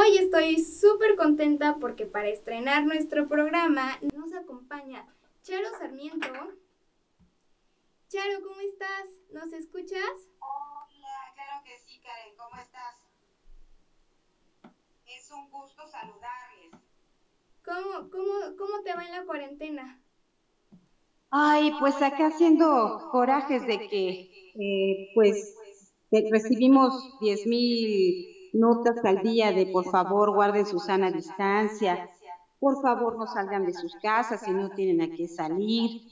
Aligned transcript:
Hoy 0.00 0.16
estoy 0.16 0.58
súper 0.64 1.14
contenta 1.14 1.76
porque 1.78 2.06
para 2.06 2.28
estrenar 2.28 2.86
nuestro 2.86 3.28
programa 3.28 3.98
nos 4.14 4.32
acompaña 4.32 5.06
Charo 5.42 5.68
Sarmiento. 5.78 6.32
Charo, 8.08 8.40
¿cómo 8.42 8.60
estás? 8.60 9.08
¿Nos 9.30 9.52
escuchas? 9.52 10.00
Hola, 10.38 11.34
claro 11.34 11.62
que 11.66 11.78
sí, 11.84 12.00
Karen, 12.00 12.34
¿cómo 12.34 12.56
estás? 12.62 12.96
Es 15.06 15.30
un 15.32 15.50
gusto 15.50 15.82
saludarles. 15.86 16.80
¿Cómo, 17.62 18.10
cómo, 18.10 18.56
cómo 18.56 18.82
te 18.82 18.94
va 18.94 19.04
en 19.04 19.12
la 19.12 19.26
cuarentena? 19.26 20.02
Ay, 21.30 21.74
pues 21.78 22.00
acá 22.00 22.28
haciendo 22.28 23.10
corajes 23.12 23.66
de 23.66 23.86
que, 23.86 24.52
eh, 24.54 25.10
pues, 25.14 25.54
recibimos 26.10 27.18
10 27.20 27.46
mil 27.46 28.39
notas 28.52 29.04
al 29.04 29.22
día 29.22 29.52
de 29.52 29.66
por 29.66 29.84
favor 29.90 30.34
guarden 30.34 30.66
su 30.66 30.78
sana 30.78 31.10
distancia, 31.10 32.08
por 32.58 32.80
favor 32.82 33.18
no 33.18 33.26
salgan 33.26 33.64
de 33.64 33.72
sus 33.72 33.94
casas 34.02 34.42
si 34.42 34.50
no 34.50 34.70
tienen 34.70 35.00
a 35.00 35.14
qué 35.14 35.26
salir, 35.28 36.02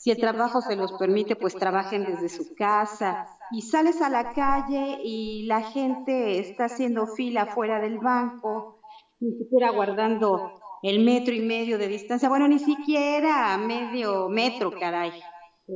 si 0.00 0.10
el 0.10 0.16
trabajo 0.16 0.62
se 0.62 0.76
los 0.76 0.94
permite, 0.94 1.36
pues 1.36 1.54
trabajen 1.54 2.06
desde 2.06 2.30
su 2.30 2.54
casa. 2.54 3.28
Y 3.50 3.60
sales 3.60 4.00
a 4.00 4.08
la 4.08 4.32
calle 4.32 4.98
y 5.04 5.44
la 5.44 5.60
gente 5.60 6.38
está 6.38 6.64
haciendo 6.64 7.06
fila 7.06 7.44
fuera 7.44 7.80
del 7.80 7.98
banco, 7.98 8.80
ni 9.20 9.32
siquiera 9.36 9.70
guardando 9.72 10.52
el 10.82 11.04
metro 11.04 11.34
y 11.34 11.40
medio 11.40 11.76
de 11.76 11.88
distancia, 11.88 12.30
bueno, 12.30 12.48
ni 12.48 12.58
siquiera 12.58 13.58
medio 13.58 14.30
metro, 14.30 14.70
caray. 14.70 15.10
Eh, 15.10 15.72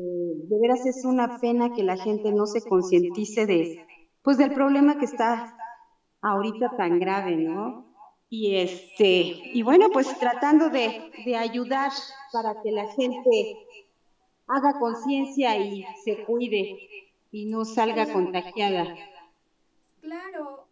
de 0.49 0.59
veras 0.59 0.87
es 0.87 1.05
una 1.05 1.39
pena 1.39 1.75
que 1.75 1.83
la 1.83 1.99
gente 1.99 2.33
no 2.33 2.47
se 2.47 2.63
concientice 2.63 3.45
de, 3.45 3.87
pues 4.23 4.39
del 4.39 4.55
problema 4.55 4.97
que 4.97 5.05
está 5.05 5.55
ahorita 6.25 6.77
tan 6.77 6.99
grave, 6.99 7.37
¿no? 7.37 7.87
Y 8.29 8.57
este, 8.57 9.03
y 9.53 9.63
bueno, 9.63 9.91
pues 9.93 10.19
tratando 10.19 10.71
de, 10.71 11.13
de 11.25 11.37
ayudar 11.37 11.93
para 12.33 12.61
que 12.63 12.73
la 12.73 12.91
gente 12.93 13.57
haga 14.49 14.79
conciencia 14.79 15.57
y 15.57 15.85
se 16.05 16.25
cuide 16.25 17.13
y 17.31 17.47
no 17.47 17.65
salga 17.65 18.13
contagiada. 18.13 18.97
Claro, 20.01 20.67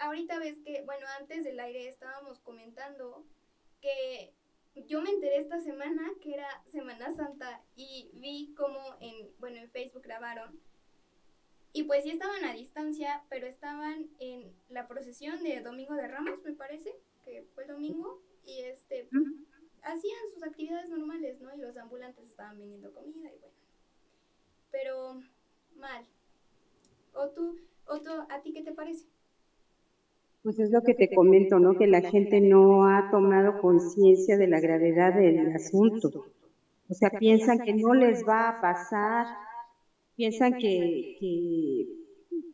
ahorita 0.00 0.38
ves 0.38 0.58
que, 0.64 0.82
bueno, 0.84 1.06
antes 1.18 1.44
del 1.44 1.58
aire 1.60 1.88
estábamos 1.88 2.38
comentando 2.40 3.24
que 3.80 4.32
yo 4.86 5.00
me 5.00 5.10
enteré 5.10 5.38
esta 5.38 5.60
semana 5.60 6.12
que 6.20 6.34
era 6.34 6.48
Semana 6.66 7.12
Santa 7.12 7.62
y 7.76 8.10
vi 8.14 8.54
como 8.54 8.80
en, 9.00 9.30
bueno, 9.38 9.58
en 9.58 9.70
Facebook 9.70 10.02
grabaron. 10.02 10.58
Y 11.74 11.82
pues 11.82 12.04
sí 12.04 12.10
estaban 12.10 12.44
a 12.44 12.54
distancia, 12.54 13.24
pero 13.28 13.46
estaban 13.48 14.06
en 14.20 14.54
la 14.70 14.86
procesión 14.86 15.42
de 15.42 15.60
Domingo 15.60 15.94
de 15.94 16.06
Ramos, 16.06 16.42
me 16.44 16.52
parece, 16.52 16.94
que 17.24 17.44
fue 17.52 17.64
el 17.64 17.70
domingo, 17.70 18.22
y 18.46 18.60
este, 18.60 19.08
pues, 19.10 19.24
hacían 19.82 20.20
sus 20.32 20.44
actividades 20.44 20.88
normales, 20.88 21.40
¿no? 21.40 21.52
Y 21.52 21.58
los 21.58 21.76
ambulantes 21.76 22.26
estaban 22.26 22.58
vendiendo 22.58 22.94
comida 22.94 23.28
y 23.28 23.38
bueno. 23.40 23.56
Pero 24.70 25.20
mal. 25.76 26.04
¿O 27.12 27.28
tú, 27.30 27.58
Otto, 27.86 28.24
a 28.30 28.40
ti 28.40 28.52
qué 28.52 28.62
te 28.62 28.72
parece? 28.72 29.06
Pues 30.44 30.58
es 30.60 30.70
lo 30.70 30.82
que 30.82 30.94
te 30.94 31.12
comento, 31.12 31.58
¿no? 31.58 31.76
Que 31.76 31.88
la 31.88 32.02
gente 32.02 32.40
no 32.40 32.86
ha 32.86 33.10
tomado 33.10 33.60
conciencia 33.60 34.36
de 34.36 34.46
la 34.46 34.60
gravedad 34.60 35.14
del 35.14 35.54
asunto. 35.56 36.26
O 36.88 36.94
sea, 36.94 37.10
piensan 37.10 37.58
que 37.60 37.74
no 37.74 37.94
les 37.94 38.24
va 38.28 38.48
a 38.48 38.60
pasar, 38.60 39.26
piensan 40.16 40.54
que, 40.58 41.86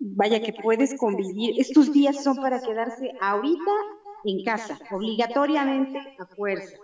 vaya, 0.00 0.41
que 0.41 0.53
puedes 0.53 0.97
convivir. 0.98 1.59
Estos 1.59 1.93
días 1.93 2.22
son 2.22 2.37
para 2.37 2.60
quedarse 2.60 3.12
ahorita 3.21 3.72
en 4.25 4.44
casa, 4.44 4.78
obligatoriamente 4.91 5.99
a 6.19 6.26
fuerza. 6.26 6.76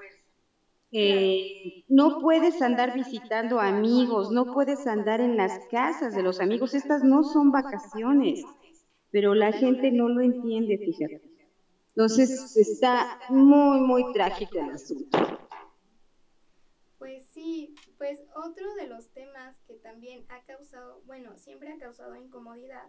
Eh, 0.93 1.85
no 1.89 2.21
puedes 2.21 2.63
andar 2.63 2.95
visitando 2.95 3.61
amigos, 3.61 4.31
no 4.31 4.53
puedes 4.55 4.87
andar 4.87 5.21
en 5.21 5.37
las 5.37 5.59
casas 5.71 6.15
de 6.15 6.23
los 6.23 6.41
amigos, 6.41 6.75
estas 6.75 7.03
no 7.03 7.23
son 7.23 7.51
vacaciones 7.51 8.45
pero 9.17 9.35
la 9.35 9.51
gente 9.51 9.91
no 9.93 10.11
lo 10.11 10.21
entiende, 10.21 10.77
fíjate. 10.77 11.23
Entonces 11.95 12.55
está 12.55 13.19
muy, 13.31 13.81
muy 13.81 14.13
trágico 14.13 14.59
el 14.59 14.71
asunto. 14.71 15.19
Pues 17.99 18.23
otro 18.35 18.75
de 18.75 18.87
los 18.89 19.09
temas 19.11 19.59
que 19.67 19.75
también 19.75 20.27
ha 20.29 20.43
causado, 20.43 21.03
bueno, 21.07 21.39
siempre 21.39 21.73
ha 21.73 21.79
causado 21.79 22.15
incomodidad, 22.17 22.89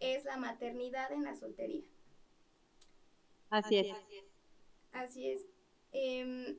es 0.00 0.24
la 0.24 0.36
maternidad 0.36 1.10
en 1.12 1.24
la 1.24 1.34
soltería. 1.34 1.84
Así 3.50 3.78
es. 3.78 3.96
Así 4.92 5.30
es. 5.30 5.46
Em, 5.92 6.58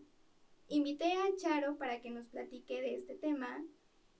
invité 0.69 1.13
a 1.13 1.35
Charo 1.37 1.77
para 1.77 2.01
que 2.01 2.09
nos 2.09 2.27
platique 2.27 2.81
de 2.81 2.95
este 2.95 3.15
tema 3.15 3.63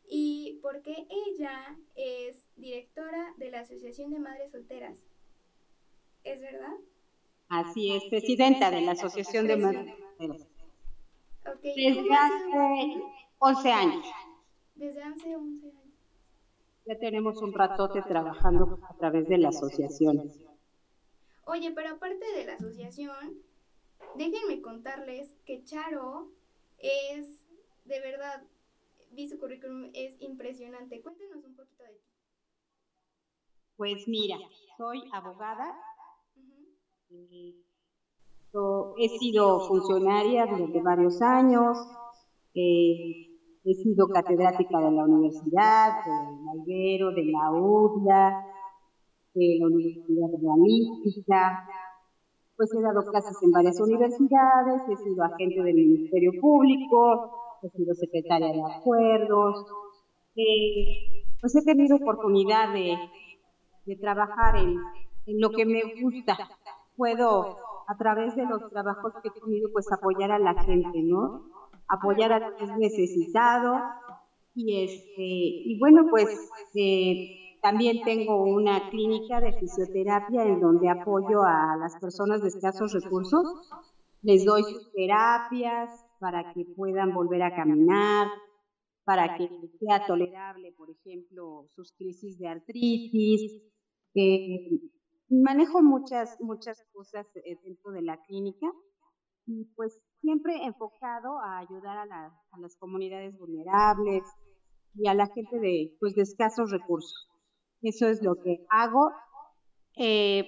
y 0.08 0.60
porque 0.62 1.08
ella 1.10 1.78
es 1.96 2.48
directora 2.56 3.34
de 3.38 3.52
la 3.52 3.62
Asociación 3.62 4.12
de 4.12 4.20
Madres 4.20 4.52
Solteras. 4.52 5.00
¿Es 6.24 6.42
verdad? 6.42 6.74
Así 7.48 7.92
es, 7.96 8.04
presidenta 8.06 8.70
de 8.70 8.82
la 8.82 8.92
Asociación 8.92 9.48
de 9.48 9.58
Madres 9.58 9.96
Solteras. 10.18 10.49
Desde 11.62 12.14
hace 12.14 13.04
11 13.40 13.72
años. 13.72 14.06
Desde 14.76 15.04
hace 15.04 15.36
11 15.36 15.68
años. 15.68 15.80
Ya 16.86 16.98
tenemos 16.98 17.42
un 17.42 17.54
ratote 17.54 18.02
trabajando 18.02 18.80
a 18.90 18.96
través 18.96 19.28
de 19.28 19.38
la 19.38 19.50
asociación. 19.50 20.32
Oye, 21.46 21.72
pero 21.72 21.96
aparte 21.96 22.26
de 22.36 22.46
la 22.46 22.54
asociación, 22.54 23.42
déjenme 24.16 24.62
contarles 24.62 25.36
que 25.46 25.64
Charo 25.64 26.30
es 26.78 27.46
de 27.86 28.00
verdad 28.00 28.44
vi 29.12 29.28
su 29.28 29.40
currículum, 29.40 29.90
es 29.94 30.16
impresionante. 30.22 31.02
Cuéntanos 31.02 31.44
un 31.44 31.56
poquito 31.56 31.84
de 31.84 31.90
ti. 31.90 32.06
Pues 33.76 34.08
mira, 34.08 34.38
soy 34.78 35.04
abogada. 35.12 35.76
He 38.98 39.10
sido 39.20 39.60
funcionaria 39.68 40.46
durante 40.48 40.82
varios 40.82 41.22
años. 41.22 41.78
Eh, 42.56 43.30
he 43.64 43.74
sido 43.76 44.08
catedrática 44.08 44.80
de 44.80 44.92
la 44.92 45.04
universidad, 45.04 46.04
de 46.66 46.74
Ibero, 46.74 47.12
de 47.12 47.26
la 47.26 47.52
UDLA, 47.52 48.46
de 49.34 49.58
la 49.60 49.68
Universidad 49.68 50.30
Realística. 50.42 51.68
Pues 52.56 52.74
he 52.74 52.82
dado 52.82 53.04
clases 53.12 53.38
en 53.44 53.52
varias 53.52 53.80
universidades, 53.80 54.82
he 54.90 54.96
sido 54.98 55.24
agente 55.24 55.62
del 55.62 55.76
Ministerio 55.76 56.32
Público, 56.42 57.60
he 57.64 57.70
sido 57.70 57.94
secretaria 57.94 58.52
de 58.52 58.62
acuerdos, 58.62 59.66
eh, 60.36 61.24
pues 61.40 61.56
he 61.56 61.64
tenido 61.64 61.98
oportunidad 61.98 62.74
de, 62.74 62.98
trabajar 64.00 64.58
en, 64.58 64.76
lo 65.40 65.52
que 65.52 65.66
me 65.66 65.82
gusta. 66.02 66.38
Puedo, 66.96 67.56
a 67.90 67.98
través 67.98 68.36
de 68.36 68.46
los 68.46 68.70
trabajos 68.70 69.14
que 69.22 69.30
he 69.30 69.42
tenido, 69.42 69.70
pues 69.74 69.92
apoyar 69.92 70.32
a 70.32 70.38
la 70.38 70.54
gente, 70.64 71.02
¿no? 71.02 71.46
Apoyar 71.88 72.32
a 72.34 72.50
los 72.50 72.78
necesitados. 72.78 73.82
Y, 74.54 74.84
este, 74.84 75.16
y 75.18 75.80
bueno, 75.80 76.06
pues 76.08 76.28
eh, 76.76 77.58
también 77.64 78.04
tengo 78.04 78.44
una 78.44 78.92
clínica 78.92 79.42
de 79.42 79.54
fisioterapia 79.54 80.44
en 80.44 80.60
donde 80.60 80.88
apoyo 80.88 81.42
a 81.42 81.78
las 81.78 81.98
personas 82.00 82.44
de 82.44 82.50
escasos 82.50 82.94
recursos. 82.94 83.44
Les 84.22 84.46
doy 84.46 84.62
sus 84.64 84.92
terapias, 84.92 85.90
para 86.20 86.54
que 86.54 86.66
puedan 86.76 87.14
volver 87.14 87.42
a 87.42 87.56
caminar, 87.56 88.28
para 89.04 89.36
que 89.36 89.50
sea 89.80 90.06
tolerable, 90.06 90.74
por 90.78 90.90
ejemplo, 90.92 91.66
sus 91.76 91.94
crisis 91.94 92.38
de 92.38 92.48
artritis. 92.50 93.64
Eh, 94.14 94.80
manejo 95.30 95.82
muchas, 95.82 96.38
muchas 96.40 96.84
cosas 96.94 97.28
eh, 97.36 97.58
dentro 97.64 97.92
de 97.92 98.02
la 98.02 98.18
clínica 98.24 98.68
y 99.46 99.66
pues 99.76 100.00
siempre 100.22 100.66
enfocado 100.66 101.40
a 101.40 101.60
ayudar 101.60 101.98
a, 101.98 102.06
las 102.60 102.76
comunidades 102.78 103.38
vulnerables 103.38 104.24
y 104.96 105.08
a 105.08 105.14
la 105.14 105.28
gente 105.28 105.60
de, 105.60 105.96
pues, 106.00 106.16
de 106.16 106.24
escasos 106.24 106.72
recursos. 106.72 107.30
Eso 107.82 108.08
es 108.08 108.22
lo 108.22 108.36
que 108.36 108.66
hago. 108.70 109.12
Eh, 109.98 110.46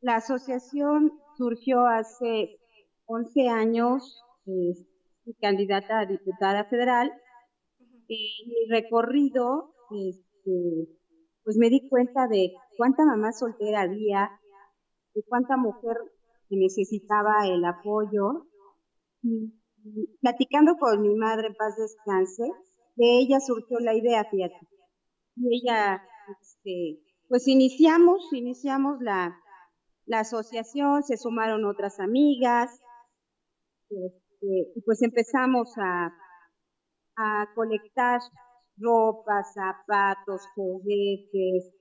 la 0.00 0.16
asociación 0.16 1.12
surgió 1.36 1.86
hace 1.86 2.58
11 3.06 3.48
años, 3.48 4.22
candidata 5.40 6.00
a 6.00 6.06
diputada 6.06 6.64
federal. 6.64 7.12
Y 8.08 8.44
mi 8.46 8.70
recorrido, 8.70 9.74
este, 9.90 10.88
pues 11.44 11.56
me 11.56 11.70
di 11.70 11.88
cuenta 11.88 12.26
de 12.28 12.52
cuánta 12.76 13.04
mamá 13.04 13.32
soltera 13.32 13.82
había, 13.82 14.30
de 15.14 15.22
cuánta 15.24 15.56
mujer 15.56 15.96
necesitaba 16.50 17.46
el 17.46 17.64
apoyo. 17.64 18.46
Y, 19.22 19.52
platicando 20.20 20.76
con 20.78 21.02
mi 21.02 21.14
madre 21.16 21.48
en 21.48 21.54
paz 21.54 21.76
descanse, 21.76 22.44
de 22.96 23.18
ella 23.18 23.40
surgió 23.40 23.78
la 23.80 23.94
idea. 23.94 24.28
Y 25.36 25.60
ella, 25.60 26.02
este, 26.40 27.02
pues 27.28 27.48
iniciamos, 27.48 28.32
iniciamos 28.32 29.00
la, 29.00 29.36
la 30.06 30.20
asociación, 30.20 31.02
se 31.02 31.16
sumaron 31.16 31.64
otras 31.64 31.98
amigas, 31.98 32.80
este, 33.88 34.72
y 34.74 34.80
pues 34.84 35.02
empezamos 35.02 35.72
a, 35.78 36.12
a 37.16 37.48
colectar 37.54 38.20
ropa, 38.78 39.42
zapatos, 39.54 40.46
juguetes, 40.54 41.72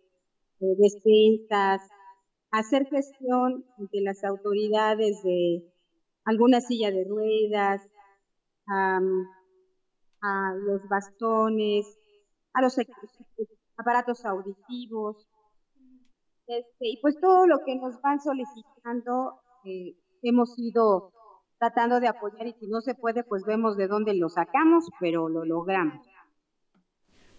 eh, 0.62 0.76
despensas, 0.78 1.82
hacer 2.52 2.86
gestión 2.88 3.66
de 3.78 4.02
las 4.02 4.24
autoridades 4.24 5.22
de 5.24 5.64
alguna 6.26 6.62
silla 6.62 6.92
de 6.92 7.06
ruedas, 7.06 7.82
a 8.68 10.54
los 10.56 10.88
bastones, 10.88 11.86
a 12.54 12.62
los 12.62 12.78
aparatos 13.78 14.24
auditivos, 14.24 15.28
este, 16.52 16.90
y 16.90 17.02
pues 17.02 17.18
todo 17.22 17.48
lo 17.48 17.60
que 17.66 17.76
nos 17.76 18.02
van 18.02 18.20
solicitando 18.20 19.40
eh, 19.64 19.96
hemos 20.22 20.60
ido 20.60 21.14
tratando 21.58 22.02
de 22.02 22.10
apoyar 22.10 22.46
y 22.46 22.54
si 22.54 22.68
no 22.68 22.82
se 22.82 22.94
puede, 22.94 23.24
pues 23.24 23.46
vemos 23.46 23.78
de 23.78 23.88
dónde 23.88 24.14
lo 24.16 24.28
sacamos, 24.28 24.90
pero 25.00 25.30
lo 25.30 25.46
logramos. 25.46 26.06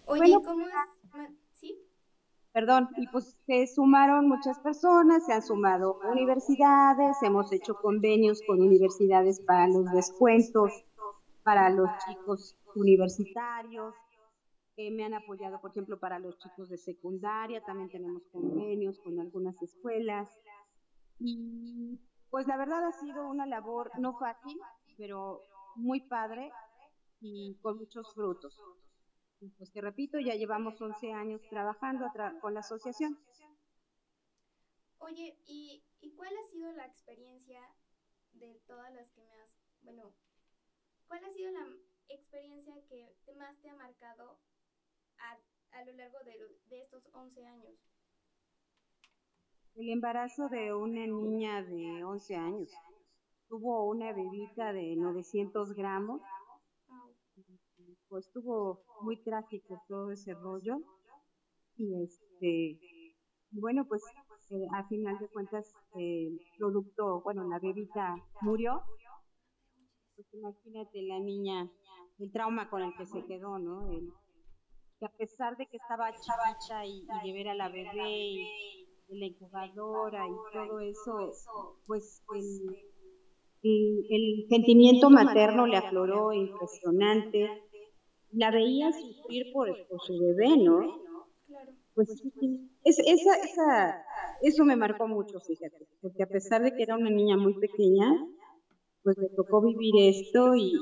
Oye, 0.07 0.33
¿cómo 0.43 0.65
es? 0.65 0.73
Perdón, 2.53 2.89
y 2.97 3.07
pues 3.07 3.35
se 3.47 3.65
sumaron 3.65 4.29
muchas 4.29 4.59
personas, 4.59 5.25
se 5.25 5.33
han 5.33 5.41
sumado 5.41 5.99
universidades, 6.11 7.17
hemos 7.23 7.51
hecho 7.51 7.75
convenios 7.81 8.41
con 8.45 8.61
universidades 8.61 9.41
para 9.41 9.67
los 9.67 9.91
descuentos 9.91 10.85
para 11.43 11.69
los 11.69 11.89
chicos 12.07 12.55
universitarios, 12.75 13.93
que 14.75 14.89
me 14.91 15.03
han 15.03 15.13
apoyado, 15.13 15.59
por 15.61 15.71
ejemplo, 15.71 15.99
para 15.99 16.19
los 16.19 16.37
chicos 16.39 16.69
de 16.69 16.77
secundaria, 16.77 17.63
también 17.63 17.89
tenemos 17.89 18.23
convenios 18.31 18.99
con 18.99 19.19
algunas 19.19 19.61
escuelas. 19.61 20.29
Y 21.19 21.99
pues 22.29 22.47
la 22.47 22.57
verdad 22.57 22.85
ha 22.87 22.91
sido 22.93 23.27
una 23.27 23.45
labor 23.45 23.91
no 23.99 24.17
fácil, 24.17 24.57
pero 24.97 25.41
muy 25.75 26.01
padre 26.01 26.51
y 27.21 27.55
con 27.61 27.77
muchos 27.77 28.13
frutos. 28.13 28.59
Pues 29.57 29.71
te 29.71 29.81
repito, 29.81 30.19
ya 30.19 30.35
llevamos 30.35 30.79
11 30.81 31.11
años 31.13 31.41
trabajando 31.49 32.05
con 32.41 32.53
la 32.53 32.61
asociación. 32.61 33.17
Oye, 34.99 35.37
¿y, 35.45 35.83
¿y 36.01 36.11
cuál 36.11 36.31
ha 36.37 36.43
sido 36.49 36.71
la 36.73 36.85
experiencia 36.85 37.59
de 38.33 38.61
todas 38.67 38.93
las 38.93 39.09
que 39.11 39.21
me 39.21 39.33
has, 39.33 39.49
bueno, 39.81 40.13
cuál 41.07 41.23
ha 41.25 41.29
sido 41.29 41.51
la 41.51 41.67
experiencia 42.07 42.73
que 43.25 43.35
más 43.35 43.59
te 43.61 43.69
ha 43.69 43.75
marcado 43.75 44.39
a, 45.71 45.83
lo 45.83 45.93
largo 45.93 46.19
de, 46.23 46.33
de 46.69 46.81
estos 46.81 47.09
11 47.13 47.45
años? 47.45 47.73
El 49.75 49.89
embarazo 49.89 50.49
de 50.49 50.73
una 50.73 51.05
niña 51.05 51.63
de 51.63 52.03
11 52.03 52.35
años. 52.35 52.71
Tuvo 53.49 53.89
una 53.89 54.13
bebita 54.13 54.71
de 54.71 54.95
900 54.95 55.73
gramos. 55.73 56.21
Pues 58.13 58.27
estuvo 58.27 58.85
muy 59.01 59.17
trágico 59.23 59.81
todo 59.87 60.11
ese 60.11 60.35
rollo. 60.35 60.77
Y 61.77 61.99
este, 62.03 62.79
bueno, 63.49 63.87
pues 63.87 64.03
eh, 64.51 64.67
a 64.71 64.87
final 64.87 65.17
de 65.17 65.27
cuentas 65.29 65.73
el 65.95 66.39
producto, 66.59 67.21
bueno, 67.23 67.43
la 67.49 67.57
bebita 67.57 68.13
murió. 68.41 68.83
Pues 70.15 70.31
imagínate 70.31 71.01
la 71.01 71.19
niña, 71.21 71.71
el 72.19 72.31
trauma 72.31 72.69
con 72.69 72.83
el 72.83 72.95
que 72.95 73.07
se 73.07 73.25
quedó, 73.25 73.57
¿no? 73.57 73.89
que 74.99 75.05
a 75.07 75.11
pesar 75.17 75.57
de 75.57 75.65
que 75.65 75.77
estaba 75.77 76.13
chavacha 76.13 76.85
y, 76.85 76.99
y 76.99 77.25
llevar 77.25 77.53
a 77.53 77.55
la 77.55 77.69
bebé 77.69 78.27
y, 78.27 78.45
la 79.09 79.25
incubadora 79.25 80.27
y 80.27 80.35
todo 80.53 80.79
eso, 80.81 81.31
pues 81.87 82.23
el, 83.63 84.45
sentimiento 84.49 85.09
materno 85.09 85.65
le 85.65 85.77
afloró 85.77 86.31
impresionante. 86.31 87.72
La 88.33 88.51
veía 88.51 88.91
sufrir 88.91 89.51
por, 89.53 89.69
por 89.87 90.01
su 90.01 90.19
bebé, 90.19 90.57
¿no? 90.57 90.81
Pues 91.93 92.09
es, 92.09 92.99
esa, 92.99 93.35
esa, 93.35 94.05
eso 94.41 94.65
me 94.65 94.75
marcó 94.75 95.07
mucho, 95.07 95.39
fíjate, 95.39 95.87
porque 96.01 96.23
a 96.23 96.27
pesar 96.27 96.63
de 96.63 96.75
que 96.75 96.83
era 96.83 96.97
una 96.97 97.11
niña 97.11 97.37
muy 97.37 97.53
pequeña, 97.59 98.11
pues 99.03 99.17
le 99.17 99.29
tocó 99.29 99.61
vivir 99.61 99.93
esto 100.09 100.55
y 100.55 100.73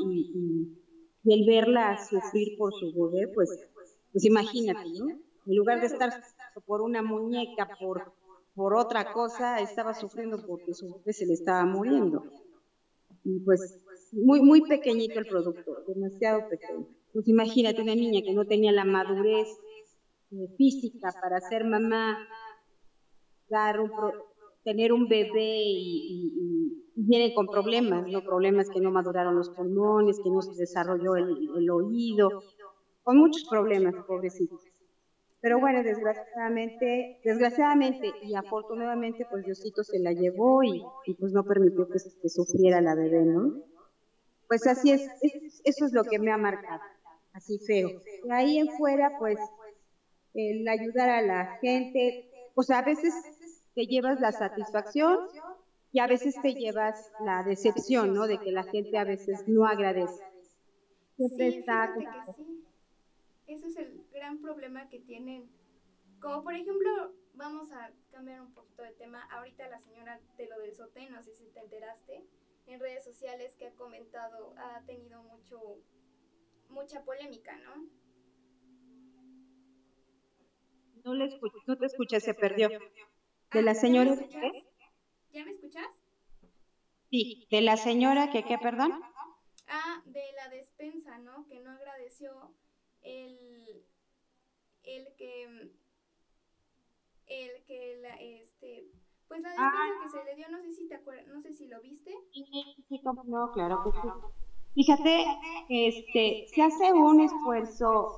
el 1.26 1.46
verla 1.46 1.98
sufrir 1.98 2.58
por 2.58 2.74
su 2.74 2.94
bebé, 2.94 3.28
pues 3.34 3.50
pues 4.12 4.26
imagínate, 4.26 4.90
¿no? 5.00 5.10
En 5.10 5.56
lugar 5.56 5.80
de 5.80 5.88
estar 5.88 6.12
por 6.66 6.82
una 6.82 7.02
muñeca, 7.02 7.70
por, 7.80 8.14
por 8.54 8.76
otra 8.76 9.14
cosa, 9.14 9.60
estaba 9.60 9.94
sufriendo 9.94 10.46
porque 10.46 10.74
su 10.74 10.86
bebé 10.94 11.14
se 11.14 11.26
le 11.26 11.34
estaba 11.34 11.66
muriendo. 11.66 12.24
Y 13.24 13.40
pues 13.40 13.84
muy, 14.12 14.42
muy 14.42 14.62
pequeñito 14.62 15.20
el 15.20 15.28
producto, 15.28 15.84
demasiado 15.88 16.48
pequeño. 16.50 16.88
Pues 17.14 17.28
imagínate 17.28 17.82
una 17.82 17.96
niña 17.96 18.22
que 18.24 18.34
no 18.34 18.46
tenía 18.46 18.72
la 18.72 18.86
madurez 18.86 19.48
eh, 20.32 20.48
física 20.58 21.14
para 21.22 21.40
ser 21.42 21.66
mamá, 21.66 22.18
dar 23.50 23.80
un 23.80 23.92
tener 24.64 24.94
un 24.94 25.08
bebé 25.08 25.64
y, 25.64 26.34
y, 26.38 27.04
viene 27.04 27.34
con 27.34 27.48
problemas, 27.48 28.08
¿no? 28.08 28.22
Problemas 28.24 28.70
que 28.70 28.80
no 28.80 28.92
maduraron 28.92 29.36
los 29.36 29.50
pulmones, 29.50 30.20
que 30.24 30.30
no 30.30 30.42
se 30.42 30.54
desarrolló 30.54 31.16
el, 31.16 31.50
el 31.58 31.70
oído, 31.70 32.44
con 33.04 33.18
muchos 33.18 33.48
problemas, 33.50 33.96
pobrecitos. 34.06 34.62
Pero 35.42 35.60
bueno, 35.60 35.82
desgraciadamente, 35.82 37.20
desgraciadamente 37.24 38.14
y 38.22 38.36
afortunadamente, 38.36 39.26
pues 39.30 39.44
Diosito 39.44 39.84
se 39.84 40.00
la 40.00 40.14
llevó 40.14 40.64
y, 40.64 40.84
pues 41.20 41.34
no 41.34 41.44
permitió 41.44 41.88
que, 41.88 42.30
sufriera 42.30 42.80
la 42.80 42.94
bebé, 42.94 43.26
¿no? 43.26 43.64
Pues 44.48 44.68
así 44.68 44.92
es, 44.92 45.10
eso 45.64 45.86
es 45.86 45.94
lo 45.94 46.04
que 46.04 46.20
me 46.20 46.32
ha 46.32 46.38
marcado, 46.38 46.82
así 47.34 47.60
feo. 47.60 48.02
De 48.24 48.34
ahí 48.34 48.58
en 48.58 48.70
fuera, 48.78 49.18
pues, 49.20 49.40
el 50.34 50.68
ayudar 50.68 51.10
a 51.10 51.22
la 51.22 51.58
gente, 51.60 52.30
o 52.56 52.64
sea, 52.64 52.80
a 52.80 52.86
veces 52.86 53.14
te 53.76 53.86
llevas 53.86 54.20
la 54.20 54.32
satisfacción 54.32 55.20
y 55.92 56.00
a 56.00 56.08
veces 56.08 56.36
te 56.42 56.54
llevas 56.54 57.12
la 57.24 57.44
decepción, 57.44 58.14
¿no? 58.14 58.28
De 58.28 58.40
que 58.40 58.52
la 58.52 58.64
gente 58.64 58.98
a 58.98 59.04
veces 59.04 59.48
no 59.48 59.66
agradece. 59.66 60.24
Siempre 61.18 61.48
está 61.50 61.94
ese 63.52 63.68
es 63.68 63.76
el 63.76 64.06
gran 64.14 64.40
problema 64.42 64.88
que 64.88 65.00
tienen. 65.00 65.50
Como 66.22 66.42
por 66.42 66.54
ejemplo, 66.54 67.14
vamos 67.34 67.70
a 67.74 67.92
cambiar 68.10 68.40
un 68.40 68.54
poquito 68.54 68.82
de 68.82 68.94
tema. 68.94 69.24
Ahorita 69.24 69.68
la 69.68 69.80
señora 69.80 70.22
de 70.38 70.48
lo 70.48 70.58
del 70.60 70.74
SOTE, 70.74 71.10
no 71.10 71.22
sé 71.22 71.36
si 71.36 71.50
te 71.50 71.60
enteraste, 71.60 72.24
en 72.68 72.80
redes 72.80 73.04
sociales 73.04 73.56
que 73.56 73.68
ha 73.68 73.74
comentado, 73.74 74.54
ha 74.58 74.82
tenido 74.86 75.22
mucho, 75.24 75.80
mucha 76.72 77.04
polémica, 77.04 77.56
¿no? 77.58 77.90
No, 81.04 81.14
le 81.16 81.26
escuché, 81.26 81.58
no 81.68 81.78
te 81.78 81.86
escuché, 81.86 82.20
se 82.20 82.34
perdió. 82.34 82.70
¿De 83.52 83.62
la 83.62 83.72
ah, 83.72 83.76
señora 83.76 84.16
qué? 84.30 84.66
¿Ya 85.32 85.44
me 85.44 85.52
escuchas? 85.52 85.88
Sí, 87.10 87.48
de 87.50 87.62
la 87.62 87.76
señora 87.78 88.30
que 88.32 88.44
qué, 88.44 88.58
perdón. 88.58 89.02
Ah, 89.68 90.02
de 90.06 90.24
la 90.36 90.50
despensa, 90.50 91.18
¿no? 91.18 91.46
Que 91.48 91.60
no 91.60 91.72
agradeció 91.72 92.54
el, 93.02 93.86
el 94.84 95.16
que, 95.16 95.72
el 97.28 97.64
que 97.66 98.00
la, 98.02 98.16
este, 98.16 98.92
pues 99.28 99.42
la 99.42 99.50
despensa 99.50 99.76
ah. 99.76 100.00
que 100.04 100.10
se 100.10 100.24
le 100.24 100.36
dio, 100.36 100.50
no 100.50 100.62
sé 100.62 100.74
si 100.74 100.88
te 100.88 100.96
acuerdas, 100.96 101.28
no 101.28 101.42
sé 101.42 101.54
si 101.54 101.68
lo 101.68 101.82
viste. 101.82 102.14
Sí, 102.32 102.46
sí, 102.88 103.02
no, 103.26 103.52
claro 103.52 103.84
que 103.84 103.92
sí. 103.92 104.08
Fíjate, 104.74 105.26
este, 105.70 106.46
se 106.48 106.62
hace 106.62 106.94
un 106.94 107.20
esfuerzo, 107.22 108.12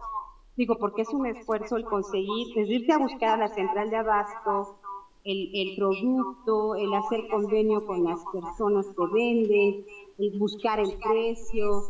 digo, 0.56 0.78
porque 0.78 1.02
es 1.02 1.10
un 1.14 1.26
esfuerzo 1.26 1.78
el 1.78 1.86
conseguir, 1.86 2.48
es 2.56 2.70
irte 2.70 2.94
a 2.94 3.00
buscar 3.00 3.30
a 3.30 3.38
la 3.38 3.48
central 3.50 3.90
de 3.90 3.98
abasto, 3.98 4.76
el, 5.24 5.50
el 5.54 5.76
producto, 5.76 6.76
el 6.76 6.94
hacer 6.94 7.28
convenio 7.30 7.86
con 7.86 8.04
las 8.04 8.24
personas 8.32 8.88
que 8.88 9.06
venden, 9.14 9.76
el 10.20 10.38
buscar 10.38 10.80
el 10.80 10.94
precio, 10.98 11.84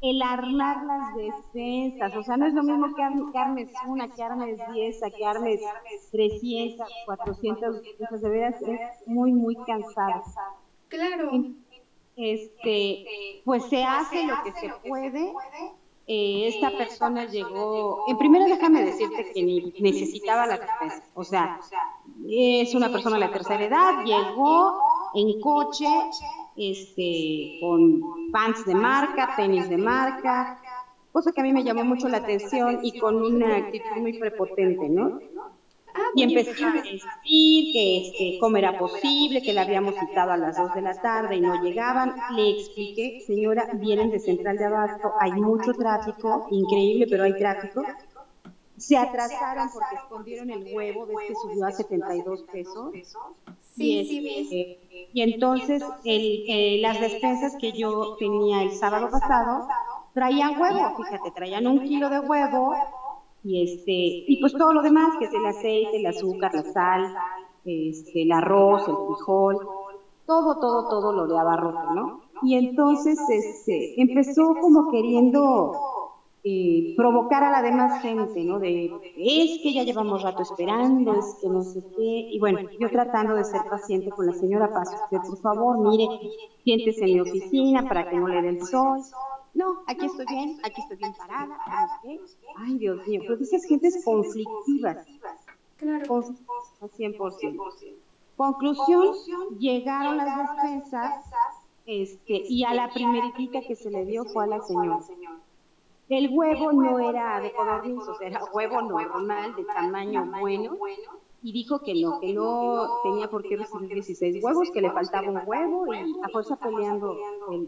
el 0.00 0.22
armar 0.22 0.84
las 0.84 1.14
defensas, 1.16 2.14
o 2.16 2.22
sea, 2.22 2.36
no 2.36 2.46
es 2.46 2.54
lo 2.54 2.62
mismo 2.62 2.94
que, 2.94 3.02
armes 3.02 3.68
una, 3.86 4.08
que 4.08 4.22
armes 4.22 4.58
10, 4.72 5.00
que 5.16 5.26
armes 5.26 5.60
300, 6.12 6.88
400 7.04 7.82
defensas, 7.82 8.20
de 8.22 8.30
veras 8.30 8.62
es 8.62 9.06
muy, 9.06 9.32
muy 9.32 9.56
cansado. 9.66 10.22
Claro. 10.88 11.30
Este, 12.18 13.42
pues 13.44 13.64
se 13.66 13.84
hace 13.84 14.26
lo 14.26 14.34
que 14.42 14.52
se 14.52 14.70
puede. 14.88 15.32
Eh, 16.10 16.48
esta 16.48 16.70
persona 16.76 17.26
llegó, 17.26 18.06
en 18.08 18.16
primero 18.16 18.46
déjame 18.46 18.82
decirte 18.82 19.30
que 19.30 19.42
ni 19.42 19.74
necesitaba 19.78 20.46
la 20.46 20.56
defensa, 20.56 21.04
o 21.14 21.22
sea, 21.22 21.60
es 22.26 22.74
una 22.74 22.90
persona 22.90 23.16
de 23.16 23.26
la 23.26 23.30
tercera 23.30 23.62
edad, 23.62 24.04
llegó 24.04 24.80
en 25.14 25.38
coche, 25.38 25.86
este, 26.56 27.58
con 27.60 28.00
pants 28.32 28.64
de 28.64 28.74
marca, 28.74 29.34
tenis 29.36 29.68
de 29.68 29.76
marca, 29.76 30.58
cosa 31.12 31.30
que 31.30 31.42
a 31.42 31.44
mí 31.44 31.52
me 31.52 31.62
llamó 31.62 31.84
mucho 31.84 32.08
la 32.08 32.18
atención 32.18 32.80
y 32.82 32.98
con 32.98 33.16
una 33.16 33.56
actitud 33.56 33.96
muy 34.00 34.18
prepotente, 34.18 34.88
¿no? 34.88 35.20
Ah, 35.98 36.10
y 36.14 36.22
empezó 36.22 36.64
a 36.64 36.72
decir 36.72 37.72
que 37.72 37.98
este, 37.98 38.38
cómo 38.38 38.56
era 38.56 38.78
posible, 38.78 39.42
que 39.42 39.52
la 39.52 39.62
habíamos 39.62 39.96
citado 39.96 40.30
a 40.30 40.36
las 40.36 40.56
2 40.56 40.74
de 40.74 40.82
la 40.82 40.94
tarde 40.94 41.36
y 41.36 41.40
no 41.40 41.60
llegaban. 41.62 42.14
Le 42.36 42.50
expliqué, 42.50 43.20
señora, 43.26 43.68
vienen 43.74 44.10
de 44.10 44.20
Central 44.20 44.56
de 44.58 44.64
Abasto, 44.64 45.12
hay 45.18 45.32
mucho 45.32 45.72
tráfico, 45.72 46.46
increíble, 46.50 47.06
pero 47.10 47.24
hay 47.24 47.36
tráfico. 47.36 47.82
Se 48.76 48.96
atrasaron 48.96 49.70
porque 49.72 49.96
escondieron 49.96 50.50
el 50.50 50.72
huevo, 50.72 51.06
ves 51.06 51.16
que 51.26 51.34
subió 51.34 51.66
a 51.66 51.72
72 51.72 52.42
pesos. 52.44 52.92
Sí, 53.60 54.04
sí, 54.06 54.28
este, 54.36 55.08
Y 55.12 55.22
entonces 55.22 55.82
el, 56.04 56.44
eh, 56.48 56.78
las 56.80 57.00
despensas 57.00 57.56
que 57.60 57.72
yo 57.72 58.16
tenía 58.18 58.62
el 58.62 58.70
sábado 58.70 59.10
pasado 59.10 59.66
traían 60.14 60.60
huevo, 60.60 60.96
fíjate, 60.96 61.32
traían 61.32 61.66
un 61.66 61.80
kilo 61.82 62.08
de 62.08 62.20
huevo 62.20 62.74
y 63.48 63.62
este 63.62 63.92
y 64.30 64.40
pues 64.40 64.52
todo 64.52 64.74
lo 64.74 64.82
demás, 64.82 65.16
que 65.18 65.24
es 65.24 65.32
el 65.32 65.46
aceite, 65.46 65.96
el 65.96 66.06
azúcar, 66.06 66.52
la 66.54 66.62
sal, 66.64 67.14
este, 67.64 68.22
el 68.22 68.32
arroz, 68.32 68.86
el 68.86 68.94
frijol, 69.06 69.56
todo, 70.26 70.60
todo, 70.60 70.88
todo 70.90 71.12
lo 71.14 71.26
de 71.26 71.38
abarrote, 71.38 71.94
¿no? 71.94 72.20
Y 72.42 72.56
entonces 72.56 73.18
este, 73.30 74.00
empezó 74.02 74.54
como 74.60 74.90
queriendo 74.90 75.72
eh, 76.44 76.92
provocar 76.94 77.42
a 77.42 77.50
la 77.50 77.62
demás 77.62 78.02
gente, 78.02 78.44
¿no? 78.44 78.58
De, 78.58 78.92
es 79.16 79.62
que 79.62 79.72
ya 79.72 79.82
llevamos 79.82 80.22
rato 80.22 80.42
esperando, 80.42 81.14
es 81.14 81.38
que 81.40 81.48
no 81.48 81.62
sé 81.62 81.80
qué. 81.96 82.28
Y 82.30 82.38
bueno, 82.38 82.58
yo 82.78 82.90
tratando 82.90 83.34
de 83.34 83.44
ser 83.44 83.62
paciente 83.70 84.10
con 84.10 84.26
la 84.26 84.34
señora 84.34 84.70
Paz, 84.74 84.90
usted 85.04 85.26
por 85.26 85.40
favor, 85.40 85.78
mire, 85.88 86.06
siéntese 86.64 87.06
en 87.06 87.14
mi 87.14 87.20
oficina 87.20 87.88
para 87.88 88.10
que 88.10 88.16
no 88.18 88.28
le 88.28 88.42
dé 88.42 88.50
el 88.50 88.62
sol. 88.62 89.00
No, 89.54 89.82
aquí 89.86 90.06
estoy 90.06 90.26
bien, 90.26 90.58
aquí 90.62 90.80
estoy 90.80 90.96
bien 90.96 91.14
parada, 91.14 91.58
¿qué? 92.02 92.20
Ay, 92.56 92.78
Dios 92.78 93.06
mío, 93.06 93.22
pero 93.26 93.40
esas 93.40 93.64
gentes 93.64 94.02
conflictivas. 94.04 95.06
Claro. 95.76 96.24
100%. 96.80 97.96
Conclusión, 98.36 99.14
llegaron 99.58 100.16
las 100.16 100.38
despensas 100.38 101.24
este, 101.86 102.44
y 102.48 102.64
a 102.64 102.74
la 102.74 102.92
primerita 102.92 103.60
que 103.62 103.74
se 103.74 103.90
le 103.90 104.04
dio 104.04 104.24
fue 104.26 104.44
a 104.44 104.46
la 104.46 104.60
señora. 104.60 105.00
El 106.08 106.30
huevo 106.32 106.72
no 106.72 106.98
era 107.00 107.40
de 107.40 107.52
codornizos, 107.52 108.20
era 108.20 108.40
huevo 108.52 108.80
normal, 108.82 109.54
de 109.56 109.64
tamaño 109.64 110.24
bueno, 110.40 110.76
y 111.42 111.52
dijo 111.52 111.80
que 111.80 111.94
no, 111.94 112.20
que 112.20 112.32
no 112.32 113.00
tenía 113.02 113.28
por 113.28 113.42
qué 113.42 113.56
recibir 113.56 113.92
16 113.92 114.42
huevos, 114.42 114.70
que 114.70 114.80
le 114.80 114.90
faltaba 114.90 115.28
un 115.28 115.40
huevo 115.44 115.94
y 115.94 116.16
a 116.22 116.28
fuerza 116.28 116.56
peleando 116.56 117.16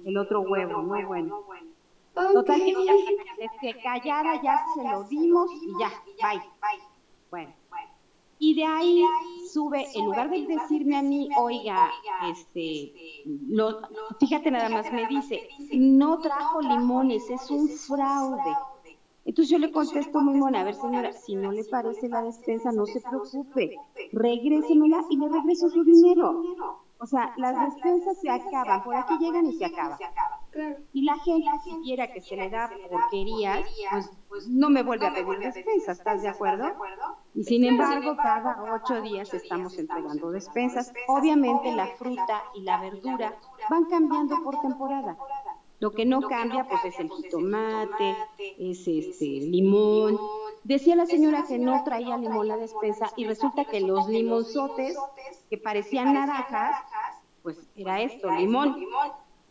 el, 0.05 0.17
otro 0.17 0.41
huevo, 0.41 0.83
muy 0.83 1.05
bueno. 1.05 1.45
Total, 2.15 2.61
que 3.61 3.75
callara, 3.83 4.43
ya 4.43 4.65
se 4.75 4.83
lo 4.83 5.05
dimos 5.05 5.51
y 5.63 5.79
ya, 5.79 5.91
bye. 6.21 6.43
Bueno, 7.31 7.53
y 8.43 8.55
de 8.55 8.65
ahí 8.65 9.05
sube, 9.53 9.87
en 9.95 10.07
lugar 10.07 10.31
de 10.31 10.47
decirme 10.47 10.97
a 10.97 11.03
mí, 11.03 11.29
oiga, 11.37 11.91
este, 12.31 12.93
lo, 13.27 13.83
fíjate 14.19 14.51
nada 14.51 14.71
más, 14.71 14.91
me 14.91 15.07
dice, 15.07 15.47
no 15.73 16.21
trajo 16.21 16.63
limones, 16.63 17.29
es 17.29 17.51
un 17.51 17.69
fraude. 17.69 18.57
Entonces 19.27 19.51
yo 19.51 19.59
le 19.59 19.71
contesto 19.71 20.21
muy 20.21 20.39
mona, 20.39 20.63
a 20.63 20.65
ver 20.65 20.75
señora, 20.75 21.13
si 21.13 21.37
no 21.37 21.53
le 21.53 21.65
parece 21.65 22.09
la 22.09 22.23
despensa, 22.23 22.73
no 22.73 22.87
se 22.87 23.03
preocupe, 23.03 23.77
regrésemela 24.13 25.05
y 25.11 25.19
le 25.19 25.29
regreso 25.29 25.69
su 25.69 25.85
dinero. 25.85 26.43
O 26.99 27.07
sea, 27.07 27.35
las 27.37 27.75
despensas 27.75 28.19
se 28.23 28.31
acaban, 28.31 28.83
por 28.83 28.95
aquí 28.95 29.19
llegan 29.19 29.47
y 29.47 29.53
se 29.53 29.67
acaban. 29.67 29.99
Y 30.93 31.05
la 31.05 31.17
gente, 31.19 31.49
si 31.65 31.71
quiera 31.83 32.13
que 32.13 32.21
se 32.21 32.37
le 32.37 32.51
da 32.51 32.71
porquerías, 32.91 33.61
pues, 33.91 34.11
pues 34.29 34.49
no 34.49 34.71
me 34.71 34.83
vuelve 34.83 35.07
a 35.07 35.15
pedir 35.15 35.39
despensas, 35.39 35.99
¿estás 35.99 36.23
de 36.23 36.29
acuerdo? 36.29 36.73
Y 37.35 37.45
sin 37.45 37.65
embargo, 37.65 38.17
cada 38.17 38.63
ocho 38.75 39.01
días 39.01 39.33
estamos 39.33 39.79
entregando 39.79 40.31
despensas. 40.31 40.93
Obviamente 41.09 41.73
la 41.73 41.87
fruta 41.87 42.43
y 42.55 42.63
la 42.63 42.81
verdura 42.81 43.39
van 43.69 43.85
cambiando 43.85 44.43
por 44.43 44.61
temporada. 44.61 45.17
Lo 45.79 45.93
que 45.93 46.05
no 46.05 46.21
cambia, 46.21 46.69
pues 46.69 46.85
es 46.85 47.01
el 47.01 47.11
jitomate, 47.11 48.15
es 48.59 48.87
este 48.87 49.25
limón. 49.25 50.19
Decía 50.63 50.95
la 50.95 51.07
señora 51.07 51.47
que 51.49 51.59
no 51.59 51.83
traía 51.85 52.19
limón 52.19 52.49
la 52.49 52.59
despensa 52.59 53.11
y 53.17 53.25
resulta 53.25 53.65
que 53.65 53.81
los 53.81 54.07
limonzotes 54.09 54.99
que 55.49 55.57
parecían 55.57 56.13
naranjas, 56.13 56.77
pues 57.43 57.57
era 57.75 58.03
esto, 58.03 58.31
limón. 58.31 58.77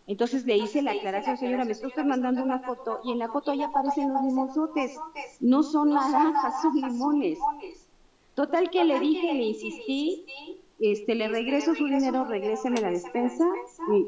Entonces 0.09 0.43
le 0.43 0.57
hice 0.57 0.81
la 0.81 0.93
aclaración, 0.93 1.37
señora, 1.37 1.65
me 1.65 1.71
está 1.73 1.85
usted 1.85 2.03
mandando 2.03 2.41
una 2.41 2.57
foto 2.61 2.99
y 3.03 3.11
en 3.11 3.19
la 3.19 3.27
foto 3.27 3.53
ya 3.53 3.67
aparecen 3.67 4.11
los 4.11 4.23
limonzotes. 4.23 4.99
No 5.39 5.61
son 5.61 5.93
naranjas, 5.93 6.63
son 6.63 6.73
limones. 6.73 7.37
Total 8.33 8.71
que 8.71 8.85
le 8.85 8.99
dije, 8.99 9.31
le 9.35 9.43
insistí, 9.43 10.25
este, 10.79 11.13
le 11.13 11.27
regreso 11.27 11.75
su 11.75 11.85
dinero, 11.85 12.25
regréseme 12.25 12.81
la 12.81 12.89
despensa, 12.89 13.45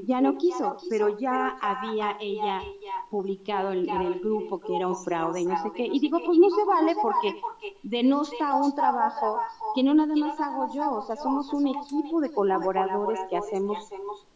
ya 0.05 0.22
no 0.22 0.39
quiso, 0.39 0.77
pero 0.89 1.20
ya 1.20 1.50
había 1.62 2.17
ella 2.20 2.63
publicado 3.12 3.72
en, 3.72 3.88
el 3.88 4.20
grupo 4.22 4.60
que 4.60 4.77
era 4.77 4.88
un 4.88 4.96
fraude 4.96 5.41
y 5.41 5.46
no 5.46 5.62
sé 5.62 5.70
qué, 5.75 5.86
y 5.86 6.00
digo, 6.00 6.17
pues 6.25 6.39
no 6.39 6.50
se 6.50 6.63
vale 6.63 6.96
porque 7.00 7.39
denosta 7.84 8.55
un 8.55 8.74
trabajo 8.74 9.38
que 9.75 9.84
no 9.84 9.93
nada 9.93 10.15
más 10.15 10.39
hago 10.39 10.74
yo, 10.74 10.93
o 10.93 11.01
sea, 11.03 11.15
somos 11.15 11.53
un 11.53 11.67
equipo 11.67 12.22
de 12.22 12.31
colaboradores 12.31 13.20
que 13.29 13.38
hacemos 13.38 13.91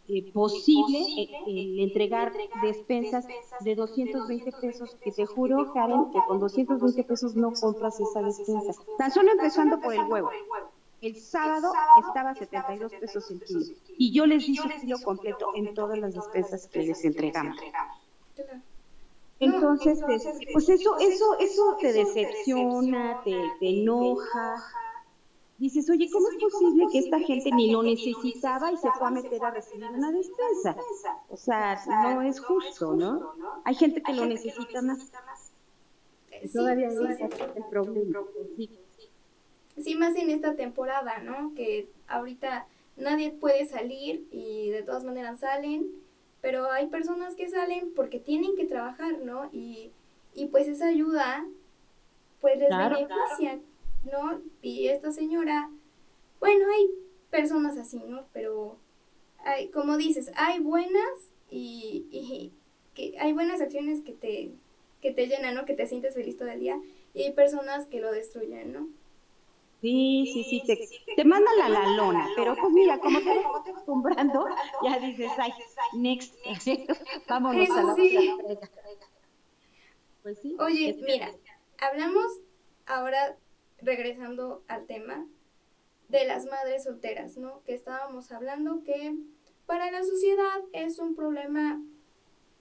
eh, 0.08 0.32
posible 0.32 1.00
eh, 1.48 1.84
entregar 1.84 2.32
despensas 2.62 3.26
de 3.62 3.76
220 3.76 4.52
pesos, 4.54 4.96
que 5.02 5.12
te 5.12 5.26
juro, 5.26 5.74
Karen, 5.74 6.12
que 6.12 6.20
con 6.28 6.40
220 6.40 7.04
pesos 7.04 7.36
no 7.36 7.52
compras 7.54 8.00
esa 8.00 8.22
despensa, 8.22 8.74
tan 8.98 9.12
solo 9.12 9.32
empezando 9.32 9.80
por 9.80 9.94
el 9.94 10.04
huevo. 10.04 10.30
El 11.02 11.16
sábado 11.18 11.72
estaba 12.08 12.32
a 12.32 12.36
72 12.36 12.94
pesos 12.94 13.30
el 13.30 13.42
kilo. 13.44 13.62
Y 13.98 14.12
yo 14.12 14.26
les 14.26 14.46
di 14.46 14.56
su 14.56 14.68
kilo 14.70 14.98
completo 15.04 15.52
en 15.56 15.74
todas 15.74 16.00
las 16.00 16.14
despensas 16.14 16.68
que 16.68 16.84
les 16.84 17.04
entregamos. 17.04 17.58
Entonces, 19.40 20.02
este, 20.08 20.48
pues 20.54 20.70
eso, 20.70 20.98
eso, 20.98 21.38
eso 21.40 21.78
te 21.80 21.94
decepciona, 21.94 23.22
te, 23.24 23.36
enoja. 23.60 24.64
Dices, 25.58 25.90
oye, 25.90 26.10
¿cómo 26.12 26.28
es 26.30 26.36
posible 26.36 26.86
que 26.92 27.00
esta 27.00 27.20
gente 27.20 27.50
ni 27.52 27.72
lo 27.72 27.82
necesitaba 27.82 28.74
y 28.74 28.78
se 28.78 28.92
fue 28.92 29.08
a 29.08 29.12
meter 29.12 29.44
a 29.44 29.52
recibir 29.52 29.90
una 29.90 30.12
despensa? 30.12 30.76
O 31.30 31.38
sea, 31.38 31.82
no 31.88 32.22
es 32.22 32.42
justo, 32.42 32.94
¿no? 32.94 33.34
Hay 33.64 33.76
gente 33.76 34.02
que 34.02 34.14
lo 34.14 34.26
necesita 34.26 34.82
más. 34.82 35.12
Todavía 36.54 36.88
es 36.88 36.98
el 36.98 37.64
problema. 37.70 38.20
Sí, 39.82 39.96
más 39.96 40.16
en 40.16 40.30
esta 40.30 40.56
temporada, 40.56 41.20
¿no? 41.20 41.54
Que 41.56 41.90
ahorita 42.08 42.68
nadie 42.98 43.32
puede 43.32 43.66
salir 43.66 44.28
y 44.32 44.70
de 44.70 44.84
todas 44.84 45.04
maneras 45.04 45.40
salen, 45.40 45.88
pero 46.42 46.70
hay 46.70 46.88
personas 46.88 47.36
que 47.36 47.50
salen 47.50 47.94
porque 47.96 48.20
tienen 48.20 48.56
que 48.56 48.66
trabajar, 48.66 49.20
¿no? 49.20 49.50
Y, 49.52 49.92
y 50.34 50.48
pues 50.48 50.68
esa 50.68 50.88
ayuda, 50.88 51.46
pues 52.42 52.58
les 52.60 52.70
beneficia, 52.70 53.60
¿no? 54.06 54.42
Y 54.62 54.88
esta 54.88 55.12
señora, 55.12 55.70
bueno, 56.40 56.66
hay 56.74 56.90
personas 57.30 57.78
así, 57.78 58.02
¿no? 58.06 58.26
Pero, 58.34 58.78
hay, 59.40 59.70
como 59.70 59.98
dices, 59.98 60.32
hay 60.36 60.60
buenas 60.60 61.32
y, 61.50 62.06
y 62.12 62.52
que 62.94 63.18
hay 63.20 63.34
buenas 63.34 63.62
acciones 63.62 64.02
que 64.02 64.14
te, 64.14 64.52
que 65.02 65.12
te 65.12 65.28
llenan, 65.28 65.56
¿no? 65.56 65.66
Que 65.66 65.76
te 65.76 65.86
sientes 65.86 66.16
feliz 66.16 66.38
todo 66.38 66.50
el 66.50 66.60
día. 66.60 66.80
Y 67.14 67.24
hay 67.24 67.34
personas 67.34 67.86
que 67.88 68.02
lo 68.02 68.12
destruyen, 68.12 68.74
¿no? 68.74 68.88
Sí, 69.82 70.32
sí, 70.34 70.44
sí, 70.46 70.64
te, 70.66 71.16
te 71.16 71.26
mandan 71.26 71.62
a 71.62 71.70
la 71.70 71.88
lona, 71.96 72.28
pero 72.36 72.56
pues 72.56 72.74
mira, 72.74 72.98
como 72.98 73.20
te 73.20 73.36
vas 73.36 73.46
acostumbrando, 73.68 74.48
ya 74.84 74.98
dices, 74.98 75.32
ay, 75.38 75.54
next, 75.94 76.34
vámonos 77.30 77.70
a 77.70 77.84
la 77.84 77.94
sí. 77.94 78.36
Pues 80.24 80.40
sí. 80.40 80.56
Oye, 80.60 80.98
mira, 81.06 81.32
hablamos 81.78 82.26
ahora, 82.88 83.38
regresando 83.82 84.64
al 84.68 84.86
tema, 84.86 85.26
de 86.10 86.26
las 86.26 86.46
madres 86.46 86.84
solteras, 86.84 87.38
¿no? 87.38 87.64
Que 87.64 87.74
estábamos 87.74 88.32
hablando 88.32 88.84
que 88.84 89.16
para 89.66 89.90
la 89.92 90.04
sociedad 90.04 90.62
es 90.72 91.00
un 91.00 91.16
problema, 91.16 91.82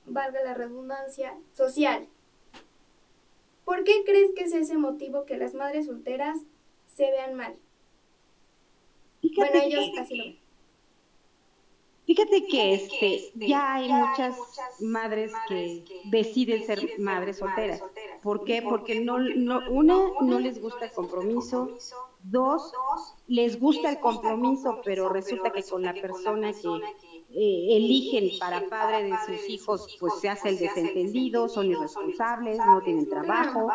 valga 0.06 0.42
la 0.42 0.54
redundancia, 0.54 1.36
social. 1.52 2.08
¿Por 3.64 3.84
qué 3.84 4.02
crees 4.04 4.30
que 4.34 4.44
es 4.44 4.54
ese 4.54 4.76
motivo 4.76 5.26
que 5.26 5.36
las 5.36 5.54
madres 5.54 5.86
solteras 5.86 6.38
se 6.94 7.10
vean 7.10 7.34
mal. 7.34 7.56
Fíjate 9.20 9.50
bueno, 9.50 9.66
ellos 9.66 9.90
que, 9.92 10.00
así 10.00 10.16
lo 10.16 10.24
ven. 10.24 10.38
Fíjate 12.06 12.46
que 12.46 12.74
este, 12.74 13.32
ya 13.34 13.74
hay 13.74 13.88
muchas 13.90 14.36
madres 14.80 15.32
que 15.48 15.84
deciden 16.04 16.64
ser 16.64 16.98
madres 16.98 17.38
solteras. 17.38 17.82
¿Por 18.24 18.42
qué? 18.44 18.62
Porque 18.62 19.00
no, 19.00 19.18
no, 19.18 19.60
una, 19.70 19.96
no 20.22 20.40
les 20.40 20.58
gusta 20.60 20.86
el 20.86 20.92
compromiso. 20.92 21.68
Dos, 22.22 22.72
les 23.28 23.60
gusta 23.60 23.90
el 23.90 24.00
compromiso, 24.00 24.80
pero 24.82 25.10
resulta 25.10 25.50
que 25.50 25.62
con 25.62 25.82
la 25.82 25.92
persona 25.92 26.54
que 26.54 26.74
eh, 27.34 27.76
eligen 27.76 28.30
para 28.38 28.66
padre 28.66 29.10
de 29.10 29.16
sus 29.26 29.50
hijos, 29.50 29.96
pues 30.00 30.14
se 30.20 30.30
hace 30.30 30.48
el 30.48 30.58
desentendido, 30.58 31.50
son 31.50 31.66
irresponsables, 31.66 32.56
no 32.56 32.80
tienen 32.80 33.10
trabajo 33.10 33.68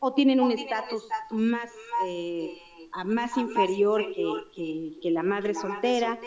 o 0.00 0.14
tienen 0.14 0.40
un 0.40 0.52
estatus 0.52 1.06
más 1.30 1.70
eh, 2.06 2.58
más 3.04 3.36
inferior 3.36 4.02
que, 4.14 4.98
que, 5.02 5.10
la 5.10 5.22
madre 5.22 5.52
soltera. 5.52 6.18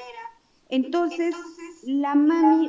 Entonces, 0.70 1.34
la 1.88 2.16
mami 2.16 2.68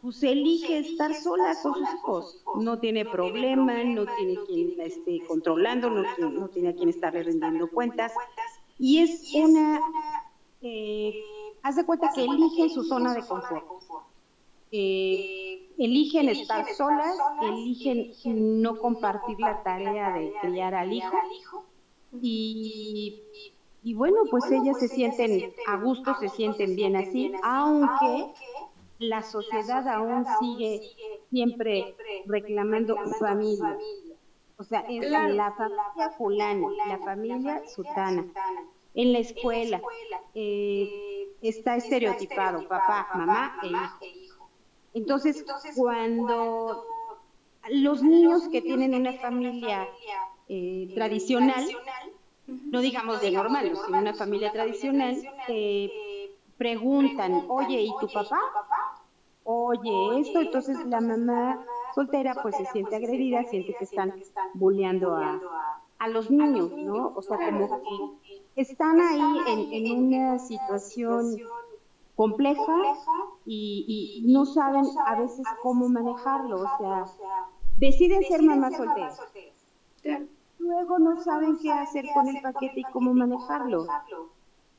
pues 0.00 0.22
elige 0.22 0.78
estar 0.78 1.14
sola 1.14 1.54
con 1.62 1.74
sus 1.74 1.94
hijos. 1.94 2.44
No 2.56 2.78
tiene 2.78 3.04
problema, 3.04 3.82
no 3.84 4.06
tiene 4.16 4.36
quien 4.46 4.76
la 4.76 4.84
esté 4.84 5.20
controlando, 5.26 5.90
no, 5.90 6.30
no 6.30 6.48
tiene 6.48 6.70
a 6.70 6.74
quien 6.74 6.88
estarle 6.88 7.22
rendiendo 7.22 7.68
cuentas. 7.68 8.12
Y 8.78 8.98
es 8.98 9.34
una, 9.34 9.80
eh, 10.62 11.14
haz 11.62 11.76
de 11.76 11.84
cuenta 11.84 12.10
que 12.14 12.24
eligen 12.24 12.70
su 12.70 12.84
zona 12.84 13.14
de 13.14 13.26
confort. 13.26 13.64
Eh, 14.72 15.68
eligen 15.78 16.28
estar 16.28 16.64
solas, 16.74 17.16
eligen 17.42 18.62
no 18.62 18.78
compartir 18.78 19.38
la 19.40 19.62
tarea 19.62 20.12
de 20.12 20.32
criar 20.40 20.74
al 20.74 20.92
hijo 20.92 21.16
y, 22.22 23.20
y 23.82 23.94
bueno, 23.94 24.22
pues 24.30 24.50
ellas 24.50 24.78
se 24.78 24.88
sienten 24.88 25.52
a 25.66 25.76
gusto, 25.76 26.14
se 26.20 26.28
sienten 26.28 26.76
bien 26.76 26.96
así, 26.96 27.32
aunque 27.42 28.32
la 28.98 29.22
sociedad 29.22 29.88
aún 29.88 30.26
sigue 30.38 30.82
siempre 31.30 31.94
reclamando 32.26 32.96
familia. 33.18 33.78
O 34.58 34.62
sea, 34.62 34.84
en 34.86 35.10
la 35.36 35.52
familia 35.52 36.10
fulana, 36.18 36.66
la 36.86 36.98
familia 36.98 37.62
sutana, 37.66 38.26
en 38.94 39.12
la 39.12 39.18
escuela, 39.20 39.80
eh, 40.34 41.28
está 41.40 41.76
estereotipado 41.76 42.68
papá, 42.68 43.08
mamá 43.14 43.58
e 43.62 43.68
hijo. 43.68 44.50
Entonces, 44.92 45.44
cuando 45.74 46.84
los 47.70 48.02
niños 48.02 48.48
que 48.48 48.60
tienen 48.60 48.94
una 48.94 49.14
familia 49.14 49.88
eh, 50.48 50.90
tradicional, 50.94 51.66
no 52.70 52.80
digamos 52.80 53.20
de 53.20 53.30
normal, 53.30 53.72
sino 53.86 53.98
una 53.98 54.14
familia 54.14 54.52
tradicional, 54.52 55.16
eh, 55.48 55.90
preguntan, 56.56 57.44
oye, 57.48 57.82
¿y 57.82 57.92
tu 58.00 58.08
papá? 58.08 58.40
Oye, 59.44 60.20
esto, 60.20 60.40
entonces 60.40 60.76
la 60.86 61.00
mamá 61.00 61.64
soltera 61.94 62.34
pues 62.42 62.56
se 62.56 62.66
siente 62.66 62.96
agredida, 62.96 63.44
siente 63.44 63.74
que 63.74 63.84
están 63.84 64.14
bulleando 64.54 65.16
a, 65.16 65.40
a 65.98 66.08
los 66.08 66.30
niños, 66.30 66.70
¿no? 66.72 67.12
O 67.14 67.22
sea, 67.22 67.38
como 67.38 67.80
que 68.54 68.60
están 68.60 69.00
ahí 69.00 69.38
en, 69.48 69.72
en 69.72 70.04
una 70.04 70.38
situación 70.38 71.36
compleja 72.14 72.76
y, 73.46 74.22
y, 74.22 74.30
no 74.32 74.44
saben 74.44 74.84
a 75.06 75.18
veces 75.18 75.46
cómo 75.62 75.88
manejarlo, 75.88 76.56
o 76.56 76.78
sea, 76.78 77.04
deciden 77.78 78.22
ser 78.24 78.42
mamás 78.42 78.76
solteras. 78.76 79.20
Luego 80.60 80.98
no 80.98 81.22
saben 81.22 81.58
qué 81.58 81.72
hacer 81.72 82.06
con 82.14 82.28
el 82.28 82.40
paquete 82.42 82.80
y 82.80 82.84
cómo 82.84 83.14
manejarlo. 83.14 83.86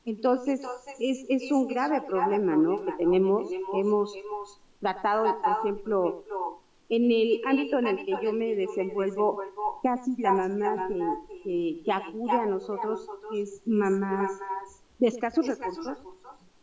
Entonces, 0.04 0.60
es, 0.98 1.26
es 1.28 1.50
un 1.52 1.68
grave 1.68 2.00
problema, 2.02 2.56
¿no? 2.56 2.84
Que 2.84 2.92
tenemos, 2.92 3.50
hemos 3.74 4.16
tratado, 4.80 5.24
por 5.42 5.52
ejemplo, 5.60 6.24
en 6.88 7.10
el 7.10 7.40
ámbito 7.46 7.78
en 7.78 7.86
el 7.86 8.04
que 8.04 8.14
yo 8.22 8.32
me 8.32 8.54
desenvuelvo, 8.54 9.40
casi 9.82 10.14
la 10.20 10.32
mamá 10.32 10.88
que, 11.42 11.82
que, 11.84 11.92
acude 11.92 12.32
a 12.32 12.46
nosotros 12.46 13.08
es 13.34 13.62
mamá 13.66 14.28
de 14.98 15.08
escasos 15.08 15.46
recursos, 15.46 15.98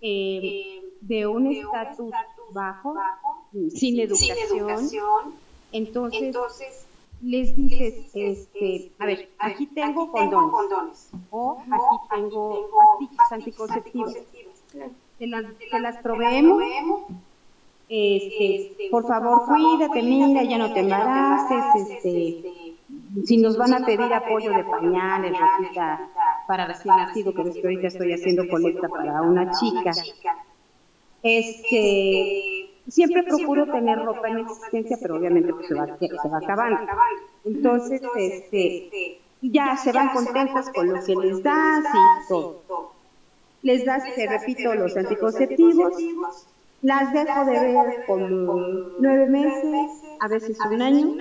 eh, 0.01 0.81
de 1.01 1.27
un 1.27 1.47
estatus 1.47 2.11
bajo, 2.53 2.95
sin 3.69 3.99
educación. 3.99 5.33
Entonces, 5.71 6.87
les 7.21 7.55
dices, 7.55 8.11
este, 8.13 8.91
a 8.97 9.05
ver, 9.05 9.29
aquí 9.39 9.65
tengo 9.67 10.11
condones, 10.11 11.11
o 11.31 11.57
aquí 11.59 12.15
tengo 12.15 12.69
pastillas 12.99 13.31
anticonceptivas. 13.31 14.15
Te 15.17 15.27
las, 15.27 15.45
te 15.57 15.79
las 15.79 15.97
proveemos. 15.97 16.63
este, 17.89 18.87
por 18.91 19.05
favor 19.07 19.45
cuídate, 19.47 20.01
mira, 20.01 20.43
ya 20.43 20.57
no 20.57 20.71
te 20.73 20.79
embaraces, 20.79 21.91
este, 21.91 22.75
si 23.25 23.37
nos 23.37 23.57
van 23.57 23.73
a 23.73 23.85
pedir 23.85 24.13
apoyo 24.13 24.51
de 24.53 24.63
pañales, 24.63 25.33
ropita 25.37 26.09
para 26.47 26.67
recién 26.67 26.95
nacido, 26.95 27.33
que 27.33 27.43
que 27.51 27.61
ahorita 27.61 27.87
estoy 27.87 28.13
haciendo 28.13 28.47
colecta 28.47 28.87
para 28.87 29.21
una 29.21 29.51
chica, 29.51 29.91
este, 31.21 32.58
siempre 32.89 33.23
procuro 33.23 33.65
tener 33.65 33.99
ropa 33.99 34.27
en 34.29 34.39
existencia, 34.39 34.97
pero 35.01 35.17
obviamente 35.17 35.53
pues, 35.53 35.67
se, 35.67 35.73
va, 35.73 35.97
se 35.97 36.29
va 36.29 36.37
acabando. 36.37 36.79
Entonces, 37.45 38.01
este, 38.15 39.19
ya 39.41 39.77
se 39.77 39.91
van 39.91 40.09
contentas 40.09 40.69
con 40.73 40.89
lo 40.89 41.03
que 41.03 41.15
les 41.15 41.43
das 41.43 41.85
y 41.85 42.27
todo. 42.27 42.93
Les 43.61 43.85
das, 43.85 44.03
te 44.15 44.27
repito, 44.27 44.73
los 44.73 44.95
anticonceptivos, 44.95 45.93
las 46.81 47.11
dejo 47.13 47.45
de 47.45 47.59
ver 47.59 48.05
como 48.05 48.53
nueve 48.99 49.25
meses, 49.27 50.01
a 50.19 50.27
veces 50.27 50.57
un 50.71 50.81
año, 50.81 51.15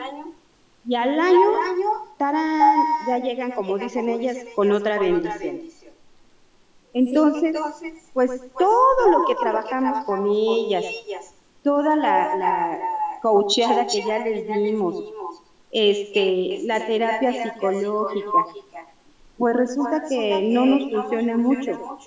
y 0.87 0.95
al 0.95 1.19
año, 1.19 1.51
tarán, 2.17 2.77
ya 3.07 3.19
llegan, 3.19 3.51
como 3.51 3.77
dicen 3.77 4.09
ellas, 4.09 4.39
con 4.55 4.71
otra 4.71 4.99
bendición. 4.99 5.63
Entonces, 6.95 7.57
pues 8.15 8.41
todo 8.59 9.11
lo 9.11 9.27
que 9.27 9.35
trabajamos 9.35 10.05
con 10.05 10.27
ellas, 10.31 10.85
toda 11.63 11.97
la, 11.97 12.37
la 12.37 12.79
coacheada 13.23 13.87
que 13.87 14.03
ya 14.03 14.19
les 14.19 14.47
dimos, 14.47 15.05
este, 15.71 16.61
la 16.65 16.87
terapia 16.87 17.33
psicológica, 17.43 18.47
pues 19.37 19.57
resulta 19.57 20.05
que 20.09 20.51
no 20.53 20.67
nos 20.67 20.91
funciona 20.91 21.37
mucho. 21.37 21.99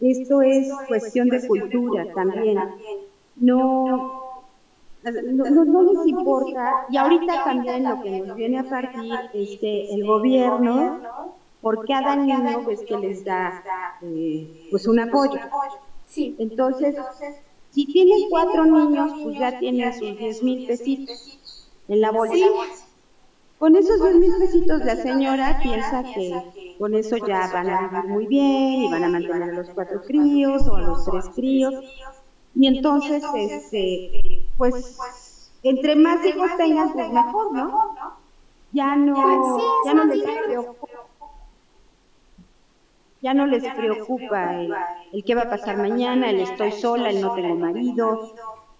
Esto 0.00 0.42
es 0.42 0.68
cuestión 0.86 1.28
de 1.28 1.46
cultura 1.46 2.06
también. 2.14 2.58
No, 3.36 4.42
no, 5.04 5.64
no, 5.64 5.82
les 5.92 6.06
importa, 6.06 6.86
y 6.90 6.96
ahorita 6.96 7.44
también 7.44 7.84
lo 7.84 8.02
que 8.02 8.20
nos 8.20 8.36
viene 8.36 8.58
a 8.58 8.64
partir 8.64 9.12
este, 9.32 9.94
el 9.94 10.06
gobierno, 10.06 11.00
por 11.60 11.86
cada 11.86 12.16
niño 12.16 12.62
pues, 12.64 12.80
que 12.80 12.96
les 12.96 13.24
da 13.24 13.62
eh, 14.02 14.68
pues 14.70 14.86
un 14.86 15.00
apoyo. 15.00 15.40
Sí. 16.06 16.36
Entonces, 16.38 16.96
si 17.70 17.86
tienes 17.86 18.22
cuatro 18.30 18.64
niños, 18.64 19.12
pues 19.22 19.38
ya 19.38 19.58
tienes 19.58 19.98
sus 19.98 20.16
diez 20.18 20.42
mil 20.42 20.66
pesitos 20.66 21.38
en 21.88 22.00
la 22.00 22.10
bolsa. 22.10 22.46
Con 23.58 23.74
esos 23.74 23.98
dos 23.98 24.14
mil 24.14 24.32
pesitos 24.38 24.84
la 24.84 24.96
señora 24.96 25.58
piensa 25.62 26.04
que 26.14 26.76
con 26.78 26.94
eso 26.94 27.16
ya 27.26 27.50
van 27.52 27.68
a 27.68 27.88
vivir 27.88 28.04
muy 28.04 28.26
bien 28.26 28.82
y 28.84 28.90
van 28.90 29.04
a 29.04 29.08
mantener 29.08 29.42
a 29.42 29.52
los 29.52 29.68
cuatro 29.70 30.00
críos 30.02 30.66
o 30.68 30.76
a 30.76 30.82
los 30.82 31.04
tres 31.04 31.28
críos. 31.34 31.74
Y 32.54 32.66
entonces, 32.66 33.22
este, 33.36 34.48
pues, 34.56 35.50
entre 35.62 35.96
más 35.96 36.24
hijos 36.24 36.50
tengan, 36.56 36.92
pues 36.92 37.10
mejor, 37.12 37.52
¿no? 37.52 37.94
Ya 38.72 38.96
no, 38.96 39.58
ya 39.84 39.94
no 39.94 40.04
les 40.04 40.22
preocupa. 40.22 40.97
Ya 43.20 43.34
no 43.34 43.46
les 43.46 43.68
preocupa 43.70 44.56
el, 44.56 44.86
el 45.10 45.24
qué 45.24 45.34
va 45.34 45.42
a 45.42 45.48
pasar 45.48 45.76
mañana, 45.76 46.30
el 46.30 46.40
estoy 46.40 46.72
sola, 46.72 47.10
el 47.10 47.20
no 47.20 47.30
tengo 47.32 47.56
marido, 47.56 48.20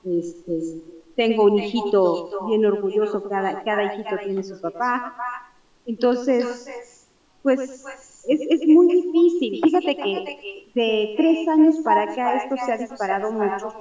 este, 0.04 0.82
tengo 1.14 1.44
un 1.44 1.58
hijito 1.58 2.34
bien 2.38 2.64
orgulloso, 2.64 3.26
cada, 3.26 3.56
cada 3.62 3.84
hijito 3.84 4.18
tiene 4.20 4.42
su 4.44 4.58
papá. 4.58 5.04
Entonces, 5.84 6.66
pues 7.42 8.20
es, 8.22 8.42
es 8.48 8.66
muy 8.66 8.88
difícil. 8.88 9.58
Fíjate 9.62 9.98
que 9.98 10.28
de 10.74 11.10
tres 11.16 11.46
años 11.48 11.80
para 11.80 12.02
acá 12.04 12.34
esto 12.34 12.56
se 12.56 12.72
ha 12.72 12.78
disparado 12.78 13.30
mucho. 13.30 13.74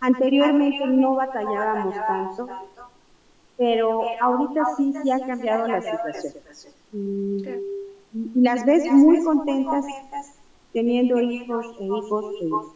Anteriormente 0.00 0.86
no 0.88 1.14
batallábamos 1.14 2.04
tanto, 2.06 2.56
pero 3.56 4.16
ahorita 4.18 4.64
sí, 4.64 4.92
sí 4.94 5.10
ha 5.10 5.20
cambiado 5.20 5.66
la 5.68 5.82
situación. 5.82 6.34
Las 8.34 8.64
ves 8.64 8.90
muy 8.92 9.22
contentas 9.22 9.84
teniendo 10.72 11.20
hijos 11.20 11.66
e 11.78 11.84
hijos 11.84 12.24
e 12.40 12.44
hijos. 12.44 12.66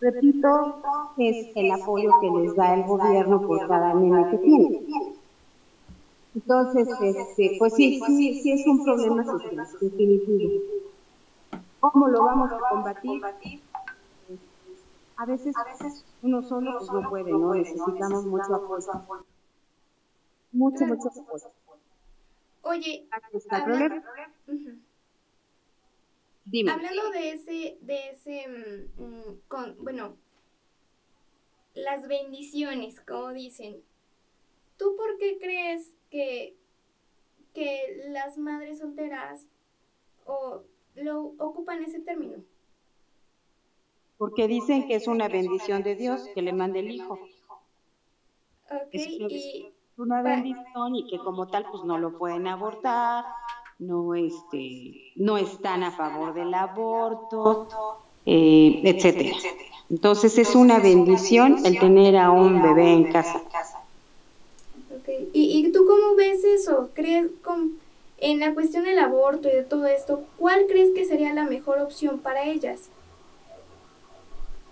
Repito, 0.00 0.82
es 1.16 1.48
el 1.54 1.70
apoyo 1.70 2.10
que 2.20 2.30
les 2.40 2.56
da 2.56 2.74
el 2.74 2.84
gobierno 2.84 3.46
por 3.46 3.66
cada 3.68 3.94
niño 3.94 4.30
que 4.30 4.38
tiene. 4.38 4.86
Entonces, 6.34 6.88
este, 7.00 7.56
pues 7.58 7.74
sí, 7.74 8.00
sí, 8.04 8.40
sí 8.42 8.52
es 8.52 8.66
un 8.66 8.84
problema 8.84 9.24
social, 9.24 9.66
definitivo. 9.80 10.60
¿Cómo 11.80 12.08
lo 12.08 12.24
vamos 12.24 12.50
a 12.52 12.58
combatir? 12.68 13.22
A 15.18 15.24
veces 15.24 15.54
uno 16.22 16.42
solo 16.42 16.78
pues 16.78 16.92
no 16.92 17.08
puede, 17.08 17.30
¿no? 17.30 17.54
Necesitamos 17.54 18.26
mucho 18.26 18.54
apoyo. 18.54 18.92
Mucho, 20.52 20.84
mucho 20.84 21.08
apoyo. 21.08 21.46
Oye, 22.66 23.06
el 23.32 23.62
problema. 23.62 24.02
Hablando 26.72 27.10
de 27.10 27.30
ese, 27.30 27.78
de 27.80 28.10
ese, 28.10 28.48
mm, 28.48 29.02
mm, 29.02 29.40
con, 29.46 29.76
bueno, 29.84 30.16
las 31.74 32.08
bendiciones, 32.08 33.00
como 33.00 33.32
dicen, 33.32 33.82
¿tú 34.78 34.96
por 34.96 35.16
qué 35.18 35.38
crees 35.38 35.94
que, 36.10 36.56
que 37.54 38.04
las 38.08 38.36
madres 38.36 38.78
solteras 38.78 39.46
o 40.24 40.64
lo 40.96 41.34
ocupan 41.38 41.84
ese 41.84 42.00
término? 42.00 42.42
Porque 44.18 44.48
dicen 44.48 44.88
que 44.88 44.96
es 44.96 45.06
una 45.06 45.28
bendición 45.28 45.84
de 45.84 45.94
Dios 45.94 46.28
que 46.34 46.42
le 46.42 46.52
mande 46.52 46.80
el 46.80 46.90
hijo. 46.90 47.18
es 48.90 49.06
una 49.98 50.20
bendición 50.20 50.94
y 50.94 51.06
que 51.08 51.18
como 51.18 51.48
tal 51.48 51.64
pues 51.70 51.84
no 51.84 51.96
lo 51.98 52.18
pueden 52.18 52.46
abortar, 52.46 53.24
no 53.78 54.14
este, 54.14 55.12
no 55.16 55.38
están 55.38 55.82
a 55.82 55.90
favor 55.90 56.34
del 56.34 56.52
aborto, 56.52 57.66
eh, 58.26 58.82
etcétera. 58.84 59.36
Entonces 59.88 60.36
es 60.36 60.54
una 60.54 60.80
bendición 60.80 61.64
el 61.64 61.78
tener 61.78 62.16
a 62.16 62.30
un 62.30 62.62
bebé 62.62 62.92
en 62.92 63.12
casa. 63.12 63.42
¿Y, 65.32 65.58
¿Y, 65.58 65.72
tú 65.72 65.86
cómo 65.86 66.14
ves 66.16 66.44
eso? 66.44 66.90
¿Crees 66.92 67.30
en 68.18 68.40
la 68.40 68.52
cuestión 68.52 68.84
del 68.84 68.98
aborto 68.98 69.48
y 69.48 69.52
de 69.52 69.62
todo 69.62 69.86
esto, 69.86 70.24
cuál 70.36 70.66
crees 70.66 70.92
que 70.94 71.04
sería 71.04 71.32
la 71.32 71.44
mejor 71.44 71.78
opción 71.78 72.18
para 72.18 72.44
ellas? 72.44 72.90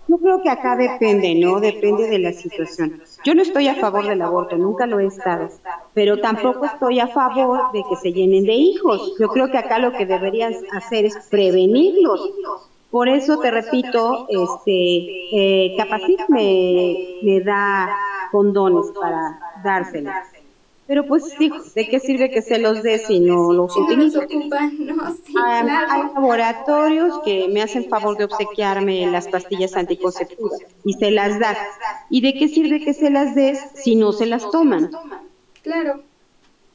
Yo 0.07 0.17
creo 0.19 0.39
que 0.41 0.49
acá 0.49 0.75
depende, 0.75 1.35
¿no? 1.35 1.59
Depende 1.59 2.07
de 2.07 2.19
la 2.19 2.31
situación. 2.33 2.93
Yo 3.23 3.33
no 3.33 3.41
estoy 3.41 3.67
a 3.67 3.75
favor 3.75 4.05
del 4.07 4.21
aborto, 4.21 4.57
nunca 4.57 4.85
lo 4.85 4.99
he 4.99 5.05
estado, 5.07 5.53
pero 5.93 6.19
tampoco 6.19 6.65
estoy 6.65 6.99
a 6.99 7.07
favor 7.07 7.69
de 7.71 7.85
que 7.85 7.95
se 7.95 8.13
llenen 8.13 8.45
de 8.45 8.53
hijos. 8.53 9.13
Yo 9.17 9.31
creo 9.31 9.49
que 9.49 9.57
acá 9.57 9.79
lo 9.79 9.93
que 9.95 10.05
deberías 10.05 10.63
hacer 10.69 11.05
es 11.05 11.17
prevenirlos. 11.29 12.33
Por 12.89 13.09
eso 13.09 13.37
te 13.39 13.51
repito, 13.51 14.23
este, 14.27 15.07
eh, 15.29 15.73
Capacit 15.75 16.21
me, 16.27 17.01
me 17.19 17.41
da 17.41 17.99
condones 18.29 18.93
para 18.99 19.39
dárselos. 19.53 20.34
Pero 20.87 21.07
pues 21.07 21.23
sí, 21.37 21.51
¿de 21.73 21.87
qué 21.89 21.99
sirve 21.99 22.29
que 22.29 22.43
se 22.43 22.59
los 22.59 22.83
dé 22.83 22.99
si 22.99 23.19
no 23.19 23.51
los 23.53 23.75
utilizan? 23.75 24.27
hay, 25.43 26.03
laboratorios 26.13 27.19
que 27.25 27.47
me 27.47 27.63
hacen 27.63 27.89
favor 27.89 28.17
de 28.17 28.25
obsequiarme 28.25 29.07
las 29.07 29.27
pastillas 29.27 29.75
anticonceptivas 29.75 30.59
y 30.83 30.93
se 30.93 31.09
las 31.09 31.39
dan. 31.39 31.55
¿Y 32.11 32.21
de 32.21 32.35
qué 32.35 32.47
sirve 32.47 32.83
que 32.83 32.93
se 32.93 33.09
las 33.09 33.33
des 33.33 33.59
si 33.73 33.95
no 33.95 34.11
se 34.11 34.27
las 34.27 34.49
toman? 34.51 34.91
Claro. 35.63 36.01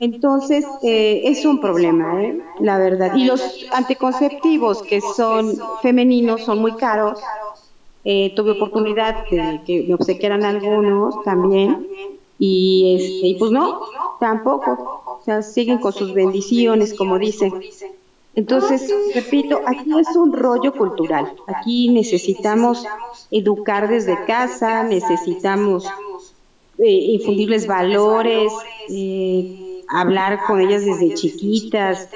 Entonces, 0.00 0.64
eh, 0.82 1.22
es 1.26 1.44
un 1.44 1.60
problema, 1.60 2.20
¿eh? 2.22 2.40
la 2.58 2.78
verdad. 2.78 3.14
Y 3.14 3.26
los 3.26 3.66
anticonceptivos 3.70 4.82
que 4.82 5.00
son 5.00 5.56
femeninos 5.82 6.42
son 6.42 6.58
muy 6.58 6.74
caros. 6.76 7.20
Eh, 8.04 8.32
tuve 8.34 8.52
oportunidad 8.52 9.24
de 9.30 9.60
que 9.64 9.84
me 9.86 9.94
obsequiaran 9.94 10.42
algunos 10.42 11.22
también 11.22 11.86
y, 12.42 12.96
este, 12.96 13.26
y 13.28 13.34
pues 13.34 13.50
no, 13.50 13.82
tampoco. 14.18 15.02
O 15.04 15.20
sea, 15.22 15.42
siguen 15.42 15.78
con 15.78 15.92
sus 15.92 16.14
bendiciones, 16.14 16.94
como 16.94 17.18
dicen. 17.18 17.52
Entonces, 18.34 18.90
repito, 19.14 19.60
aquí 19.66 19.92
es 20.00 20.16
un 20.16 20.32
rollo 20.32 20.72
cultural. 20.72 21.34
Aquí 21.46 21.90
necesitamos 21.90 22.86
educar 23.30 23.88
desde 23.90 24.24
casa, 24.24 24.82
necesitamos 24.84 25.84
eh, 26.78 26.88
infundirles 26.88 27.66
valores, 27.66 28.50
eh, 28.88 29.84
hablar 29.88 30.40
con 30.46 30.62
ellas 30.62 30.82
desde 30.86 31.12
chiquitas. 31.12 32.08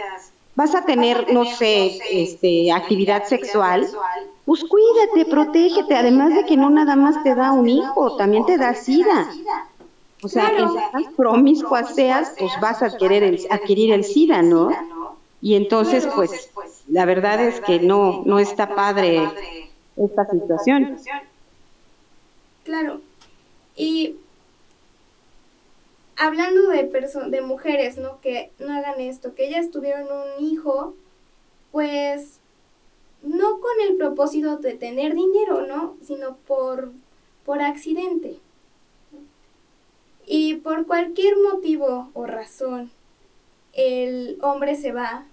Vas 0.54 0.74
a 0.74 0.86
tener, 0.86 1.34
no 1.34 1.44
sé, 1.44 1.98
este, 2.10 2.72
actividad 2.72 3.24
sexual, 3.24 3.86
pues 4.46 4.62
cuídate, 4.64 5.28
protégete, 5.30 5.96
además 5.96 6.34
de 6.34 6.44
que 6.44 6.56
no 6.56 6.70
nada 6.70 6.96
más 6.96 7.22
te 7.22 7.34
da 7.34 7.52
un 7.52 7.68
hijo, 7.68 8.16
también 8.16 8.46
te 8.46 8.56
da 8.56 8.74
sida. 8.74 9.28
O 10.24 10.28
sea, 10.28 10.50
en 10.50 10.74
las 10.74 11.12
promiscuas 11.16 11.94
seas, 11.94 12.32
pues 12.38 12.52
vas 12.60 12.82
a 12.82 12.86
adquirir 12.86 13.22
el, 13.22 13.46
adquirir 13.50 13.92
el 13.92 14.04
SIDA, 14.04 14.40
¿no? 14.42 14.70
Y 15.42 15.54
entonces, 15.56 16.08
pues, 16.14 16.50
la 16.88 17.04
verdad 17.04 17.42
es 17.44 17.60
que 17.60 17.78
no, 17.78 18.22
no 18.24 18.38
está 18.38 18.74
padre 18.74 19.28
esta 19.96 20.24
situación. 20.30 20.96
Claro. 22.64 23.02
Y 23.76 24.16
hablando 26.16 26.68
de, 26.68 26.84
de 27.28 27.40
mujeres, 27.42 27.98
¿no? 27.98 28.20
Que 28.22 28.50
no 28.58 28.72
hagan 28.72 29.00
esto, 29.00 29.34
que 29.34 29.48
ellas 29.48 29.70
tuvieron 29.70 30.06
un 30.06 30.44
hijo, 30.44 30.94
pues 31.70 32.40
no 33.22 33.60
con 33.60 33.72
el 33.88 33.96
propósito 33.96 34.56
de 34.56 34.72
tener 34.74 35.14
dinero, 35.14 35.66
¿no? 35.66 35.96
Sino 36.02 36.36
por, 36.46 36.92
por 37.44 37.60
accidente. 37.60 38.38
Y 40.26 40.56
por 40.56 40.86
cualquier 40.86 41.34
motivo 41.36 42.10
o 42.14 42.26
razón, 42.26 42.90
el 43.72 44.38
hombre 44.40 44.76
se 44.76 44.92
va 44.92 45.24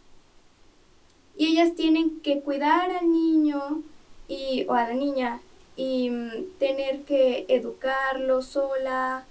y 1.38 1.48
ellas 1.48 1.76
tienen 1.76 2.20
que 2.22 2.42
cuidar 2.42 2.92
al 2.92 3.12
niño 3.12 3.84
y, 4.28 4.66
o 4.68 4.74
a 4.74 4.90
la 4.90 4.94
niña 4.94 5.40
y 5.76 6.10
mm, 6.10 6.58
tener 6.60 7.02
que 7.04 7.46
educarlo 7.48 8.42
sola, 8.42 9.26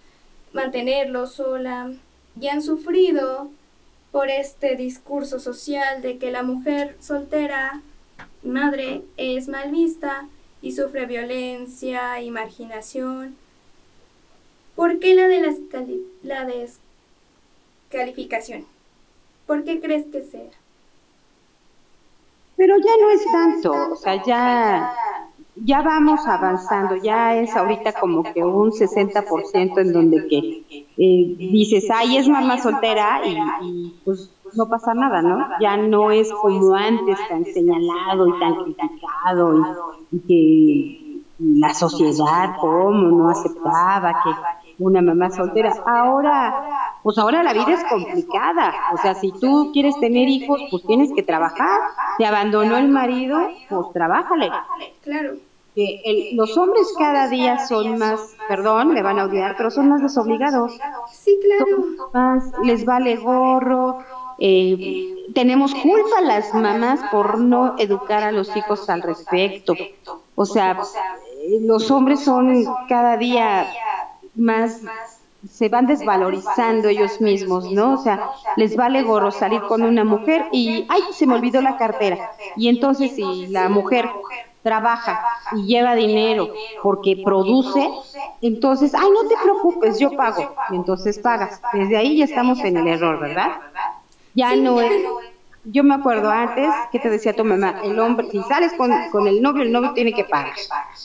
mantenerlo 0.53 1.27
sola. 1.27 1.93
Y 2.41 2.49
han 2.49 2.63
sufrido 2.63 3.51
por 4.13 4.31
este 4.31 4.77
discurso 4.77 5.39
social 5.39 6.01
de 6.01 6.19
que 6.19 6.31
la 6.31 6.43
mujer 6.43 6.97
soltera, 7.01 7.83
madre, 8.43 9.03
es 9.17 9.49
mal 9.49 9.71
vista 9.71 10.27
y 10.63 10.73
sufre 10.73 11.07
violencia 11.07 12.21
y 12.23 12.31
marginación 12.31 13.37
¿Por 14.81 14.99
qué 14.99 15.15
la 15.15 15.29
de 15.29 15.43
la 16.23 16.47
descalificación? 17.91 18.65
¿Por 19.47 19.63
qué 19.63 19.79
crees 19.79 20.07
que 20.07 20.23
sea? 20.23 20.49
Pero 22.57 22.77
ya 22.79 22.93
no 22.99 23.11
es 23.11 23.23
tanto, 23.31 23.93
o 23.93 23.97
sea, 23.97 24.25
ya, 24.25 24.95
ya 25.55 25.83
vamos 25.83 26.27
avanzando, 26.27 26.97
ya 26.97 27.37
es 27.37 27.55
ahorita 27.55 27.93
como 27.93 28.23
que 28.23 28.43
un 28.43 28.71
60% 28.71 29.83
en 29.83 29.93
donde 29.93 30.27
que 30.27 30.65
eh, 30.97 31.37
dices, 31.37 31.87
ay, 31.95 32.17
es 32.17 32.27
mamá 32.27 32.57
soltera 32.57 33.21
y, 33.63 33.95
pues 34.03 34.31
no 34.55 34.67
pasa 34.67 34.95
nada, 34.95 35.21
¿no? 35.21 35.47
Ya 35.61 35.77
no 35.77 36.11
es 36.11 36.33
como 36.33 36.75
antes 36.75 37.19
tan 37.29 37.45
señalado 37.45 38.29
y 38.29 38.41
tan 38.41 38.55
criticado 38.55 39.59
y, 40.11 40.17
y 40.17 40.21
que 40.21 41.11
la 41.39 41.73
sociedad, 41.73 42.57
cómo 42.61 43.09
no 43.09 43.31
aceptaba 43.31 44.23
que 44.23 44.31
una 44.81 45.03
mamá 45.03 45.31
soltera. 45.31 45.73
Ahora, 45.87 46.99
pues 47.03 47.19
ahora 47.19 47.43
la 47.43 47.53
vida 47.53 47.75
es 47.75 47.85
complicada. 47.85 48.75
O 48.93 48.97
sea, 48.97 49.15
si 49.15 49.31
tú 49.33 49.71
quieres 49.73 49.99
tener 50.01 50.29
hijos, 50.29 50.61
pues 50.71 50.83
tienes 50.87 51.13
que 51.15 51.23
trabajar. 51.23 51.81
Te 52.19 52.27
abandonó 52.27 52.77
el 52.77 52.89
marido, 52.89 53.39
pues 53.69 53.87
trabájale. 53.93 54.51
Claro. 55.03 55.35
Que 55.75 56.33
los 56.35 56.57
hombres 56.59 56.93
cada 56.99 57.29
día 57.29 57.59
son 57.67 57.97
más, 57.99 58.35
perdón, 58.49 58.93
me 58.93 59.03
van 59.03 59.21
a 59.21 59.27
odiar, 59.27 59.55
pero 59.57 59.71
son 59.71 59.89
más 59.89 60.03
desobligados. 60.03 60.77
Sí, 61.13 61.39
claro. 61.45 61.85
más, 62.13 62.53
les 62.65 62.85
vale 62.85 63.17
gorro. 63.17 63.99
Eh, 64.39 65.27
tenemos 65.35 65.75
culpa 65.75 66.23
las 66.23 66.53
mamás 66.55 67.01
por 67.13 67.39
no 67.39 67.77
educar 67.79 68.25
a 68.25 68.33
los 68.33 68.57
hijos 68.57 68.89
al 68.91 69.03
respecto. 69.03 69.75
O 70.35 70.47
sea, 70.47 70.79
los 71.61 71.91
hombres 71.91 72.21
son 72.21 72.65
cada 72.89 73.17
día 73.17 73.67
más 74.35 74.83
se 75.49 75.69
van 75.69 75.87
desvalorizando 75.87 76.89
ellos 76.89 77.21
mismos, 77.21 77.71
¿no? 77.71 77.95
O 77.95 77.97
sea, 77.97 78.31
les 78.57 78.77
vale 78.77 79.03
gorro 79.03 79.31
salir 79.31 79.63
con 79.63 79.83
una 79.83 80.05
mujer 80.05 80.47
y, 80.53 80.87
ay, 80.89 81.03
se 81.13 81.27
me 81.27 81.35
olvidó 81.35 81.63
la 81.63 81.79
cartera. 81.79 82.33
Y 82.57 82.69
entonces 82.69 83.13
si 83.13 83.47
la 83.47 83.69
mujer 83.69 84.11
trabaja 84.63 85.25
y 85.57 85.65
lleva 85.65 85.95
dinero 85.95 86.53
porque 86.83 87.23
produce, 87.25 87.89
entonces, 88.43 88.95
ay, 88.95 89.09
no 89.11 89.29
te 89.29 89.35
preocupes, 89.43 89.99
yo 89.99 90.15
pago. 90.17 90.55
Y 90.71 90.77
entonces 90.77 91.19
pagas. 91.19 91.61
Desde 91.73 91.97
ahí 91.97 92.19
ya 92.19 92.27
estamos 92.27 92.59
en 92.61 92.77
el 92.77 92.87
error, 92.87 93.19
¿verdad? 93.19 93.61
Ya 94.35 94.55
no 94.57 94.81
es 94.81 95.03
yo 95.65 95.85
me 95.85 95.95
acuerdo 95.95 96.31
antes 96.31 96.71
que 96.91 96.99
te 96.99 97.11
decía 97.11 97.35
tu 97.35 97.45
mamá, 97.45 97.81
el 97.85 97.99
hombre, 97.99 98.29
si 98.31 98.43
sales 98.43 98.73
con, 98.75 98.93
el 99.27 99.43
novio, 99.43 99.63
el 99.63 99.73
novio 99.73 99.93
tiene 99.93 100.13
que 100.13 100.25
pagar. 100.25 100.55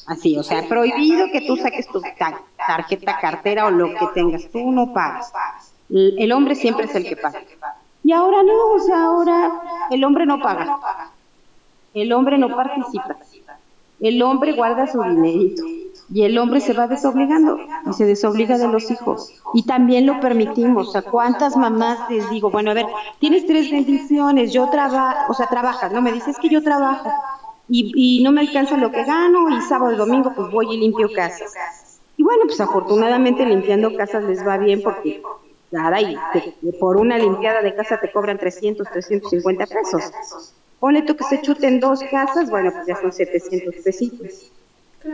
Así, 0.08 0.38
o 0.38 0.44
sea, 0.44 0.68
prohibido 0.68 1.28
que 1.32 1.42
tú 1.42 1.58
saques 1.58 1.88
tu 1.88 2.02
tarjeta, 2.02 3.20
cartera 3.20 3.66
o 3.66 3.72
lo 3.72 3.94
que 3.94 4.08
tengas, 4.14 4.48
tú 4.52 4.72
no 4.72 4.94
pagas. 4.94 5.32
El, 5.90 6.32
hombre 6.32 6.56
siempre 6.56 6.86
es 6.86 6.96
el 6.96 7.04
que 7.04 7.18
paga. 7.18 7.42
Y 8.04 8.12
ahora 8.12 8.44
no, 8.44 8.74
o 8.74 8.80
sea, 8.80 9.04
ahora 9.04 9.88
el 9.92 10.04
hombre 10.04 10.26
no 10.26 10.40
paga. 10.40 10.80
El 11.94 12.14
hombre 12.14 12.38
no 12.38 12.56
participa. 12.56 13.18
El 14.00 14.22
hombre 14.22 14.54
guarda 14.54 14.88
su 14.88 15.02
dinerito 15.02 15.64
y 16.14 16.24
el 16.24 16.38
hombre 16.38 16.62
se 16.62 16.74
va 16.74 16.88
desobligando 16.88 17.58
y 17.90 17.94
se 17.94 18.06
desobliga 18.06 18.58
de 18.58 18.68
los 18.68 18.90
hijos. 18.92 19.34
Y 19.54 19.64
también 19.64 20.06
lo 20.06 20.20
permitimos. 20.20 20.90
O 20.90 20.92
sea, 20.92 21.02
¿cuántas 21.02 21.58
mamás 21.58 22.10
les 22.10 22.30
digo? 22.30 22.50
Bueno, 22.52 22.72
a 22.72 22.74
ver, 22.76 22.86
tienes 23.20 23.46
tres 23.46 23.72
bendiciones, 23.72 24.54
yo 24.54 24.70
trabajo, 24.70 25.32
o 25.32 25.34
sea, 25.34 25.48
trabajas, 25.48 25.92
¿no? 25.92 26.02
Me 26.02 26.12
dices 26.12 26.38
que 26.40 26.50
yo 26.50 26.62
trabajo 26.64 27.12
y, 27.68 28.22
no 28.24 28.32
me 28.32 28.42
alcanza 28.42 28.78
lo 28.78 28.92
que 28.92 29.04
gano 29.04 29.50
y 29.50 29.62
sábado 29.62 29.94
y 29.94 29.98
domingo 29.98 30.34
pues 30.36 30.52
voy 30.52 30.74
y 30.74 30.78
limpio 30.78 31.12
casas. 31.12 31.54
Y 32.18 32.24
bueno, 32.24 32.44
pues 32.46 32.62
afortunadamente 32.62 33.46
limpiando 33.46 33.96
casas 33.96 34.24
les 34.24 34.46
va 34.46 34.58
bien 34.58 34.82
porque, 34.84 35.22
nada, 35.72 36.00
y 36.02 36.16
por 36.80 36.98
una 36.98 37.18
limpiada 37.18 37.62
de 37.62 37.76
casa 37.76 38.00
te 38.00 38.12
cobran 38.12 38.38
300, 38.38 38.88
350 38.88 39.66
pesos. 39.66 40.54
Ponle 40.80 41.02
tú 41.02 41.16
que 41.16 41.24
se 41.24 41.42
chuten 41.42 41.80
dos 41.80 42.02
casas, 42.12 42.50
bueno, 42.50 42.72
pues 42.72 42.86
ya 42.86 42.96
son 42.96 43.12
700 43.12 43.76
pesitos. 43.84 44.52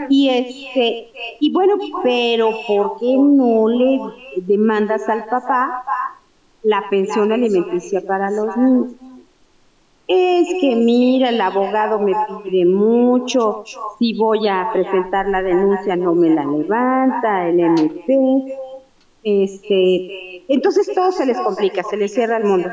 Y 0.10 0.30
este, 0.30 1.10
y 1.39 1.51
bueno, 1.51 1.75
pero 2.04 2.51
¿por 2.67 2.99
qué 2.99 3.17
no 3.17 3.67
le 3.67 3.99
demandas 4.38 5.08
al 5.10 5.25
papá 5.25 5.84
la 6.63 6.84
pensión 6.89 7.32
alimenticia 7.32 8.01
para 8.01 8.32
los 8.32 8.56
niños? 8.56 8.91
Es 10.08 10.47
que 10.60 10.75
mira, 10.75 11.30
el 11.30 11.39
abogado 11.39 11.99
me 11.99 12.13
pide 12.43 12.65
mucho, 12.65 13.63
si 13.97 14.13
voy 14.17 14.47
a 14.47 14.69
presentar 14.73 15.27
la 15.27 15.41
denuncia 15.41 15.95
no 15.95 16.15
me 16.15 16.30
la 16.30 16.45
levanta, 16.45 17.47
el 17.47 17.60
MP, 17.60 18.58
este, 19.23 20.43
entonces 20.54 20.93
todo 20.93 21.12
se 21.12 21.25
les 21.25 21.38
complica, 21.39 21.84
se 21.84 21.97
les 21.97 22.13
cierra 22.13 22.38
el 22.38 22.45
mundo. 22.45 22.69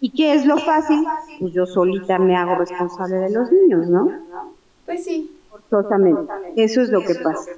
¿Y 0.00 0.10
qué 0.10 0.34
es 0.34 0.44
lo 0.44 0.58
fácil? 0.58 1.04
Pues 1.38 1.52
yo 1.52 1.66
solita 1.66 2.18
me 2.18 2.36
hago 2.36 2.56
responsable 2.56 3.16
de 3.16 3.30
los 3.30 3.52
niños, 3.52 3.86
¿no? 3.86 4.10
Pues 4.84 5.04
sí. 5.04 5.30
Forzosamente. 5.72 6.32
Eso 6.56 6.82
es 6.82 6.90
lo 6.90 7.00
que 7.00 7.14
pasa. 7.14 7.50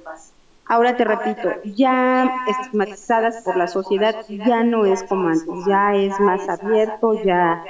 Ahora 0.67 0.95
te 0.95 1.03
repito, 1.03 1.49
ya 1.75 2.45
estigmatizadas 2.47 3.43
por 3.43 3.57
la 3.57 3.67
sociedad, 3.67 4.15
ya 4.29 4.63
no 4.63 4.85
es 4.85 5.03
como 5.03 5.27
antes, 5.27 5.65
ya 5.67 5.93
es 5.93 6.17
más 6.19 6.47
abierto, 6.49 7.21
ya 7.23 7.63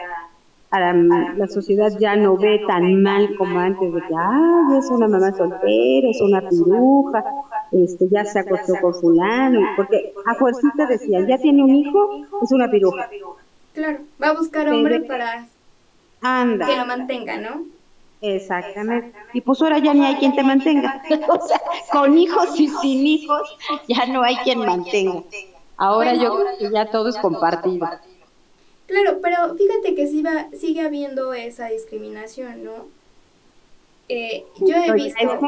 la 0.72 1.48
sociedad 1.48 1.92
ya 2.00 2.16
no 2.16 2.38
ve 2.38 2.62
tan 2.68 3.02
mal 3.02 3.36
como 3.38 3.60
antes 3.60 3.94
de 3.94 4.02
que, 4.02 4.14
ay, 4.18 4.78
es 4.78 4.90
una 4.92 5.08
mamá 5.08 5.32
soltera, 5.32 6.10
es 6.10 6.22
una 6.22 6.48
piruja, 6.48 7.24
este, 7.72 8.08
ya 8.10 8.24
se 8.24 8.40
acostó 8.40 8.74
con 8.82 8.94
fulano, 8.94 9.60
porque 9.76 10.14
a 10.26 10.36
fuercita 10.36 10.86
decían, 10.86 11.28
ya 11.28 11.38
tiene 11.38 11.64
un 11.64 11.76
hijo, 11.76 12.26
es 12.42 12.52
una 12.52 12.70
piruja. 12.70 13.10
Claro, 13.74 14.00
va 14.22 14.28
a 14.30 14.34
buscar 14.34 14.70
hombre 14.70 15.02
para 15.02 15.48
que 16.22 16.78
lo 16.78 16.86
mantenga, 16.86 17.38
¿no? 17.38 17.75
Exactamente. 18.26 19.18
Y 19.34 19.42
pues 19.42 19.62
ahora 19.62 19.78
ya 19.78 19.94
ni 19.94 20.06
hay 20.06 20.16
quien 20.16 20.36
te 20.36 20.44
mantenga. 20.44 21.02
o 21.30 21.48
sea, 21.48 21.62
con 21.92 22.18
hijos 22.18 22.60
y 22.60 22.68
sin 22.68 23.06
hijos, 23.06 23.58
ya 23.88 24.06
no 24.08 24.24
hay 24.24 24.36
quien 24.38 24.60
mantenga. 24.60 25.24
Ahora 25.78 26.16
yo 26.16 26.36
creo 26.36 26.58
que 26.58 26.72
ya 26.72 26.90
todo 26.90 27.10
es 27.10 27.18
compartido. 27.18 27.88
Claro, 28.88 29.20
pero 29.22 29.56
fíjate 29.56 29.96
que 29.96 30.08
sí 30.08 30.22
va, 30.22 30.48
sigue 30.54 30.82
habiendo 30.82 31.34
esa 31.34 31.68
discriminación, 31.68 32.64
¿no? 32.64 32.88
Eh, 34.10 34.46
yo 34.60 34.76
he 34.76 34.92
visto 34.92 35.40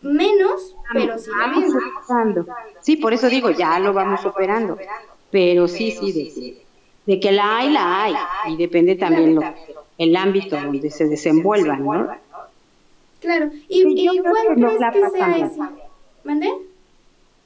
menos, 0.00 0.76
pero 0.92 1.18
sí 1.18 1.30
habiendo. 1.40 2.46
Sí, 2.80 2.96
por 2.96 3.12
eso 3.12 3.28
digo, 3.28 3.50
ya 3.50 3.78
lo 3.78 3.92
vamos 3.92 4.20
superando. 4.20 4.78
Pero 5.30 5.68
sí, 5.68 5.90
sí, 5.90 6.12
de, 6.12 6.64
de 7.12 7.20
que 7.20 7.32
la 7.32 7.58
hay, 7.58 7.70
la 7.70 8.02
hay, 8.02 8.14
y 8.54 8.56
depende 8.56 8.94
también 8.94 9.34
lo, 9.34 9.42
el 9.98 10.16
ámbito 10.16 10.56
donde 10.56 10.90
se 10.90 11.08
desenvuelvan, 11.08 11.84
¿no? 11.84 12.08
Claro, 13.20 13.50
y, 13.68 14.08
y 14.08 14.18
¿cuál 14.20 14.54
crees 14.54 14.78
que 14.92 15.10
sea 15.10 15.36
ese? 15.36 15.60
¿Mande? 16.24 16.50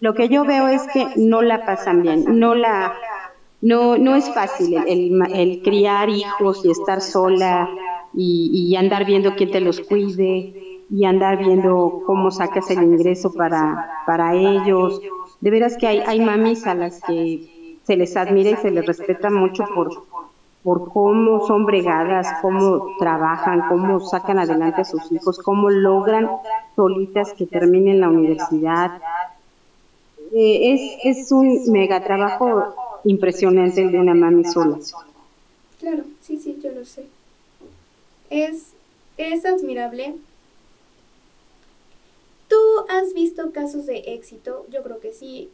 Lo 0.01 0.15
que 0.15 0.29
yo 0.29 0.45
veo 0.45 0.69
es 0.69 0.83
que 0.93 1.07
no 1.17 1.43
la 1.43 1.65
pasan 1.65 2.03
bien, 2.03 2.39
no 2.39 2.55
la, 2.55 2.95
no, 3.63 3.97
no 3.97 4.17
es 4.17 4.29
fácil 4.35 4.75
el, 4.87 5.19
el, 5.33 5.63
criar 5.63 6.11
hijos 6.11 6.65
y 6.65 6.71
estar 6.71 7.01
sola 7.01 7.69
y, 8.13 8.51
y, 8.53 8.77
andar 8.77 9.07
viendo 9.07 9.35
quién 9.37 9.51
te 9.53 9.61
los 9.61 9.81
cuide 9.81 10.83
y 10.91 11.05
andar 11.05 11.39
viendo 11.39 12.03
cómo 12.05 12.31
sacas 12.31 12.69
el 12.71 12.83
ingreso 12.83 13.33
para, 13.33 14.03
para 14.05 14.35
ellos. 14.35 15.01
De 15.41 15.51
veras 15.51 15.77
que 15.79 15.87
hay, 15.87 16.01
hay 16.01 16.21
mamis 16.21 16.67
a 16.67 16.75
las 16.75 17.01
que 17.03 17.79
se 17.85 17.97
les 17.97 18.17
admira 18.17 18.51
y 18.51 18.57
se 18.57 18.71
les 18.71 18.85
respeta 18.85 19.31
mucho 19.31 19.65
por, 19.75 19.91
por 20.63 20.93
cómo 20.93 21.47
son 21.47 21.67
bregadas, 21.67 22.27
cómo 22.41 22.97
trabajan, 22.99 23.69
cómo 23.69 24.01
sacan 24.01 24.39
adelante 24.39 24.83
a 24.83 24.85
sus 24.85 25.11
hijos, 25.11 25.39
cómo 25.39 25.71
logran 25.71 26.31
solitas 26.77 27.33
que 27.33 27.47
terminen 27.47 28.01
la 28.01 28.09
universidad. 28.09 29.01
Eh, 30.33 30.73
es, 31.05 31.19
es 31.19 31.33
un 31.33 31.71
mega 31.73 32.05
trabajo 32.05 33.01
impresionante 33.05 33.83
el 33.83 33.93
de 33.93 33.99
una 33.99 34.15
mami 34.15 34.45
sola. 34.45 34.79
Claro, 35.81 36.05
sí, 36.21 36.39
sí, 36.39 36.59
yo 36.63 36.71
lo 36.71 36.85
sé. 36.85 37.07
Es, 38.31 38.73
es 39.17 39.45
admirable. 39.45 40.15
¿Tú 42.49 42.57
has 42.89 43.15
visto 43.15 43.51
casos 43.51 43.87
de 43.87 43.99
éxito? 44.15 44.65
Yo 44.71 44.83
creo 44.85 45.01
que 45.01 45.13
sí 45.13 45.51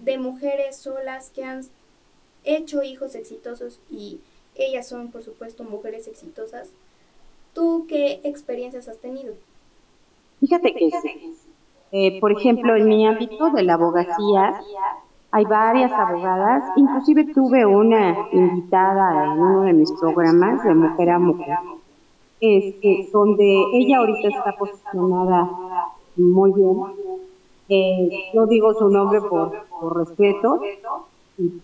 de 0.00 0.18
mujeres 0.18 0.76
solas 0.76 1.30
que 1.30 1.44
han 1.44 1.64
hecho 2.44 2.82
hijos 2.82 3.14
exitosos 3.14 3.78
y 3.90 4.20
ellas 4.54 4.88
son, 4.88 5.10
por 5.10 5.22
supuesto, 5.22 5.64
mujeres 5.64 6.06
exitosas. 6.08 6.70
¿Tú 7.54 7.86
qué 7.88 8.20
experiencias 8.24 8.88
has 8.88 8.98
tenido? 8.98 9.34
Fíjate 10.40 10.74
que, 10.74 10.90
eh, 11.92 12.20
por 12.20 12.32
ejemplo, 12.32 12.76
en 12.76 12.88
mi 12.88 13.06
ámbito 13.06 13.50
de 13.50 13.62
la 13.62 13.74
abogacía, 13.74 14.60
hay 15.32 15.44
varias 15.44 15.92
abogadas, 15.92 16.64
inclusive 16.76 17.32
tuve 17.32 17.64
una 17.64 18.28
invitada 18.32 19.24
en 19.24 19.30
uno 19.32 19.62
de 19.62 19.72
mis 19.72 19.92
programas 19.92 20.64
de 20.64 20.74
Mujer 20.74 21.10
a 21.10 21.18
Mujer, 21.18 21.58
este, 22.40 23.08
donde 23.12 23.64
ella 23.74 23.98
ahorita 23.98 24.28
está 24.28 24.56
posicionada 24.56 25.50
muy 26.16 26.52
bien. 26.52 26.76
Eh, 27.68 28.30
no 28.34 28.46
digo 28.46 28.74
su 28.74 28.88
nombre 28.88 29.20
por, 29.20 29.66
por 29.68 29.98
respeto, 29.98 30.60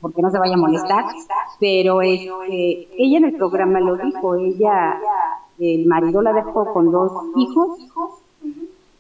porque 0.01 0.23
no 0.23 0.31
se 0.31 0.39
vaya 0.39 0.55
a 0.55 0.59
molestar, 0.59 1.05
pero 1.61 2.03
este, 2.03 2.89
ella 2.99 3.19
en 3.19 3.25
el 3.25 3.37
programa 3.37 3.81
lo 3.81 3.97
dijo, 3.97 4.35
ella, 4.37 5.01
el 5.59 5.87
marido 5.87 6.23
la 6.23 6.33
dejó 6.33 6.73
con 6.73 6.91
dos 6.91 7.13
hijos, 7.37 7.79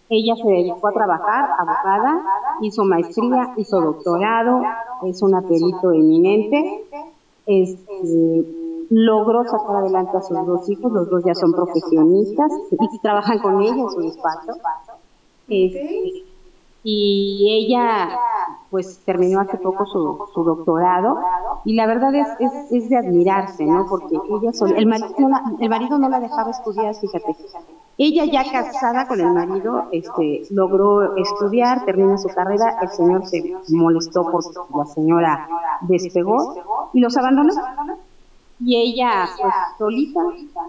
ella 0.09 0.37
se 0.37 0.49
dedicó 0.49 0.89
a 0.89 0.93
trabajar, 0.93 1.51
abogada, 1.59 2.23
hizo 2.61 2.85
maestría, 2.85 3.55
hizo 3.57 3.81
doctorado, 3.81 4.63
es 5.05 5.23
una 5.23 5.43
perito 5.43 5.93
eminente, 5.93 6.85
este, 7.47 8.45
logró 8.91 9.45
sacar 9.45 9.77
adelante 9.77 10.17
a 10.17 10.23
sus 10.23 10.47
dos 10.47 10.69
hijos, 10.69 10.93
los 10.93 11.11
dos 11.11 11.25
ya 11.25 11.35
son 11.35 11.53
profesionistas 11.53 12.53
y 12.71 12.99
trabajan 13.01 13.39
con 13.41 13.61
ella 13.61 13.83
en 13.83 13.91
su 13.91 14.01
despacho. 14.01 14.53
Este, 15.49 16.25
y 16.89 17.49
ella 17.51 18.17
pues 18.71 19.01
terminó 19.05 19.41
hace 19.41 19.59
poco 19.59 19.87
su, 19.87 20.29
su 20.33 20.45
doctorado 20.45 21.19
y 21.65 21.75
la 21.75 21.85
verdad 21.85 22.15
es, 22.15 22.29
es, 22.71 22.89
de 22.89 22.97
admirarse, 22.97 23.67
¿no? 23.67 23.87
Porque 23.89 24.15
ella 24.15 24.53
el, 24.77 24.87
marido 24.87 25.09
el 25.59 25.69
marido 25.69 25.99
no 25.99 26.09
la 26.09 26.21
dejaba 26.21 26.53
estudiar, 26.53 26.95
fíjate. 26.95 27.35
Ella 27.99 28.25
ya 28.27 28.45
casada 28.53 29.09
con 29.09 29.19
el 29.19 29.33
marido, 29.33 29.89
este, 29.91 30.43
logró 30.51 31.17
estudiar, 31.17 31.85
termina 31.85 32.17
su 32.19 32.29
carrera, 32.29 32.79
el 32.81 32.89
señor 32.91 33.27
se 33.27 33.43
molestó 33.71 34.31
porque 34.31 34.51
la 34.77 34.85
señora 34.85 35.49
despegó 35.81 36.91
y 36.93 37.01
los 37.01 37.17
abandonó. 37.17 37.53
Y 38.61 38.77
ella, 38.77 39.29
pues, 39.43 39.55
solita, 39.77 40.21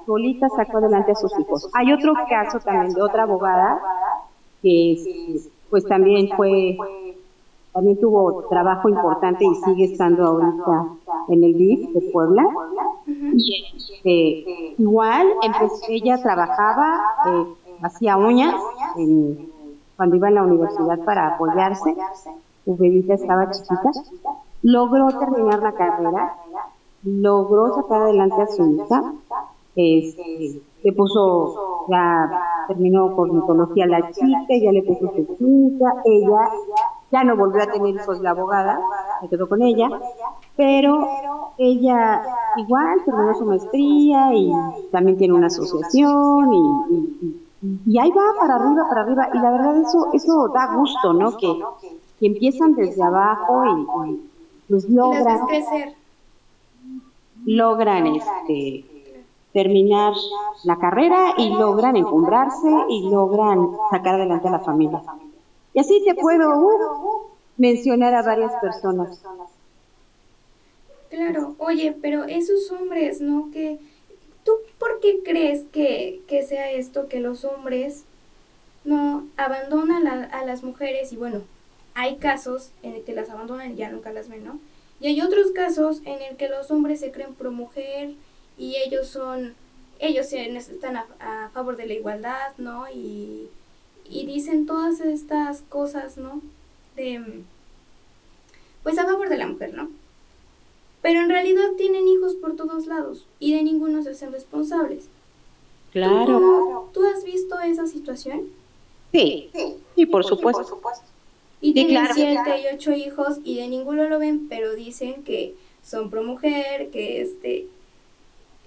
solita 0.08 0.50
sacó 0.50 0.80
adelante 0.80 1.12
a 1.12 1.16
sus 1.16 1.32
hijos. 1.40 1.70
Hay 1.74 1.94
otro 1.94 2.14
caso 2.28 2.60
también 2.60 2.96
de 2.96 3.04
otra 3.04 3.24
abogada 3.24 3.80
que 4.64 5.52
pues 5.70 5.86
también 5.86 6.30
fue, 6.36 6.78
también 7.74 8.00
tuvo 8.00 8.44
trabajo 8.50 8.90
importante 8.90 9.46
y 9.46 9.56
sigue 9.56 9.86
estando 9.86 10.26
ahorita 10.26 10.88
en 11.30 11.44
el 11.44 11.54
DIF 11.58 11.90
de 11.92 12.12
Puebla. 12.12 12.46
Y 13.06 13.66
este, 13.76 14.76
igual, 14.82 15.28
ella 15.90 16.22
trabajaba, 16.22 17.00
eh, 17.28 17.46
hacía 17.82 18.18
uñas 18.18 18.56
cuando 19.96 20.16
iba 20.16 20.28
a 20.28 20.32
la 20.32 20.44
universidad 20.44 21.00
para 21.04 21.36
apoyarse. 21.36 21.96
Su 22.66 22.76
bebita 22.76 23.14
estaba 23.14 23.50
chiquita. 23.52 23.92
Logró 24.64 25.08
terminar 25.20 25.62
la 25.62 25.72
carrera, 25.74 26.36
logró 27.04 27.76
sacar 27.76 28.02
adelante 28.04 28.42
a 28.42 28.48
su 28.48 28.72
hija. 28.72 29.14
Este, 29.76 30.62
se 30.88 30.94
puso, 30.94 31.86
ya 31.90 32.30
terminó 32.70 33.14
con 33.14 33.36
mitología 33.36 33.88
la 33.88 34.10
chica, 34.10 34.54
ya 34.62 34.72
le 34.72 34.84
puso 34.84 35.12
su 35.14 35.26
chica, 35.36 35.86
ella 36.06 36.50
ya 37.12 37.24
no 37.26 37.36
volvió 37.36 37.62
a 37.62 37.66
tener 37.66 37.96
hijos 37.96 38.22
la 38.22 38.30
abogada, 38.30 38.80
se 39.20 39.28
quedó 39.28 39.50
con 39.50 39.62
ella, 39.62 39.90
pero 40.56 41.52
ella 41.58 42.24
igual 42.56 43.04
terminó 43.04 43.34
su 43.34 43.46
maestría 43.46 44.34
y 44.34 44.54
también 44.90 45.18
tiene 45.18 45.34
una 45.34 45.48
asociación 45.48 46.54
y, 46.54 47.44
y, 47.86 48.00
ahí 48.00 48.12
va 48.12 48.40
para 48.40 48.56
arriba, 48.56 48.86
para 48.88 49.02
arriba, 49.02 49.30
y 49.34 49.40
la 49.40 49.52
verdad 49.52 49.82
eso, 49.82 50.08
eso 50.14 50.48
da 50.54 50.74
gusto, 50.74 51.12
¿no? 51.12 51.36
Que, 51.36 51.54
que 52.18 52.28
empiezan 52.28 52.76
desde 52.76 53.04
abajo 53.04 53.66
y, 54.06 54.22
pues 54.70 54.90
logran, 54.90 55.40
logran 57.46 58.08
este 58.08 58.97
terminar 59.58 60.14
la 60.66 60.78
carrera 60.78 61.34
y 61.36 61.50
logran 61.50 61.96
encumbrarse 61.96 62.70
y 62.90 63.10
logran 63.10 63.72
sacar 63.90 64.14
adelante 64.14 64.48
a 64.50 64.52
la 64.52 64.60
familia. 64.60 65.02
Y 65.74 65.80
así 65.80 66.04
te 66.06 66.14
puedo 66.14 66.48
uh, 66.60 67.22
mencionar 67.58 68.14
a 68.14 68.22
varias 68.22 68.54
personas. 68.62 69.20
Claro, 71.10 71.56
oye, 71.58 71.98
pero 72.00 72.26
esos 72.26 72.72
hombres, 72.72 73.20
¿no? 73.20 73.50
Que 73.52 73.80
tú 74.44 74.52
por 74.78 75.00
qué 75.00 75.24
crees 75.24 75.64
que, 75.72 76.22
sea 76.48 76.70
esto 76.70 77.08
que 77.08 77.20
los 77.20 77.44
hombres 77.44 78.04
no 78.86 79.26
abandonan 79.38 80.06
a, 80.08 80.46
las 80.46 80.62
mujeres? 80.62 81.12
Y 81.14 81.16
bueno, 81.16 81.42
hay 81.96 82.18
casos 82.18 82.70
en 82.84 82.94
el 82.94 83.04
que 83.04 83.14
las 83.14 83.32
abandonan 83.32 83.72
y 83.72 83.76
ya 83.76 83.90
nunca 83.90 84.14
las 84.14 84.30
ven, 84.30 84.46
¿no? 84.46 84.60
Y 85.00 85.08
hay 85.08 85.20
otros 85.22 85.50
casos 85.50 86.02
en 86.06 86.22
el 86.22 86.38
que 86.38 86.48
los 86.48 86.70
hombres 86.70 87.00
se 87.00 87.12
creen 87.12 87.34
pro 87.34 87.52
mujer 87.52 88.14
y 88.58 88.76
ellos 88.78 89.08
son, 89.08 89.54
ellos 90.00 90.32
están 90.34 90.98
a, 90.98 91.50
favor 91.54 91.78
de 91.78 91.88
la 91.88 91.94
igualdad, 91.94 92.54
¿no? 92.58 92.86
Y, 92.90 93.50
y 94.10 94.26
dicen 94.26 94.66
todas 94.66 95.00
estas 95.02 95.62
cosas, 95.70 96.18
¿no? 96.18 96.42
De, 96.96 97.44
pues 98.84 98.98
a 98.98 99.06
favor 99.06 99.30
de 99.30 99.38
la 99.38 99.48
mujer, 99.48 99.74
¿no? 99.74 99.90
Pero 101.02 101.22
en 101.22 101.30
realidad 101.30 101.72
tienen 101.78 102.08
hijos 102.08 102.36
por 102.36 102.56
todos 102.56 102.88
lados 102.88 103.26
y 103.40 103.54
de 103.54 103.64
ninguno 103.64 104.02
se 104.02 104.12
hacen 104.12 104.32
responsables. 104.32 105.10
Claro. 105.92 106.90
¿Tú, 106.94 107.06
has 107.06 107.24
visto 107.24 107.60
esa 107.60 107.88
situación? 107.88 108.44
Sí, 109.12 109.50
sí, 109.96 110.06
por, 110.06 110.26
supuesto. 110.26 110.82
Y 111.62 111.74
tienen 111.74 112.08
siete 112.14 112.62
y 112.62 112.76
ocho 112.76 112.92
hijos 112.92 113.38
y 113.44 113.58
de 113.58 113.68
ninguno 113.68 114.08
lo 114.10 114.20
ven, 114.20 114.48
pero 114.50 114.74
dicen 114.76 115.24
que 115.24 115.56
son 115.84 116.10
pro 116.10 116.24
mujer, 116.24 116.90
que 116.90 117.22
este 117.22 117.68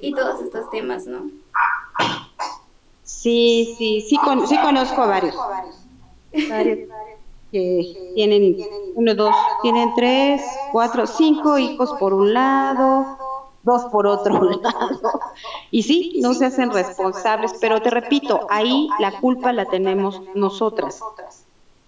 y 0.00 0.12
todos 0.14 0.40
estos 0.40 0.70
temas, 0.70 1.06
¿no? 1.06 1.30
Sí, 3.02 3.74
sí, 3.76 4.00
sí, 4.08 4.16
sí 4.46 4.58
conozco 4.58 5.02
a 5.02 5.06
varios. 5.06 5.36
varios 6.48 6.88
que 7.50 8.12
tienen 8.14 8.56
uno, 8.94 9.14
dos, 9.14 9.34
tienen 9.62 9.92
tres, 9.96 10.42
cuatro, 10.72 11.06
cinco 11.06 11.58
hijos 11.58 11.92
por 11.98 12.14
un 12.14 12.32
lado, 12.32 13.18
dos 13.62 13.86
por 13.86 14.06
otro 14.06 14.42
lado. 14.62 15.20
Y 15.70 15.82
sí, 15.82 16.18
no 16.20 16.34
se 16.34 16.46
hacen 16.46 16.70
responsables, 16.70 17.54
pero 17.60 17.80
te 17.82 17.90
repito, 17.90 18.46
ahí 18.50 18.88
la 18.98 19.20
culpa 19.20 19.52
la 19.52 19.66
tenemos 19.66 20.22
nosotras. 20.34 21.00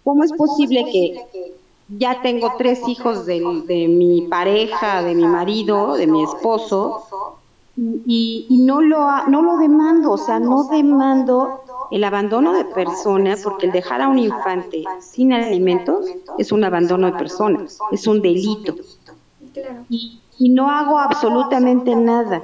¿Cómo 0.05 0.25
es 0.25 0.33
posible 0.33 0.85
que 0.91 1.53
ya 1.89 2.23
tengo 2.23 2.55
tres 2.59 2.81
hijos 2.89 3.25
de, 3.27 3.41
de 3.67 3.87
mi 3.87 4.23
pareja, 4.23 5.03
de 5.03 5.15
mi 5.15 5.27
marido, 5.27 5.95
de 5.95 6.07
mi 6.07 6.25
esposo, 6.25 7.05
y, 7.77 8.47
y 8.49 8.59
no, 8.59 8.83
lo, 8.83 9.27
no 9.29 9.43
lo 9.43 9.57
demando, 9.57 10.13
o 10.13 10.19
sea, 10.19 10.39
no 10.39 10.65
demando 10.65 11.63
el 11.93 12.05
abandono 12.05 12.53
de 12.55 12.65
persona, 12.65 13.37
porque 13.43 13.67
el 13.67 13.73
dejar 13.73 14.01
a 14.01 14.09
un 14.09 14.19
infante 14.19 14.83
sin 15.01 15.33
alimentos 15.33 16.07
es 16.39 16.51
un 16.51 16.65
abandono 16.65 17.07
de 17.07 17.19
persona, 17.19 17.67
es 17.91 18.07
un 18.07 18.23
delito. 18.23 18.75
Y, 19.91 20.19
no 20.49 20.69
hago 20.71 20.99
absolutamente 20.99 21.95
nada. 21.95 22.43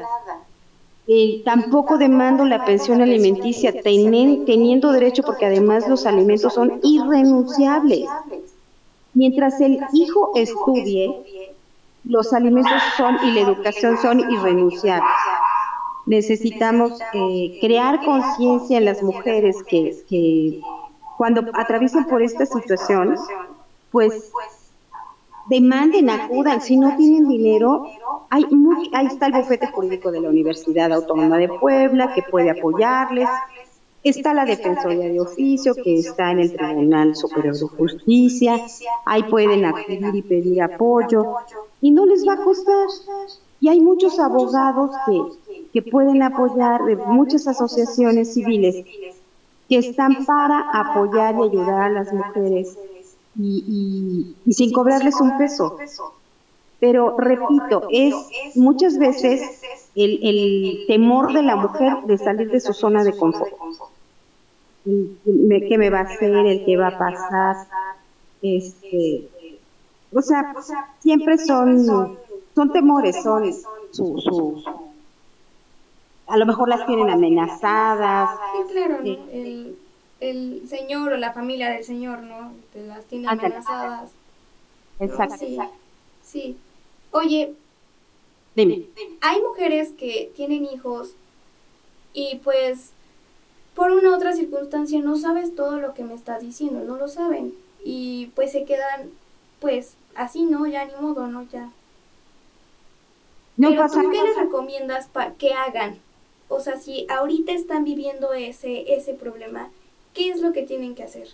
Eh, 1.08 1.42
tampoco 1.44 1.98
demando 1.98 2.44
la 2.44 2.64
pensión 2.64 3.00
alimenticia, 3.00 3.72
teniendo 3.82 4.92
derecho, 4.92 5.22
porque 5.22 5.46
además 5.46 5.88
los 5.88 6.06
alimentos 6.06 6.52
son 6.52 6.78
irrenunciables. 6.84 8.06
Mientras 9.14 9.60
el 9.60 9.80
hijo 9.94 10.32
estudie, 10.36 11.10
los 12.08 12.32
alimentos 12.32 12.82
son 12.96 13.16
y 13.22 13.30
la 13.32 13.40
educación 13.42 13.96
son 13.98 14.18
irrenunciables 14.18 15.08
necesitamos 16.08 16.98
eh, 17.12 17.58
crear 17.60 18.02
conciencia 18.02 18.78
en 18.78 18.86
las 18.86 19.02
mujeres 19.02 19.62
que, 19.62 20.60
cuando 21.18 21.42
atraviesen 21.52 22.06
por 22.06 22.22
esta 22.22 22.46
situación, 22.46 23.16
pues 23.90 24.32
demanden, 25.50 26.08
acudan. 26.08 26.62
Si 26.62 26.76
no 26.76 26.96
tienen 26.96 27.28
dinero, 27.28 27.86
hay 28.30 28.46
ahí 28.94 29.06
está 29.06 29.26
el 29.26 29.32
bufete 29.34 29.66
jurídico 29.66 30.10
de 30.10 30.20
la 30.20 30.30
Universidad 30.30 30.92
Autónoma 30.92 31.36
de 31.36 31.48
Puebla 31.48 32.14
que 32.14 32.22
puede 32.22 32.50
apoyarles. 32.50 33.28
Está 34.04 34.32
la 34.32 34.44
Defensoría 34.44 35.08
de 35.08 35.20
Oficio 35.20 35.74
que 35.74 35.98
está 35.98 36.30
en 36.30 36.40
el 36.40 36.56
Tribunal 36.56 37.16
Superior 37.16 37.54
de 37.54 37.66
Justicia. 37.66 38.64
Ahí 39.04 39.24
pueden 39.24 39.64
acudir 39.64 40.14
y 40.14 40.22
pedir 40.22 40.62
apoyo 40.62 41.34
y 41.80 41.90
no 41.90 42.06
les 42.06 42.26
va 42.26 42.34
a 42.34 42.44
costar. 42.44 42.86
Y 43.60 43.68
hay 43.68 43.80
muchos 43.80 44.18
abogados 44.20 44.92
que 45.06 45.20
que 45.72 45.82
pueden 45.82 46.22
apoyar 46.22 46.84
de 46.84 46.96
muchas 46.96 47.46
asociaciones 47.46 48.34
civiles 48.34 48.84
que 49.68 49.78
están 49.78 50.24
para 50.24 50.70
apoyar 50.72 51.34
y 51.36 51.42
ayudar 51.42 51.82
a 51.82 51.90
las 51.90 52.12
mujeres 52.12 52.76
y, 53.38 54.34
sin 54.50 54.72
cobrarles 54.72 55.20
un 55.20 55.36
peso. 55.36 55.76
Pero 56.80 57.16
repito, 57.18 57.88
es 57.90 58.14
muchas 58.54 58.98
veces 58.98 59.60
el, 59.94 60.20
el, 60.22 60.84
temor 60.86 61.32
de 61.32 61.42
la 61.42 61.56
mujer 61.56 62.04
de 62.06 62.16
salir 62.16 62.50
de 62.50 62.60
su 62.60 62.72
zona 62.72 63.04
de 63.04 63.16
confort. 63.16 63.52
¿Qué 65.68 65.78
me 65.78 65.90
va 65.90 66.00
a 66.00 66.02
hacer? 66.02 66.34
¿El 66.34 66.64
que 66.64 66.76
va 66.76 66.88
a 66.88 66.98
pasar? 66.98 67.56
Este, 68.40 69.28
o 70.12 70.22
sea, 70.22 70.54
siempre 71.00 71.36
son, 71.38 72.16
son 72.54 72.72
temores, 72.72 73.22
son 73.22 73.52
su, 73.92 74.18
su 74.18 74.64
a 76.28 76.36
lo 76.36 76.46
mejor 76.46 76.68
las 76.68 76.86
tienen 76.86 77.10
amenazadas. 77.10 78.38
Sí, 78.52 78.72
claro, 78.72 78.98
el, 80.20 80.68
señor 80.68 81.12
o 81.12 81.16
la 81.16 81.32
familia 81.32 81.70
del 81.70 81.84
señor, 81.84 82.22
¿no? 82.22 82.52
las 82.74 83.04
tiene 83.06 83.28
amenazadas. 83.28 84.10
Exacto. 85.00 85.36
Sí, 85.38 85.58
sí. 86.22 86.56
Oye, 87.12 87.54
Dime. 88.54 88.84
hay 89.20 89.40
mujeres 89.40 89.92
que 89.92 90.30
tienen 90.36 90.66
hijos 90.66 91.14
y 92.12 92.40
pues 92.44 92.92
por 93.78 93.92
una 93.92 94.10
u 94.10 94.14
otra 94.14 94.34
circunstancia 94.34 95.00
no 95.00 95.16
sabes 95.16 95.54
todo 95.54 95.78
lo 95.78 95.94
que 95.94 96.02
me 96.02 96.14
estás 96.14 96.42
diciendo, 96.42 96.80
no 96.84 96.96
lo 96.96 97.06
saben. 97.06 97.54
Y 97.84 98.32
pues 98.34 98.50
se 98.50 98.64
quedan, 98.64 99.10
pues 99.60 99.94
así, 100.16 100.42
¿no? 100.42 100.66
Ya 100.66 100.84
ni 100.84 100.94
modo, 101.00 101.28
¿no? 101.28 101.44
Ya. 101.44 101.70
No 103.56 103.70
Pero 103.70 103.88
¿tú 103.88 104.10
qué 104.10 104.22
les 104.22 104.36
recomiendas 104.36 105.06
para 105.06 105.32
que 105.34 105.54
hagan? 105.54 106.00
o 106.48 106.60
sea, 106.60 106.78
si 106.78 107.06
ahorita 107.10 107.52
están 107.52 107.84
viviendo 107.84 108.32
ese, 108.32 108.94
ese 108.94 109.14
problema, 109.14 109.68
¿qué 110.14 110.30
es 110.30 110.40
lo 110.40 110.52
que 110.52 110.62
tienen 110.62 110.94
que 110.94 111.02
hacer? 111.02 111.28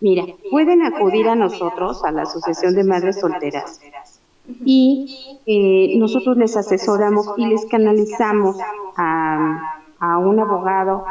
Mira, 0.00 0.24
pueden 0.50 0.82
acudir 0.82 1.28
a 1.28 1.34
nosotros, 1.34 2.04
a 2.04 2.12
la 2.12 2.22
Asociación 2.22 2.74
de 2.76 2.84
Madres 2.84 3.20
Solteras, 3.20 3.80
y 4.64 5.40
eh, 5.46 5.98
nosotros 5.98 6.36
les 6.36 6.56
asesoramos 6.56 7.26
y 7.36 7.46
les 7.46 7.66
canalizamos 7.66 8.56
a, 8.96 9.81
a 10.02 10.18
un 10.18 10.40
abogado 10.40 11.04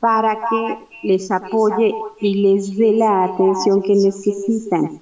para 0.00 0.48
que 0.48 0.78
les 1.02 1.30
apoye 1.30 1.94
y 2.20 2.34
les 2.42 2.74
dé 2.74 2.92
la 2.94 3.24
atención 3.24 3.82
que 3.82 3.94
necesitan. 3.94 4.98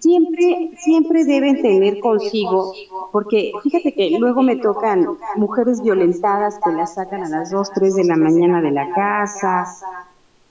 Siempre, 0.00 0.72
siempre 0.76 1.24
deben 1.24 1.62
tener 1.62 1.98
consigo, 2.00 2.74
porque 3.10 3.52
fíjate 3.62 3.94
que 3.94 4.18
luego 4.18 4.42
me 4.42 4.56
tocan 4.56 5.16
mujeres 5.36 5.82
violentadas 5.82 6.58
que 6.62 6.72
las 6.72 6.94
sacan 6.94 7.24
a 7.24 7.28
las 7.30 7.50
2, 7.50 7.70
3 7.74 7.94
de 7.94 8.04
la 8.04 8.16
mañana 8.16 8.60
de 8.60 8.70
la 8.70 8.92
casa, 8.92 9.66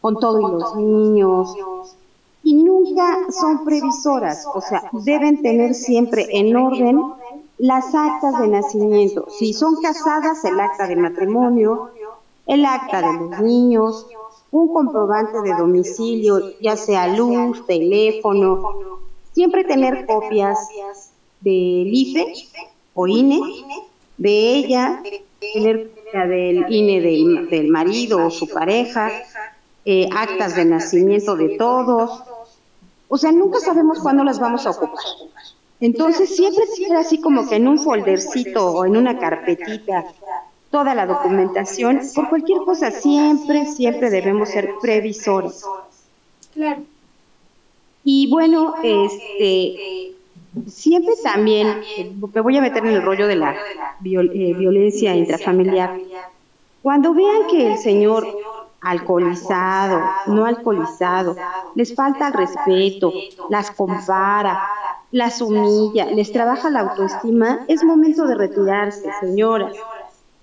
con 0.01 0.19
todos 0.19 0.51
los 0.51 0.75
niños, 0.75 1.55
y 2.43 2.55
nunca 2.55 3.19
son 3.29 3.63
previsoras, 3.63 4.47
o 4.53 4.61
sea, 4.61 4.89
deben 4.91 5.41
tener 5.43 5.75
siempre 5.75 6.27
en 6.31 6.55
orden 6.55 6.99
las 7.57 7.93
actas 7.95 8.39
de 8.39 8.47
nacimiento. 8.47 9.27
Si 9.29 9.53
son 9.53 9.81
casadas, 9.81 10.43
el 10.45 10.59
acta 10.59 10.87
de 10.87 10.95
matrimonio, 10.95 11.91
el 12.47 12.65
acta 12.65 13.01
de 13.01 13.13
los 13.13 13.39
niños, 13.39 14.07
un 14.51 14.73
comprobante 14.73 15.41
de 15.41 15.53
domicilio, 15.53 16.59
ya 16.61 16.75
sea 16.75 17.07
luz, 17.07 17.65
teléfono, 17.65 18.95
Siempre 19.35 19.65
tener 19.65 20.05
copias 20.05 20.69
del 21.41 21.93
IFE 21.93 22.33
o 22.93 23.05
INE 23.05 23.41
de 24.17 24.55
ella, 24.55 25.03
tener 25.53 25.91
copia 25.91 26.25
del 26.25 26.65
INE 26.69 27.01
del, 27.01 27.67
marido 27.67 28.27
o 28.27 28.29
su 28.29 28.47
pareja, 28.47 29.11
eh, 29.83 30.07
actas 30.09 30.55
de 30.55 30.63
nacimiento 30.63 31.35
de 31.35 31.57
todos. 31.57 32.23
O 33.09 33.17
sea, 33.17 33.33
nunca 33.33 33.59
sabemos 33.59 33.99
cuándo 33.99 34.23
las 34.23 34.39
vamos 34.39 34.65
a 34.65 34.69
ocupar. 34.69 35.03
Entonces, 35.79 36.35
siempre 36.35 36.65
ser 36.67 36.95
así 36.95 37.19
como 37.19 37.47
que 37.47 37.55
en 37.55 37.67
un 37.67 37.79
foldercito 37.79 38.71
o 38.71 38.85
en 38.85 38.95
una 38.95 39.19
carpetita 39.19 40.05
toda 40.71 40.95
la 40.95 41.05
documentación, 41.05 42.01
por 42.13 42.29
cualquier 42.29 42.59
cosa, 42.59 42.91
siempre, 42.91 43.65
siempre 43.65 44.09
debemos 44.09 44.49
ser 44.49 44.69
previsores. 44.81 45.63
Claro. 46.53 46.81
Y 48.03 48.29
bueno, 48.29 48.75
este, 48.83 50.15
siempre 50.67 51.13
también, 51.23 51.81
me 52.33 52.41
voy 52.41 52.57
a 52.57 52.61
meter 52.61 52.85
en 52.85 52.93
el 52.93 53.01
rollo 53.01 53.27
de 53.27 53.35
la 53.35 53.53
eh, 53.53 54.53
violencia 54.53 55.15
intrafamiliar, 55.15 55.97
cuando 56.81 57.13
vean 57.13 57.47
que 57.49 57.71
el 57.71 57.77
señor 57.77 58.27
alcoholizado, 58.81 60.01
no 60.27 60.45
alcoholizado, 60.45 61.35
les 61.73 61.95
falta 61.95 62.27
el 62.27 62.33
respeto, 62.33 63.11
las 63.49 63.71
compara, 63.71 64.69
las 65.15 65.41
humilla, 65.41 66.07
les 66.07 66.33
trabaja 66.33 66.69
la 66.69 66.81
autoestima, 66.81 67.61
es 67.69 67.85
momento 67.85 68.25
de 68.27 68.35
retirarse, 68.35 69.09
señoras. 69.21 69.73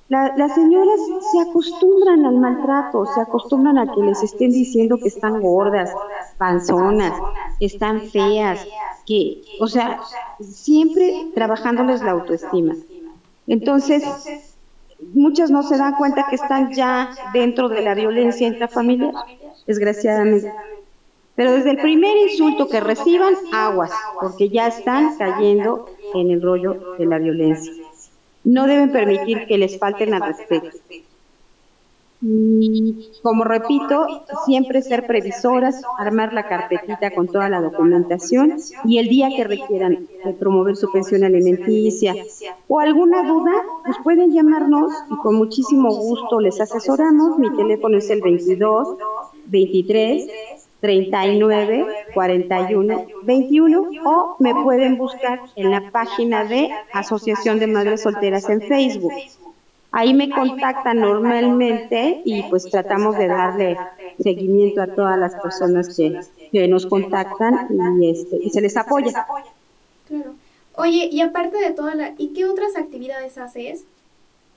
las 0.08 0.54
señoras 0.54 0.98
se 1.30 1.40
acostumbran 1.42 2.24
al 2.24 2.38
maltrato, 2.38 3.04
se 3.04 3.20
acostumbran 3.20 3.76
a 3.76 3.92
que 3.92 4.00
les 4.00 4.22
estén 4.22 4.50
diciendo 4.50 4.96
que 4.96 5.08
están 5.08 5.42
gordas, 5.42 5.92
panzonas, 6.38 7.12
están 7.60 8.00
feas, 8.00 8.66
que, 9.04 9.42
o 9.60 9.66
sea, 9.66 10.00
siempre 10.40 11.30
trabajándoles 11.34 12.00
la 12.00 12.12
autoestima. 12.12 12.74
Entonces, 13.46 14.02
muchas 15.12 15.50
no 15.50 15.62
se 15.64 15.76
dan 15.76 15.96
cuenta 15.96 16.28
que 16.30 16.36
están 16.36 16.72
ya 16.72 17.10
dentro 17.34 17.68
de 17.68 17.82
la 17.82 17.94
violencia 17.94 18.46
intrafamiliar, 18.46 19.12
desgraciadamente. 19.66 20.50
Pero 21.34 21.52
desde 21.52 21.70
el 21.70 21.78
primer 21.78 22.16
insulto 22.16 22.68
que 22.68 22.80
reciban, 22.80 23.34
aguas, 23.52 23.90
porque 24.20 24.48
ya 24.48 24.68
están 24.68 25.16
cayendo 25.16 25.86
en 26.14 26.30
el 26.30 26.42
rollo 26.42 26.96
de 26.98 27.06
la 27.06 27.18
violencia. 27.18 27.72
No 28.44 28.66
deben 28.66 28.92
permitir 28.92 29.46
que 29.46 29.56
les 29.56 29.78
falten 29.78 30.12
al 30.14 30.22
respeto. 30.22 30.68
Y 32.24 33.08
como 33.20 33.42
repito, 33.42 34.06
siempre 34.44 34.80
ser 34.80 35.08
previsoras, 35.08 35.82
armar 35.98 36.32
la 36.32 36.46
carpetita 36.46 37.10
con 37.10 37.26
toda 37.26 37.48
la 37.48 37.60
documentación 37.60 38.58
y 38.84 38.98
el 38.98 39.08
día 39.08 39.28
que 39.34 39.42
requieran 39.42 40.06
promover 40.38 40.76
su 40.76 40.92
pensión 40.92 41.24
alimenticia 41.24 42.14
o 42.68 42.78
alguna 42.78 43.26
duda, 43.26 43.52
pues 43.84 43.96
pueden 44.04 44.32
llamarnos 44.32 44.92
y 45.10 45.16
con 45.16 45.34
muchísimo 45.34 45.92
gusto 45.92 46.38
les 46.38 46.60
asesoramos. 46.60 47.40
Mi 47.40 47.50
teléfono 47.56 47.98
es 47.98 48.08
el 48.10 48.20
22 48.22 48.98
23 49.46 50.30
39 50.82 51.86
41 52.12 53.06
21 53.22 53.90
o 54.04 54.36
me 54.38 54.52
pueden 54.52 54.98
buscar 54.98 55.40
en 55.56 55.70
la 55.70 55.90
página 55.90 56.44
de 56.44 56.70
Asociación 56.92 57.58
de 57.58 57.68
Madres 57.68 58.02
Solteras 58.02 58.50
en 58.50 58.60
Facebook. 58.60 59.12
Ahí 59.92 60.12
me 60.12 60.28
contactan 60.28 61.00
normalmente 61.00 62.20
y 62.24 62.42
pues 62.44 62.68
tratamos 62.68 63.16
de 63.16 63.28
darle 63.28 63.78
seguimiento 64.20 64.82
a 64.82 64.88
todas 64.88 65.18
las 65.18 65.34
personas 65.36 65.96
que, 65.96 66.20
que 66.50 66.68
nos 66.68 66.84
contactan 66.84 67.68
y, 68.02 68.10
este, 68.10 68.36
y 68.36 68.50
se 68.50 68.60
les 68.60 68.76
apoya. 68.76 69.26
Claro. 70.08 70.34
Oye, 70.74 71.08
y 71.10 71.20
aparte 71.20 71.58
de 71.58 71.70
toda 71.70 71.94
la... 71.94 72.14
¿Y 72.18 72.28
qué 72.28 72.44
otras 72.46 72.76
actividades 72.76 73.38
haces? 73.38 73.84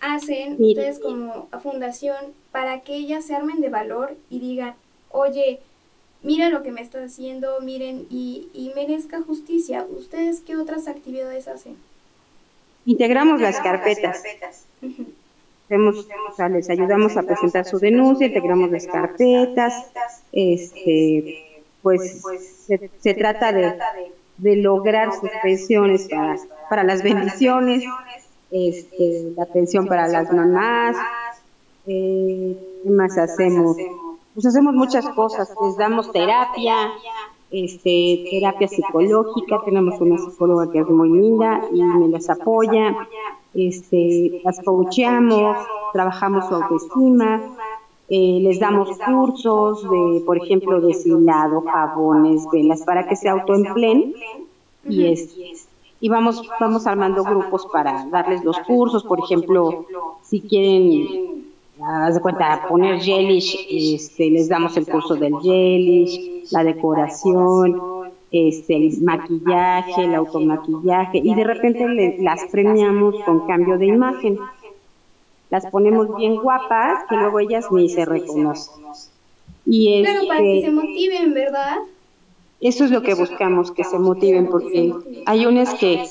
hacen 0.01 0.53
ustedes 0.59 0.99
como 0.99 1.47
fundación 1.63 2.17
para 2.51 2.81
que 2.81 2.95
ellas 2.95 3.25
se 3.25 3.35
armen 3.35 3.61
de 3.61 3.69
valor 3.69 4.15
y 4.29 4.39
digan, 4.39 4.75
oye, 5.09 5.59
mira 6.25 6.49
lo 6.49 6.63
que 6.63 6.71
me 6.71 6.81
está 6.81 7.03
haciendo, 7.03 7.59
miren, 7.61 8.05
y, 8.09 8.49
y 8.53 8.71
merezca 8.75 9.21
justicia. 9.21 9.85
¿Ustedes 9.89 10.41
qué 10.41 10.57
otras 10.57 10.87
actividades 10.87 11.47
hacen? 11.47 11.77
Integramos 12.85 13.39
las 13.39 13.59
carpetas 13.61 14.23
les 16.49 16.69
ayudamos 16.69 17.17
a 17.17 17.23
presentar 17.23 17.65
su 17.65 17.79
denuncia, 17.79 18.27
integramos 18.27 18.71
las 18.71 18.85
carpetas, 18.87 19.73
este, 20.31 21.63
pues 21.81 22.21
se, 22.99 23.13
trata 23.13 23.51
de, 23.51 23.73
de, 24.37 24.55
lograr 24.57 25.11
sus 25.13 25.29
pensiones 25.41 26.07
para, 26.09 26.37
para 26.69 26.83
las 26.83 27.01
bendiciones, 27.01 27.83
este, 28.51 29.33
la 29.35 29.45
pensión 29.45 29.87
para 29.87 30.07
las 30.07 30.31
mamás, 30.31 30.95
eh, 31.87 32.55
¿qué 32.83 32.89
más 32.89 33.17
hacemos? 33.17 33.77
Pues 34.35 34.45
hacemos 34.47 34.73
muchas 34.73 35.07
cosas, 35.11 35.49
les 35.63 35.77
damos 35.77 36.11
terapia, 36.11 36.91
este, 37.51 38.27
terapia 38.29 38.67
psicológica, 38.67 39.61
tenemos 39.63 40.01
una 40.01 40.17
psicóloga 40.17 40.69
que 40.69 40.79
es 40.79 40.89
muy 40.89 41.09
linda 41.09 41.61
y 41.73 41.81
me 41.81 42.09
las 42.09 42.29
apoya, 42.29 43.07
este, 43.53 44.41
las 44.43 44.59
coacheamos, 44.59 45.55
trabajamos 45.93 46.49
su 46.49 46.55
autoestima, 46.55 47.43
eh, 48.09 48.39
les 48.41 48.59
damos 48.59 48.89
cursos 48.97 49.89
de, 49.89 50.21
por 50.25 50.35
ejemplo, 50.35 50.81
destilado, 50.81 51.61
jabones, 51.61 52.45
velas, 52.51 52.81
para 52.81 53.07
que 53.07 53.15
se 53.15 53.29
autoempleen 53.29 54.13
y, 54.83 55.13
es, 55.13 55.33
y 56.01 56.09
vamos, 56.09 56.43
vamos 56.59 56.85
armando 56.87 57.23
grupos 57.23 57.65
para 57.71 58.05
darles 58.07 58.43
los 58.43 58.59
cursos, 58.59 59.01
por 59.05 59.19
ejemplo, 59.19 59.85
si 60.23 60.41
quieren, 60.41 61.44
haz 61.83 62.15
de 62.15 62.21
cuenta, 62.21 62.65
poner 62.67 62.99
gelish, 62.99 63.67
este, 63.69 64.29
les 64.29 64.49
damos 64.49 64.75
el 64.77 64.85
curso 64.85 65.15
del 65.15 65.33
gelish, 65.41 66.51
la 66.51 66.63
decoración, 66.63 67.81
este, 68.31 68.75
el 68.75 69.01
maquillaje, 69.01 70.03
el 70.03 70.15
automaquillaje, 70.15 71.19
y 71.23 71.33
de 71.35 71.43
repente 71.43 72.17
las 72.19 72.45
premiamos 72.51 73.15
con 73.23 73.47
cambio 73.47 73.77
de 73.77 73.87
imagen. 73.87 74.37
Las 75.49 75.65
ponemos 75.67 76.15
bien 76.17 76.37
guapas, 76.37 77.03
que 77.07 77.15
luego 77.15 77.39
ellas 77.39 77.65
ni 77.71 77.87
se 77.87 78.03
reconocen. 78.03 78.83
Y 79.65 80.01
claro, 80.03 80.27
para 80.27 80.39
que 80.39 80.57
este, 80.57 80.69
se 80.69 80.75
motiven, 80.75 81.33
¿verdad? 81.33 81.77
Eso 82.65 82.83
es 82.83 82.89
lo 82.89 83.03
que 83.03 83.13
buscamos, 83.13 83.71
que 83.71 83.83
se 83.83 83.99
motiven, 83.99 84.47
porque 84.47 84.91
hay 85.27 85.45
unas 85.45 85.75
que 85.75 86.03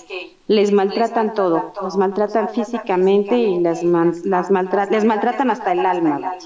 les 0.47 0.71
maltratan 0.71 1.35
todo, 1.35 1.73
las 1.83 1.97
maltratan 1.97 2.49
físicamente 2.49 3.37
y 3.37 3.59
las, 3.59 3.83
maltratan, 3.83 4.93
les 4.93 5.05
maltratan 5.05 5.51
hasta 5.51 5.73
el 5.73 5.85
alma. 5.85 6.37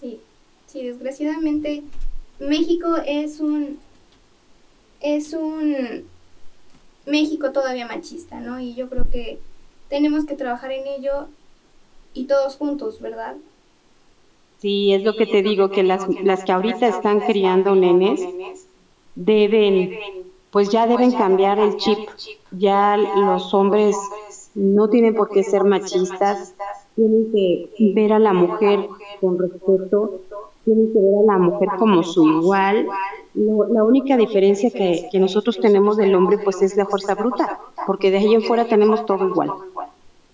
Sí, 0.00 0.20
sí, 0.68 0.84
desgraciadamente 0.84 1.82
México 2.38 2.96
es 3.04 3.40
un 3.40 3.78
es 5.02 5.34
un 5.34 6.06
México 7.04 7.52
todavía 7.52 7.86
machista, 7.86 8.40
¿no? 8.40 8.58
Y 8.58 8.74
yo 8.74 8.88
creo 8.88 9.04
que 9.12 9.38
tenemos 9.90 10.24
que 10.24 10.34
trabajar 10.34 10.72
en 10.72 10.86
ello 10.86 11.28
y 12.14 12.24
todos 12.24 12.56
juntos, 12.56 13.02
¿verdad? 13.02 13.36
Sí, 14.60 14.92
es 14.92 15.02
lo 15.02 15.16
que 15.16 15.26
te 15.26 15.42
digo, 15.42 15.70
que 15.70 15.82
las, 15.82 16.06
las 16.22 16.44
que 16.44 16.52
ahorita 16.52 16.86
están 16.86 17.20
criando 17.20 17.74
nenes 17.74 18.26
deben, 19.14 19.98
pues 20.50 20.70
ya 20.70 20.86
deben 20.86 21.12
cambiar 21.12 21.58
el 21.58 21.76
chip. 21.76 21.98
Ya 22.52 22.96
los 22.96 23.54
hombres 23.54 23.96
no 24.54 24.88
tienen 24.88 25.14
por 25.14 25.30
qué 25.30 25.42
ser 25.42 25.64
machistas, 25.64 26.54
tienen 26.94 27.32
que 27.32 27.92
ver 27.94 28.12
a 28.12 28.18
la 28.18 28.32
mujer 28.32 28.86
con 29.20 29.38
respeto, 29.38 30.20
tienen 30.64 30.92
que 30.92 30.98
ver 30.98 31.14
a 31.22 31.32
la 31.32 31.38
mujer 31.38 31.68
como 31.78 32.02
su 32.02 32.26
igual 32.26 32.86
la 33.34 33.84
única 33.84 34.16
diferencia 34.16 34.70
que, 34.70 35.08
nosotros 35.18 35.58
tenemos 35.60 35.96
del 35.96 36.14
hombre 36.14 36.38
pues 36.38 36.62
es 36.62 36.76
la 36.76 36.86
fuerza 36.86 37.14
bruta, 37.14 37.60
porque 37.86 38.10
de 38.10 38.18
ahí 38.18 38.34
en 38.34 38.42
fuera 38.42 38.66
tenemos 38.66 39.06
todo 39.06 39.26
igual. 39.28 39.50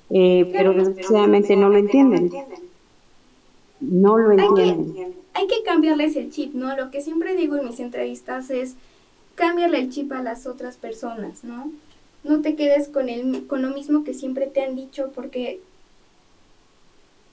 Eh, 0.09 0.51
pero 0.53 0.73
desgraciadamente 0.73 1.57
no 1.57 1.69
lo 1.69 1.79
entienden. 1.79 2.31
No 3.81 4.19
lo 4.19 4.33
entienden. 4.33 5.15
Hay 5.35 5.47
que, 5.49 5.63
cambiarles 5.65 6.17
el 6.17 6.31
chip, 6.31 6.55
¿no? 6.55 6.75
Lo 6.77 6.91
que 6.91 7.03
siempre 7.03 7.37
digo 7.37 7.57
en 7.57 7.67
mis 7.67 7.81
entrevistas 7.81 8.51
es 8.51 8.75
cambiarle 9.35 9.81
el 9.81 9.91
chip 9.91 10.11
a 10.13 10.23
las 10.23 10.47
otras 10.47 10.77
personas, 10.77 11.45
¿no? 11.45 11.71
No 12.25 12.41
te 12.41 12.57
quedes 12.57 12.89
con, 12.89 13.09
el, 13.09 13.47
con 13.47 13.63
lo 13.63 13.69
mismo 13.69 14.03
que 14.03 14.15
siempre 14.15 14.47
te 14.47 14.63
han 14.63 14.77
dicho 14.77 15.13
porque, 15.15 15.61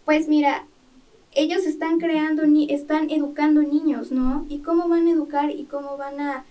pues 0.05 0.27
mira, 0.27 0.65
ellos 1.35 1.65
están 1.65 1.99
creando, 1.99 2.45
ni 2.45 2.71
están 2.71 3.09
educando 3.09 3.61
niños, 3.61 4.11
¿no? 4.11 4.45
¿Y 4.49 4.59
cómo 4.59 4.87
van 4.87 5.07
a 5.07 5.11
educar 5.11 5.49
y 5.49 5.63
cómo 5.63 5.97
van 5.97 6.19
a, 6.19 6.45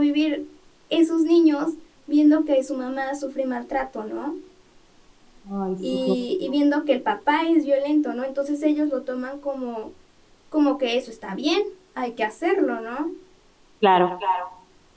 vivir 0.00 0.48
esos 0.90 1.22
niños 1.22 1.74
viendo 2.06 2.44
que 2.44 2.64
su 2.64 2.74
mamá 2.74 3.14
sufre 3.14 3.46
maltrato, 3.46 4.04
¿no? 4.04 4.34
Y, 5.80 6.38
y, 6.40 6.48
viendo 6.48 6.84
que 6.84 6.92
el 6.92 7.02
papá 7.02 7.42
es 7.48 7.64
violento, 7.64 8.14
¿no? 8.14 8.24
Entonces 8.24 8.62
ellos 8.62 8.88
lo 8.88 9.02
toman 9.02 9.40
como, 9.40 9.92
como 10.50 10.78
que 10.78 10.96
eso 10.96 11.10
está 11.10 11.34
bien, 11.34 11.62
hay 11.94 12.12
que 12.12 12.24
hacerlo, 12.24 12.80
¿no? 12.80 13.10
Claro, 13.80 14.16
claro. 14.18 14.46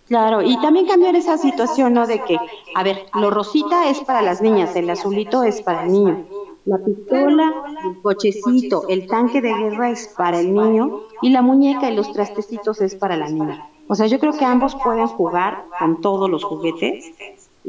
Claro, 0.08 0.42
y 0.42 0.56
también 0.62 0.88
cambiar 0.88 1.18
esa 1.18 1.38
situación, 1.38 1.94
¿no? 1.94 2.08
De 2.08 2.24
que, 2.24 2.38
a 2.76 2.84
ver, 2.84 3.08
lo 3.14 3.30
rosita 3.30 3.90
es 3.90 4.00
para 4.00 4.22
las 4.22 4.42
niñas, 4.42 4.74
el 4.78 4.90
azulito 4.90 5.44
es 5.44 5.62
para 5.62 5.84
el 5.84 5.92
niño 5.92 6.26
la 6.68 6.78
pistola, 6.80 7.54
el 7.86 8.02
cochecito, 8.02 8.88
el 8.90 9.08
tanque 9.08 9.42
de 9.42 9.54
guerra 9.54 9.90
es 9.90 10.14
para 10.18 10.42
el 10.42 10.54
niño 10.54 11.04
y 11.22 11.30
la 11.30 11.42
muñeca 11.42 11.90
y 11.90 11.96
los 11.96 12.12
trastecitos 12.12 12.82
es 12.82 12.94
para 12.96 13.16
la 13.16 13.30
niña. 13.30 13.70
O 13.88 13.96
sea, 13.96 14.08
yo 14.08 14.20
creo 14.20 14.34
que 14.34 14.44
ambos 14.44 14.76
pueden 14.76 15.08
jugar 15.08 15.64
con 15.80 16.02
todos 16.02 16.30
los 16.30 16.44
juguetes 16.44 17.14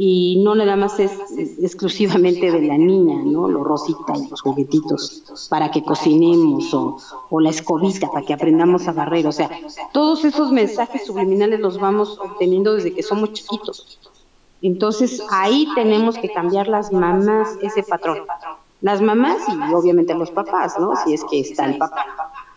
y 0.00 0.40
no 0.44 0.54
nada 0.54 0.76
más 0.76 1.00
es 1.00 1.10
exclusivamente 1.60 2.52
de 2.52 2.62
la 2.62 2.78
niña, 2.78 3.16
¿no? 3.24 3.48
Lo 3.48 3.64
rosita 3.64 4.14
y 4.16 4.28
los 4.28 4.40
juguetitos 4.42 5.24
para 5.50 5.72
que 5.72 5.82
cocinemos 5.82 6.72
o, 6.72 6.98
o 7.30 7.40
la 7.40 7.50
escobita 7.50 8.08
para 8.08 8.24
que 8.24 8.32
aprendamos 8.32 8.86
a 8.86 8.92
barrer. 8.92 9.26
O 9.26 9.32
sea, 9.32 9.50
todos 9.92 10.24
esos 10.24 10.52
mensajes 10.52 11.04
subliminales 11.04 11.58
los 11.58 11.80
vamos 11.80 12.16
obteniendo 12.20 12.74
desde 12.74 12.94
que 12.94 13.02
somos 13.02 13.32
chiquitos. 13.32 13.98
Entonces 14.62 15.20
ahí 15.30 15.66
tenemos 15.74 16.16
que 16.16 16.30
cambiar 16.30 16.68
las 16.68 16.92
mamás 16.92 17.58
ese 17.60 17.82
patrón 17.82 18.18
las 18.80 19.00
mamás 19.00 19.38
y 19.48 19.74
obviamente 19.74 20.14
los 20.14 20.30
papás, 20.30 20.78
¿no? 20.78 20.94
Si 21.04 21.12
es 21.12 21.24
que 21.24 21.40
está 21.40 21.64
el 21.64 21.78
papá. 21.78 22.06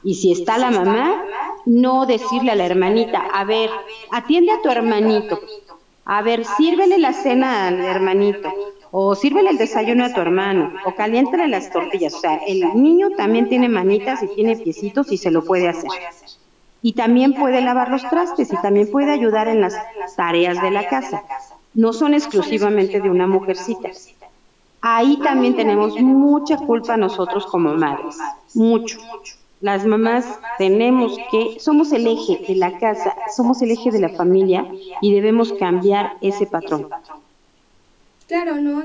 Y 0.03 0.15
si 0.15 0.31
está 0.31 0.57
la 0.57 0.71
mamá, 0.71 1.23
no 1.65 2.05
decirle 2.05 2.51
a 2.51 2.55
la 2.55 2.65
hermanita, 2.65 3.23
a 3.33 3.43
ver, 3.43 3.69
atiende 4.11 4.51
a 4.51 4.61
tu 4.61 4.69
hermanito, 4.69 5.39
a 6.13 6.21
ver, 6.21 6.43
sírvele 6.43 6.97
la 6.99 7.13
cena 7.13 7.67
al 7.67 7.79
hermanito, 7.79 8.53
o 8.91 9.15
sírvele 9.15 9.51
el 9.51 9.57
desayuno 9.57 10.03
a 10.03 10.13
tu 10.13 10.19
hermano, 10.19 10.73
o 10.83 10.93
caliéntale 10.93 11.47
las 11.47 11.71
tortillas. 11.71 12.15
O 12.15 12.19
sea, 12.19 12.35
el 12.45 12.59
niño 12.75 13.11
también 13.11 13.47
tiene 13.47 13.69
manitas 13.69 14.21
y 14.21 14.27
tiene 14.27 14.57
piecitos 14.57 15.09
y 15.13 15.17
se 15.17 15.31
lo 15.31 15.45
puede 15.45 15.69
hacer. 15.69 15.89
Y 16.81 16.91
también 16.93 17.33
puede 17.33 17.61
lavar 17.61 17.89
los 17.89 18.01
trastes 18.09 18.51
y 18.51 18.61
también 18.61 18.91
puede 18.91 19.09
ayudar 19.09 19.47
en 19.47 19.61
las 19.61 19.73
tareas 20.17 20.61
de 20.61 20.71
la 20.71 20.89
casa. 20.89 21.23
No 21.73 21.93
son 21.93 22.13
exclusivamente 22.13 22.99
de 22.99 23.09
una 23.09 23.25
mujercita. 23.25 23.89
Ahí 24.81 25.17
también 25.23 25.55
tenemos 25.55 25.95
mucha 26.01 26.57
culpa 26.57 26.97
nosotros 26.97 27.45
como 27.45 27.73
madres, 27.75 28.17
mucho. 28.53 28.99
Las 29.61 29.85
mamás 29.85 30.39
tenemos 30.57 31.15
que, 31.29 31.59
somos 31.59 31.91
el 31.91 32.07
eje 32.07 32.43
de 32.47 32.55
la 32.55 32.79
casa, 32.79 33.15
somos 33.35 33.61
el 33.61 33.71
eje 33.71 33.91
de 33.91 33.99
la 33.99 34.09
familia 34.09 34.67
y 35.01 35.13
debemos 35.13 35.53
cambiar 35.53 36.17
ese 36.21 36.47
patrón. 36.47 36.89
Claro, 38.27 38.55
¿no? 38.55 38.83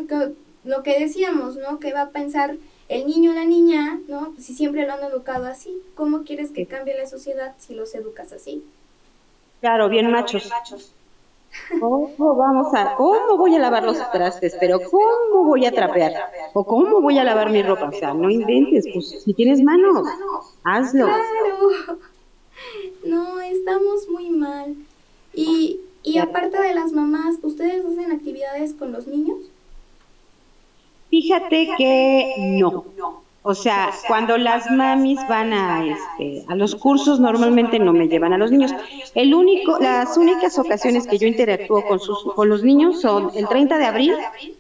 Lo 0.65 0.83
que 0.83 0.99
decíamos, 0.99 1.57
¿no? 1.57 1.79
Que 1.79 1.95
va 1.95 2.03
a 2.03 2.11
pensar 2.11 2.57
el 2.89 3.07
niño 3.07 3.31
o 3.31 3.35
la 3.35 3.45
niña, 3.45 4.01
¿no? 4.07 4.35
Si 4.39 4.55
siempre 4.55 4.87
lo 4.87 4.93
han 4.93 5.05
educado 5.05 5.47
así, 5.47 5.71
¿cómo 5.95 6.25
quieres 6.25 6.51
que 6.51 6.67
cambie 6.67 6.97
la 6.97 7.07
sociedad 7.07 7.55
si 7.59 7.75
los 7.75 7.95
educas 7.95 8.33
así? 8.33 8.63
Claro, 9.61 9.89
bien 9.89 10.11
machos. 10.11 10.53
¿Cómo 11.81 12.37
vamos 12.37 12.75
a, 12.75 12.95
cómo 12.95 13.37
voy 13.37 13.57
a 13.57 13.59
lavar 13.59 13.85
los 13.85 13.99
trastes? 14.13 14.57
Pero 14.61 14.79
¿cómo 14.91 15.45
voy 15.45 15.67
a 15.67 15.73
trapear? 15.73 16.13
¿O 16.53 16.65
cómo 16.65 17.01
voy 17.01 17.19
a 17.19 17.25
lavar 17.25 17.51
mi 17.51 17.63
ropa? 17.63 17.89
O 17.89 17.93
sea, 17.93 18.15
no 18.15 18.31
inventes, 18.31 18.87
pues 18.93 19.23
si 19.23 19.35
tienes 19.35 19.63
manos, 19.63 20.07
hazlo. 20.65 21.07
Claro. 21.07 21.99
No, 23.05 23.41
estamos 23.41 24.09
muy 24.09 24.31
mal. 24.31 24.75
Y, 25.35 25.81
y 26.03 26.19
aparte 26.19 26.61
de 26.61 26.75
las 26.75 26.93
mamás, 26.93 27.37
¿ustedes 27.43 27.85
hacen 27.85 28.13
actividades 28.13 28.73
con 28.75 28.93
los 28.93 29.07
niños? 29.07 29.39
Fíjate 31.11 31.71
que 31.77 32.35
no. 32.59 32.85
O 33.49 33.55
sea, 33.55 33.93
cuando 34.09 34.37
las 34.39 34.69
mamis 34.73 35.21
van 35.29 35.53
a, 35.53 35.87
este, 35.87 36.45
a 36.49 36.57
los 36.57 36.75
cursos, 36.75 37.21
normalmente 37.21 37.79
no 37.79 37.93
me 37.93 38.09
llevan 38.09 38.33
a 38.33 38.39
los 38.39 38.51
niños. 38.51 38.75
El 39.15 39.33
único, 39.35 39.79
las 39.79 40.17
únicas 40.17 40.59
ocasiones 40.59 41.07
que 41.07 41.17
yo 41.17 41.29
interactúo 41.29 41.87
con, 41.87 42.01
sus, 42.01 42.25
con 42.35 42.49
los 42.49 42.65
niños 42.65 43.01
son 43.01 43.31
el 43.37 43.47
30 43.47 43.79
de 43.79 43.85
abril, 43.85 44.15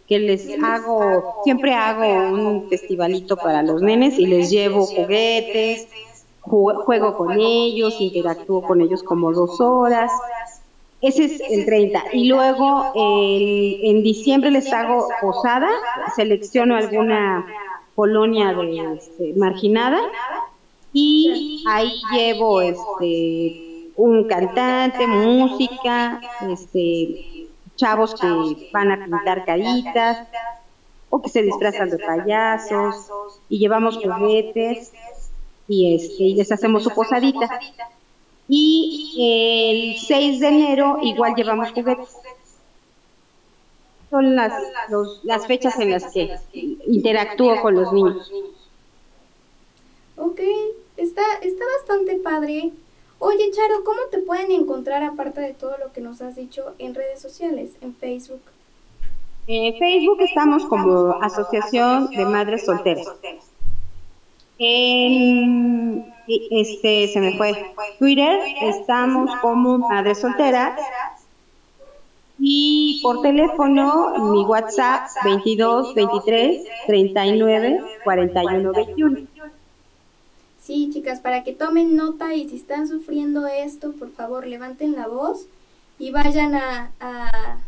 que 0.07 0.21
les 0.21 0.49
hago, 0.63 1.41
siempre 1.43 1.75
hago 1.75 2.33
un 2.33 2.69
festivalito 2.69 3.37
para 3.37 3.65
los 3.65 3.83
nenes 3.83 4.21
y 4.21 4.27
les 4.27 4.51
llevo 4.51 4.87
juguetes, 4.87 5.89
juego 6.43 7.17
con 7.17 7.41
ellos, 7.41 8.01
interactúo 8.01 8.63
con 8.63 8.83
ellos 8.83 9.03
como 9.03 9.33
dos 9.33 9.61
horas. 9.61 10.13
Ese 11.01 11.25
es 11.25 11.41
el 11.51 11.65
30. 11.65 12.05
Y 12.13 12.29
luego 12.29 12.93
en 12.95 14.05
diciembre 14.05 14.53
les 14.53 14.73
hago 14.73 15.09
posada, 15.21 15.71
selecciono 16.15 16.77
alguna 16.77 17.45
colonia 17.97 18.53
de, 18.53 18.95
este, 18.95 19.33
marginada 19.37 20.01
y 20.93 21.65
ahí 21.67 22.01
llevo 22.13 22.61
este 22.61 23.91
un 23.97 24.29
cantante, 24.29 25.07
música, 25.07 26.21
este 26.51 27.49
chavos 27.77 28.15
que 28.15 28.71
van 28.73 28.93
a 28.93 29.05
pintar 29.05 29.45
caritas 29.45 30.29
o 31.09 31.23
que 31.23 31.31
se 31.31 31.43
disfrazan 31.43 31.91
de 31.91 31.99
payasos 31.99 33.11
y 33.49 33.59
llevamos 33.59 33.97
juguetes 33.97 34.93
y 35.69 35.95
este 35.95 36.23
y 36.23 36.35
les 36.35 36.53
hacemos 36.53 36.85
su 36.85 36.91
posadita. 36.91 37.49
Y 38.49 39.97
el 39.97 40.07
6 40.07 40.41
de 40.41 40.49
enero 40.49 40.99
igual 41.03 41.35
llevamos 41.35 41.71
juguetes 41.71 42.17
son 44.17 44.35
las, 44.35 44.53
las 45.25 45.47
fechas 45.47 45.79
en 45.79 45.91
las 45.91 46.11
que 46.13 46.35
interactúo 46.87 47.61
con 47.61 47.75
los 47.75 47.93
niños. 47.93 48.33
Ok, 50.17 50.41
está, 50.97 51.23
está 51.43 51.65
bastante 51.79 52.17
padre. 52.17 52.73
Oye, 53.19 53.51
Charo, 53.51 53.85
¿cómo 53.85 54.01
te 54.11 54.19
pueden 54.19 54.51
encontrar 54.53 55.03
aparte 55.03 55.41
de 55.41 55.53
todo 55.53 55.77
lo 55.79 55.93
que 55.93 56.01
nos 56.01 56.23
has 56.23 56.37
dicho 56.37 56.75
en 56.79 56.95
redes 56.95 57.21
sociales, 57.21 57.73
en 57.83 57.95
Facebook? 57.95 58.41
En 59.47 59.79
Facebook 59.79 60.21
estamos 60.23 60.65
como 60.67 61.13
Asociación 61.23 62.09
de 62.11 62.25
Madres 62.25 62.65
Solteras. 62.65 63.07
En 64.59 66.15
este 66.27 67.09
se 67.09 67.21
me 67.21 67.37
fue 67.37 67.53
Twitter 67.99 68.41
estamos 68.63 69.31
como 69.43 69.79
Madres 69.79 70.21
Solteras 70.21 70.81
y 72.39 73.01
por 73.03 73.23
teléfono, 73.23 74.33
mi 74.33 74.45
WhatsApp 74.45 75.09
22 75.25 75.95
23 75.95 76.67
39 76.87 77.85
41 78.05 78.73
21. 78.73 79.21
Sí, 80.61 80.91
chicas, 80.93 81.21
para 81.21 81.45
que 81.45 81.53
tomen 81.53 81.97
nota 81.97 82.35
y 82.35 82.49
si 82.49 82.57
están 82.57 82.89
sufriendo 82.89 83.47
esto, 83.47 83.93
por 83.93 84.11
favor, 84.11 84.47
levanten 84.47 84.97
la 84.97 85.07
voz 85.07 85.47
y 85.99 86.11
vayan 86.11 86.55
a, 86.55 86.93
a 87.01 87.59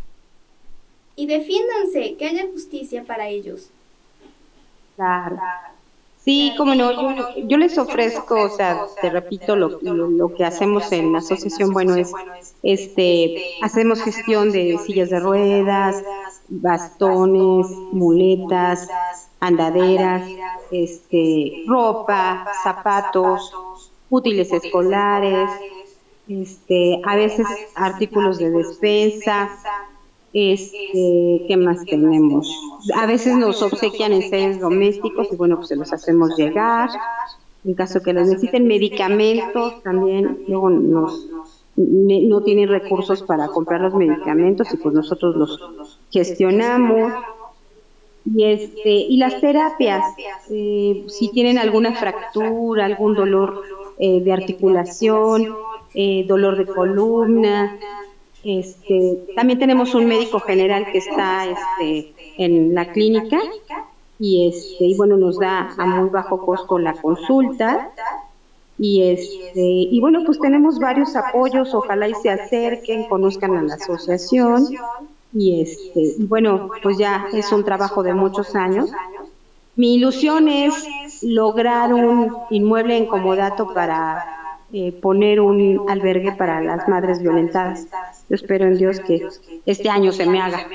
y 1.19 1.27
defiéndanse, 1.27 2.15
que 2.17 2.27
haya 2.27 2.47
justicia 2.53 3.05
para 3.05 3.29
ellos. 3.29 3.71
Claro. 4.95 5.39
Sí, 6.25 6.53
como 6.59 6.75
no, 6.75 6.91
yo, 7.47 7.57
les 7.57 7.79
ofrezco, 7.79 8.43
o 8.43 8.49
sea, 8.51 8.87
te 9.01 9.09
repito, 9.09 9.57
lo, 9.57 9.79
lo, 9.81 10.35
que 10.35 10.45
hacemos 10.45 10.91
en 10.93 11.13
la 11.13 11.19
asociación, 11.19 11.71
bueno, 11.71 11.95
es, 11.95 12.13
este, 12.63 13.43
hacemos 13.63 14.03
gestión 14.03 14.51
de 14.51 14.79
sillas 14.85 15.11
de 15.11 15.21
ruedas, 15.21 16.03
bastones, 16.49 17.67
muletas, 17.93 18.89
andaderas, 19.41 20.29
este, 20.71 21.65
ropa, 21.67 22.47
zapatos, 22.63 23.53
útiles 24.11 24.53
escolares, 24.53 25.49
este, 26.29 27.01
a 27.07 27.17
veces 27.17 27.47
artículos 27.75 28.39
de 28.39 28.51
despensa, 28.51 29.51
este, 30.33 31.45
¿qué 31.49 31.57
más 31.57 31.85
tenemos? 31.85 32.51
A 32.95 33.07
veces 33.07 33.37
nos 33.37 33.63
obsequian 33.63 34.13
en 34.13 34.29
seres 34.29 34.61
domésticos 34.61 35.29
y 35.33 35.37
bueno, 35.37 35.57
pues 35.57 35.69
se 35.69 35.77
los 35.77 35.93
hacemos 35.93 36.37
llegar. 36.37 36.91
En 37.65 37.75
caso 37.75 38.01
que 38.03 38.13
los 38.13 38.29
necesiten 38.29 38.67
medicamentos, 38.67 39.83
también 39.83 40.45
luego 40.47 40.71
nos, 40.71 41.27
no 41.77 42.43
tienen 42.43 42.69
recursos 42.69 43.23
para 43.23 43.49
comprar 43.49 43.81
los 43.81 43.95
medicamentos 43.95 44.73
y 44.73 44.77
pues 44.77 44.95
nosotros 44.95 45.37
los 45.37 45.99
gestionamos. 46.11 47.13
Y, 48.25 48.45
este, 48.45 48.91
y 48.91 49.17
las 49.17 49.41
terapias, 49.41 50.05
eh, 50.51 51.05
si 51.09 51.29
tienen 51.31 51.57
alguna 51.57 51.95
fractura, 51.95 52.85
algún 52.85 53.15
dolor 53.15 53.63
eh, 53.99 54.21
de 54.21 54.33
articulación, 54.33 55.55
eh, 55.95 56.25
dolor 56.29 56.59
de 56.59 56.67
columna, 56.67 57.79
este, 58.45 59.27
también 59.35 59.59
tenemos 59.59 59.95
un 59.95 60.07
médico 60.07 60.41
general 60.41 60.91
que 60.91 60.99
está 60.99 61.47
este, 61.47 62.15
en 62.39 62.75
la 62.75 62.93
clínica 62.93 63.39
y, 64.19 64.49
este, 64.49 64.85
y 64.85 64.97
bueno, 64.97 65.17
nos 65.17 65.39
da 65.39 65.75
a 65.77 65.87
muy 65.87 66.09
bajo 66.11 66.45
costo 66.45 66.79
la 66.79 66.95
consulta. 66.95 67.91
Y, 68.79 69.03
este, 69.03 69.61
y 69.61 70.01
bueno, 70.01 70.23
pues 70.25 70.39
tenemos 70.39 70.79
varios 70.79 71.17
apoyos, 71.17 71.75
ojalá 71.75 72.09
y 72.09 72.15
se 72.15 72.31
acerquen, 72.31 73.09
conozcan 73.09 73.57
a 73.57 73.63
la 73.63 73.75
asociación. 73.75 74.67
Y 75.33 75.61
este, 75.61 76.15
bueno, 76.21 76.71
pues 76.83 76.97
ya 76.97 77.27
es 77.33 77.53
un 77.53 77.65
trabajo 77.65 78.03
de 78.03 78.15
muchos 78.15 78.55
años. 78.55 78.91
Mi 79.75 79.95
ilusión 79.95 80.49
es 80.49 81.23
lograr 81.23 81.93
un 81.93 82.35
inmueble 82.51 82.97
en 82.97 83.07
comodato 83.07 83.73
para 83.75 84.38
eh, 84.73 84.93
poner 84.93 85.41
un 85.41 85.87
albergue 85.89 86.33
para 86.33 86.61
las 86.61 86.89
madres 86.89 87.23
violentadas. 87.23 87.87
Yo 88.29 88.35
espero 88.35 88.67
en 88.67 88.77
Dios 88.77 89.01
que 89.01 89.27
este 89.65 89.89
año 89.89 90.13
se 90.13 90.27
me 90.27 90.41
haga. 90.41 90.67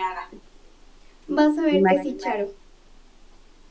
Vas 1.28 1.58
a 1.58 1.62
ver 1.62 1.84
que 1.84 2.04
sí, 2.04 2.18
Charo. 2.18 2.48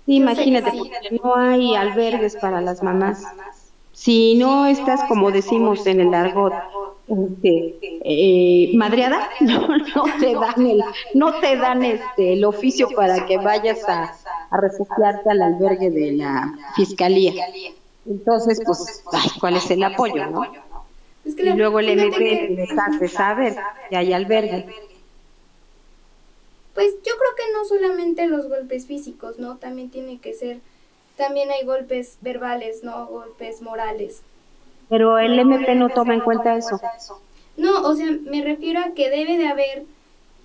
Sí, 0.06 0.16
imagínate, 0.16 0.72
porque 0.76 1.20
no 1.22 1.36
hay 1.36 1.74
albergues 1.74 2.36
para 2.36 2.60
las 2.60 2.82
mamás. 2.82 3.24
Si 3.92 4.36
no 4.36 4.66
estás, 4.66 5.04
como 5.04 5.30
decimos 5.30 5.86
en 5.86 6.00
el 6.00 6.14
argot, 6.14 6.54
este, 7.08 7.78
eh, 8.04 8.70
madreada, 8.74 9.28
no, 9.40 9.68
no, 9.94 10.04
te 10.20 10.34
dan 10.34 10.66
el, 10.66 10.84
no 11.14 11.40
te 11.40 11.56
dan 11.56 11.82
este 11.84 12.34
el 12.34 12.44
oficio 12.44 12.88
para 12.94 13.26
que 13.26 13.38
vayas 13.38 13.88
a, 13.88 14.14
a 14.50 14.60
refugiarte 14.60 15.30
al 15.30 15.42
albergue 15.42 15.90
de 15.90 16.12
la 16.12 16.52
fiscalía. 16.74 17.32
Entonces, 18.06 18.60
pues, 18.64 19.04
ay, 19.12 19.30
¿cuál 19.40 19.56
es 19.56 19.70
el 19.70 19.82
apoyo, 19.82 20.26
no? 20.26 20.44
y 21.24 21.52
luego 21.52 21.78
el 21.78 21.90
MP 21.90 22.48
les 22.50 22.70
hace 22.76 23.08
saber 23.08 23.54
que 23.88 23.96
hay 23.96 24.12
albergue. 24.12 24.66
Pues 26.74 26.94
yo 27.04 27.12
creo 27.16 27.34
que 27.36 27.52
no 27.52 27.64
solamente 27.64 28.26
los 28.26 28.48
golpes 28.48 28.86
físicos, 28.86 29.38
¿no? 29.38 29.56
También 29.56 29.90
tiene 29.90 30.18
que 30.18 30.34
ser, 30.34 30.58
también 31.16 31.50
hay 31.50 31.64
golpes 31.64 32.16
verbales, 32.22 32.82
¿no? 32.82 33.06
Golpes 33.06 33.62
morales. 33.62 34.22
Pero 34.88 35.18
el 35.18 35.38
MP 35.38 35.74
no 35.74 35.90
toma 35.90 36.14
en 36.14 36.20
cuenta 36.20 36.56
eso. 36.56 36.80
No, 37.56 37.82
o 37.82 37.94
sea, 37.94 38.10
me 38.10 38.42
refiero 38.42 38.80
a 38.80 38.94
que 38.94 39.10
debe 39.10 39.36
de 39.36 39.46
haber 39.46 39.84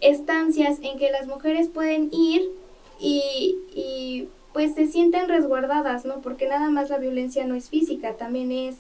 estancias 0.02 0.78
en 0.82 1.00
que 1.00 1.10
las 1.12 1.28
mujeres 1.28 1.70
pueden 1.70 2.10
ir 2.12 2.52
y, 3.00 3.58
y 3.74 4.30
pues 4.58 4.74
se 4.74 4.88
sienten 4.88 5.30
resguardadas, 5.30 6.04
¿no? 6.04 6.16
Porque 6.16 6.48
nada 6.48 6.72
más 6.72 6.90
la 6.90 6.98
violencia 6.98 7.46
no 7.46 7.54
es 7.54 7.70
física, 7.70 8.14
también 8.14 8.52
es, 8.52 8.78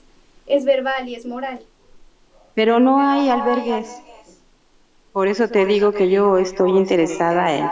es 0.47 0.65
verbal 0.65 1.07
y 1.07 1.13
es 1.13 1.27
moral. 1.27 1.59
Pero 2.55 2.79
no 2.79 2.99
hay 2.99 3.29
albergues. 3.29 4.01
Por 5.13 5.27
eso 5.27 5.49
te 5.49 5.67
digo 5.67 5.91
que 5.91 6.09
yo 6.09 6.39
estoy 6.39 6.71
interesada 6.71 7.55
en, 7.55 7.69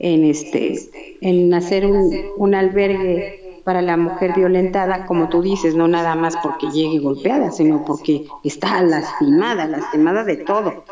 en 0.00 0.24
este, 0.24 0.80
en 1.20 1.54
hacer 1.54 1.86
un, 1.86 2.12
un 2.38 2.56
albergue 2.56 3.60
para 3.62 3.82
la 3.82 3.96
mujer 3.96 4.32
violentada, 4.34 5.06
como 5.06 5.28
tú 5.28 5.40
dices, 5.40 5.76
no 5.76 5.86
nada 5.86 6.16
más 6.16 6.36
porque 6.38 6.66
llegue 6.72 6.98
golpeada, 6.98 7.52
sino 7.52 7.84
porque 7.84 8.26
está 8.42 8.82
lastimada, 8.82 9.64
lastimada 9.64 10.24
de 10.24 10.38
todo. 10.38 10.84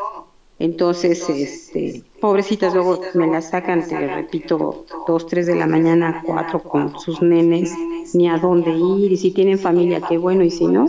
Entonces, 0.58 1.28
este, 1.28 2.02
pobrecitas 2.20 2.72
luego 2.72 3.02
me 3.14 3.26
las 3.26 3.50
sacan, 3.50 3.86
te 3.86 4.08
repito, 4.08 4.86
dos, 5.06 5.26
tres 5.26 5.46
de 5.46 5.54
la 5.54 5.66
mañana, 5.66 6.22
cuatro 6.24 6.62
con 6.62 6.98
sus 6.98 7.20
nenes, 7.20 7.72
ni 8.14 8.28
a 8.28 8.38
dónde 8.38 8.70
ir, 8.70 9.12
y 9.12 9.16
si 9.16 9.32
tienen 9.32 9.58
familia, 9.58 10.00
qué 10.08 10.16
bueno, 10.16 10.44
y 10.44 10.50
si 10.50 10.66
no, 10.66 10.88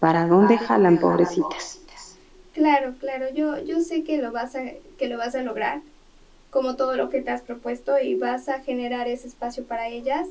¿para 0.00 0.26
dónde 0.26 0.56
jalan, 0.56 0.98
pobrecitas? 0.98 1.80
Claro, 2.54 2.94
claro, 2.98 3.26
yo, 3.34 3.62
yo 3.62 3.82
sé 3.82 4.02
que 4.02 4.16
lo 4.16 4.32
vas 4.32 4.56
a, 4.56 4.62
que 4.98 5.08
lo 5.08 5.18
vas 5.18 5.34
a 5.34 5.42
lograr, 5.42 5.82
como 6.50 6.76
todo 6.76 6.96
lo 6.96 7.10
que 7.10 7.20
te 7.20 7.30
has 7.30 7.42
propuesto, 7.42 7.98
y 7.98 8.14
vas 8.14 8.48
a 8.48 8.60
generar 8.60 9.08
ese 9.08 9.28
espacio 9.28 9.64
para 9.64 9.88
ellas 9.88 10.28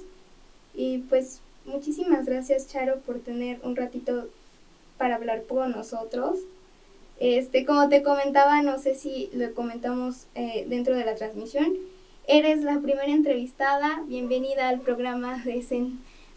y 0.75 0.99
pues 1.09 1.39
muchísimas 1.65 2.25
gracias 2.25 2.67
Charo 2.67 2.99
por 2.99 3.19
tener 3.19 3.59
un 3.63 3.75
ratito 3.75 4.27
para 4.97 5.15
hablar 5.15 5.43
con 5.47 5.71
nosotros. 5.71 6.39
Este, 7.19 7.65
como 7.65 7.87
te 7.87 8.03
comentaba, 8.03 8.61
no 8.61 8.77
sé 8.77 8.95
si 8.95 9.29
lo 9.33 9.53
comentamos 9.53 10.25
eh, 10.35 10.65
dentro 10.67 10.95
de 10.95 11.05
la 11.05 11.15
transmisión, 11.15 11.73
eres 12.27 12.63
la 12.63 12.79
primera 12.79 13.07
entrevistada. 13.07 14.03
Bienvenida 14.07 14.67
al 14.67 14.81
programa 14.81 15.41
de, 15.43 15.91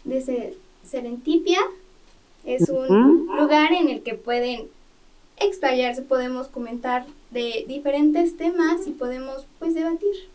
de 0.05 0.53
Serentipia. 0.83 1.59
Es 2.45 2.69
un 2.69 3.27
lugar 3.37 3.73
en 3.73 3.89
el 3.89 4.01
que 4.01 4.13
pueden 4.13 4.69
explayarse, 5.37 6.01
podemos 6.01 6.47
comentar 6.47 7.05
de 7.31 7.65
diferentes 7.67 8.37
temas 8.37 8.87
y 8.87 8.91
podemos 8.91 9.45
pues 9.59 9.73
debatir. 9.73 10.29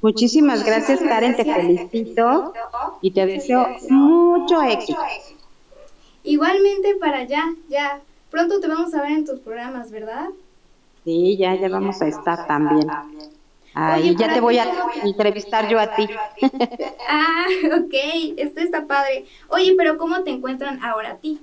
Muchísimas 0.00 0.64
gracias, 0.64 1.00
Karen, 1.00 1.36
te 1.36 1.44
felicito 1.44 2.52
y 3.00 3.10
te 3.10 3.24
deseo 3.26 3.66
mucho 3.88 4.62
éxito. 4.62 4.98
Igualmente 6.22 6.94
para 6.96 7.18
allá, 7.18 7.44
ya. 7.68 8.00
Pronto 8.34 8.58
te 8.58 8.66
vamos 8.66 8.92
a 8.94 9.00
ver 9.00 9.12
en 9.12 9.24
tus 9.24 9.38
programas, 9.38 9.92
¿verdad? 9.92 10.26
Sí, 11.04 11.36
ya, 11.36 11.54
ya 11.54 11.68
vamos 11.68 12.02
a 12.02 12.08
estar 12.08 12.48
también. 12.48 12.90
Ahí 13.74 14.16
ya 14.16 14.34
te 14.34 14.40
voy 14.40 14.58
a 14.58 14.66
entrevistar 15.04 15.68
yo 15.68 15.78
a 15.78 15.94
ti. 15.94 16.08
ah, 17.08 17.46
ok, 17.78 17.94
esto 18.36 18.58
está 18.58 18.88
padre. 18.88 19.26
Oye, 19.50 19.76
pero 19.78 19.96
¿cómo 19.98 20.24
te 20.24 20.30
encuentran 20.30 20.82
ahora 20.82 21.12
a 21.12 21.16
ti? 21.18 21.40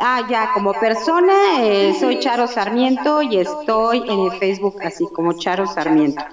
Ah, 0.00 0.26
ya, 0.28 0.50
como 0.52 0.72
persona 0.72 1.32
eh, 1.60 1.94
soy 1.94 2.18
Charo 2.18 2.48
Sarmiento 2.48 3.22
y 3.22 3.36
estoy 3.36 3.98
en 3.98 4.18
el 4.18 4.32
Facebook 4.40 4.82
así 4.82 5.06
como 5.14 5.34
Charo 5.34 5.68
Sarmiento. 5.68 6.24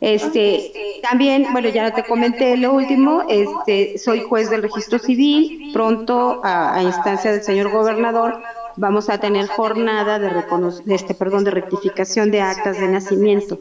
Este, 0.00 1.00
también, 1.02 1.46
bueno, 1.52 1.68
ya 1.70 1.82
no 1.82 1.92
te 1.92 2.04
comenté 2.04 2.56
lo 2.56 2.72
último, 2.72 3.24
este, 3.28 3.98
soy 3.98 4.20
juez 4.20 4.48
del 4.48 4.62
registro 4.62 4.98
civil, 5.00 5.70
pronto 5.72 6.40
a, 6.44 6.80
instancia 6.82 7.32
del 7.32 7.42
señor 7.42 7.70
gobernador 7.70 8.40
vamos 8.76 9.08
a 9.08 9.18
tener 9.18 9.48
jornada 9.48 10.20
de, 10.20 10.30
de 10.30 10.94
este, 10.94 11.14
perdón, 11.14 11.42
de 11.42 11.50
rectificación 11.50 12.30
de 12.30 12.40
actas 12.40 12.78
de 12.78 12.86
nacimiento. 12.86 13.58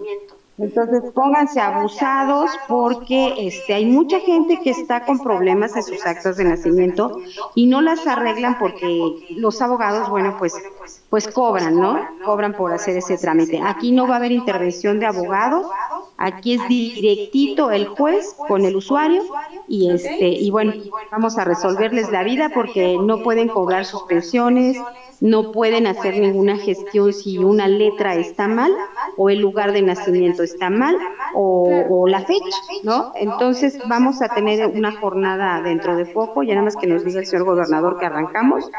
Entonces 0.60 1.04
pónganse 1.14 1.62
abusados 1.62 2.50
porque 2.68 3.36
este, 3.38 3.76
hay 3.76 3.86
mucha 3.86 4.20
gente 4.20 4.60
que 4.64 4.72
está 4.72 5.06
con 5.06 5.20
problemas 5.20 5.76
en 5.76 5.84
sus 5.84 6.04
actas 6.04 6.38
de 6.38 6.46
nacimiento 6.46 7.22
y 7.54 7.68
no 7.68 7.82
las 7.82 8.08
arreglan 8.08 8.58
porque 8.58 9.28
los 9.36 9.62
abogados, 9.62 10.10
bueno, 10.10 10.36
pues, 10.40 10.56
pues 11.12 11.28
cobran, 11.28 11.80
¿no? 11.80 12.00
Cobran 12.26 12.54
por 12.54 12.74
hacer 12.74 12.98
ese 12.98 13.18
trámite. 13.18 13.62
Aquí 13.64 13.92
no 13.92 14.08
va 14.08 14.16
a 14.16 14.18
haber 14.18 14.32
intervención 14.32 15.00
de 15.00 15.06
abogados, 15.06 15.68
aquí 16.18 16.56
es 16.56 16.68
directito 16.68 17.70
el 17.70 17.88
juez 17.88 18.36
con 18.48 18.66
el 18.66 18.76
usuario 18.76 19.24
y 19.68 19.92
este 19.92 20.28
y 20.28 20.50
bueno, 20.50 20.74
vamos 21.12 21.38
a 21.38 21.44
resolverles 21.44 22.12
la 22.12 22.24
vida 22.24 22.50
porque 22.52 22.98
no 23.00 23.22
pueden 23.22 23.48
cobrar 23.48 23.86
sus 23.86 24.04
pensiones, 24.04 24.78
no 25.20 25.52
pueden 25.52 25.88
hacer 25.88 26.20
ninguna 26.20 26.58
gestión 26.58 27.14
si 27.14 27.38
una 27.38 27.68
letra 27.68 28.16
está 28.16 28.48
mal 28.48 28.72
o 29.16 29.30
el 29.30 29.40
lugar 29.40 29.72
de 29.72 29.82
nacimiento 29.82 30.44
está 30.44 30.70
mal 30.70 30.98
o, 31.34 32.06
la 32.08 32.22
fecha, 32.22 32.58
¿no? 32.84 33.12
Entonces 33.16 33.80
vamos 33.88 34.22
a 34.22 34.30
tener 34.30 34.68
una 34.68 34.98
jornada 35.00 35.62
dentro 35.62 35.96
de 35.96 36.06
poco, 36.06 36.44
ya 36.44 36.54
nada 36.54 36.66
más 36.66 36.78
que 36.78 36.88
nos 36.88 37.04
diga 37.04 37.20
el 37.20 37.26
señor 37.26 37.46
gobernador 37.46 38.00
que 38.00 38.06
arrancamos 38.06 38.70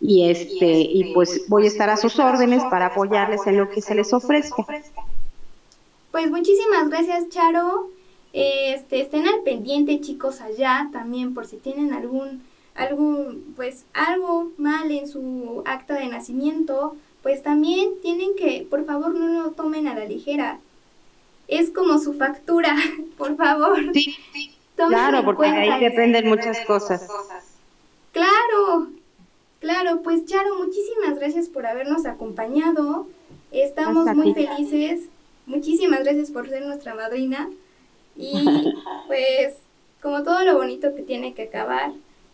y 0.00 0.30
este 0.30 0.80
y 0.80 1.12
pues 1.12 1.46
voy 1.48 1.64
a 1.64 1.68
estar 1.68 1.90
a 1.90 1.96
sus 1.96 2.18
órdenes 2.18 2.62
para 2.70 2.86
apoyarles 2.86 3.46
en 3.46 3.58
lo 3.58 3.68
que 3.68 3.82
se 3.82 3.94
les 3.94 4.12
ofrezca. 4.12 4.64
Pues 6.10 6.30
muchísimas 6.30 6.88
gracias 6.88 7.28
Charo. 7.28 7.88
Este, 8.32 9.00
estén 9.00 9.26
al 9.26 9.40
pendiente 9.44 10.00
chicos 10.00 10.40
allá 10.40 10.88
también 10.92 11.34
por 11.34 11.46
si 11.46 11.56
tienen 11.56 11.92
algún 11.92 12.42
algún, 12.80 13.52
pues 13.56 13.84
algo 13.92 14.52
mal 14.56 14.90
en 14.90 15.06
su 15.06 15.62
acta 15.66 15.94
de 15.94 16.06
nacimiento, 16.06 16.96
pues 17.22 17.42
también 17.42 17.90
tienen 18.00 18.34
que, 18.36 18.66
por 18.68 18.86
favor, 18.86 19.14
no 19.14 19.42
lo 19.42 19.50
tomen 19.50 19.86
a 19.86 19.94
la 19.94 20.06
ligera. 20.06 20.58
Es 21.46 21.70
como 21.70 21.98
su 21.98 22.14
factura, 22.14 22.74
por 23.18 23.36
favor. 23.36 23.78
Sí, 23.92 24.16
sí. 24.32 24.52
claro, 24.76 25.24
porque 25.24 25.46
ahí 25.46 25.80
dependen 25.80 26.28
muchas 26.28 26.60
cosas. 26.60 27.06
Claro, 28.12 28.88
claro, 29.60 30.00
pues 30.02 30.24
Charo, 30.24 30.56
muchísimas 30.56 31.18
gracias 31.18 31.48
por 31.48 31.66
habernos 31.66 32.06
acompañado. 32.06 33.06
Estamos 33.52 34.06
muy 34.14 34.32
felices. 34.32 35.02
Muchísimas 35.46 36.04
gracias 36.04 36.30
por 36.30 36.48
ser 36.48 36.64
nuestra 36.64 36.94
madrina. 36.94 37.50
Y 38.16 38.44
pues, 39.06 39.56
como 40.00 40.22
todo 40.22 40.44
lo 40.44 40.56
bonito 40.56 40.94
que 40.94 41.02
tiene 41.02 41.34
que 41.34 41.42
acabar, 41.42 41.92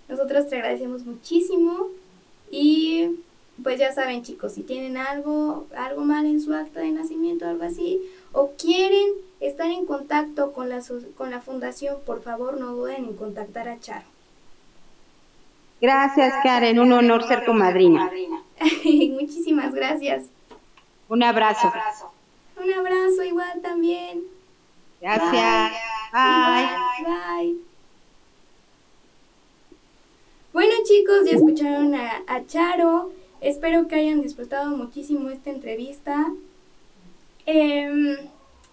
nosotros 0.09 0.49
te 0.49 0.57
agradecemos 0.57 1.05
muchísimo 1.05 1.89
y 2.51 3.21
pues 3.63 3.79
ya 3.79 3.93
saben 3.93 4.23
chicos, 4.23 4.53
si 4.53 4.63
tienen 4.63 4.97
algo, 4.97 5.67
algo 5.77 6.03
mal 6.03 6.27
en 6.27 6.41
su 6.41 6.55
acta 6.55 6.81
de 6.81 6.91
nacimiento 6.91 7.47
algo 7.47 7.65
así, 7.65 8.03
o 8.33 8.51
quieren 8.59 9.09
estar 9.41 9.71
en 9.71 9.87
contacto 9.87 10.53
con 10.53 10.69
la, 10.69 10.83
con 11.17 11.31
la 11.31 11.41
fundación, 11.41 11.97
por 12.05 12.23
favor 12.23 12.61
no 12.61 12.75
duden 12.75 13.05
en 13.05 13.17
contactar 13.17 13.69
a 13.69 13.81
Charo. 13.81 14.07
Gracias 15.81 16.35
Karen, 16.43 16.79
un 16.79 16.93
honor 16.93 17.27
ser 17.27 17.45
tu 17.45 17.53
madrina. 17.53 18.11
Muchísimas 19.11 19.75
gracias. 19.75 20.25
Un 21.09 21.23
abrazo. 21.23 21.73
Un 22.63 22.73
abrazo 22.73 23.23
igual 23.23 23.61
también. 23.63 24.23
Gracias. 25.01 25.73
Bye. 26.13 27.05
Bye. 27.05 27.66
Bueno 30.57 30.73
chicos, 30.85 31.27
ya 31.27 31.33
escucharon 31.33 31.95
a, 31.95 32.47
Charo. 32.47 33.13
Espero 33.43 33.89
que 33.89 33.97
hayan 33.97 34.23
disfrutado 34.23 34.75
muchísimo 34.75 35.29
esta 35.29 35.51
entrevista. 35.51 36.33
Em, 37.45 38.17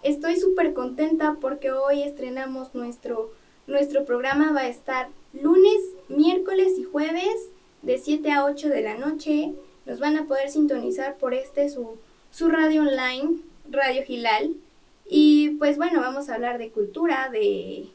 estoy 0.02 0.36
súper 0.36 0.72
contenta 0.72 1.36
porque 1.42 1.72
hoy 1.72 2.02
estrenamos 2.02 2.74
nuestro, 2.74 3.32
nuestro 3.66 4.06
programa. 4.06 4.52
Va 4.52 4.60
a 4.60 4.68
estar 4.68 5.10
lunes, 5.34 5.78
miércoles 6.08 6.72
y 6.78 6.84
jueves 6.84 7.50
de 7.82 7.98
7 7.98 8.32
a 8.32 8.46
8 8.46 8.70
de 8.70 8.80
la 8.80 8.96
noche. 8.96 9.52
Nos 9.84 10.00
van 10.00 10.16
a 10.16 10.24
poder 10.24 10.48
sintonizar 10.48 11.18
por 11.18 11.34
este 11.34 11.68
su, 11.68 11.98
su 12.30 12.48
radio 12.48 12.80
online, 12.80 13.40
Radio 13.68 14.04
Gilal. 14.04 14.54
Y 15.06 15.50
pues 15.58 15.76
bueno, 15.76 16.00
vamos 16.00 16.30
a 16.30 16.36
hablar 16.36 16.56
de 16.56 16.70
cultura, 16.70 17.28
de, 17.30 17.88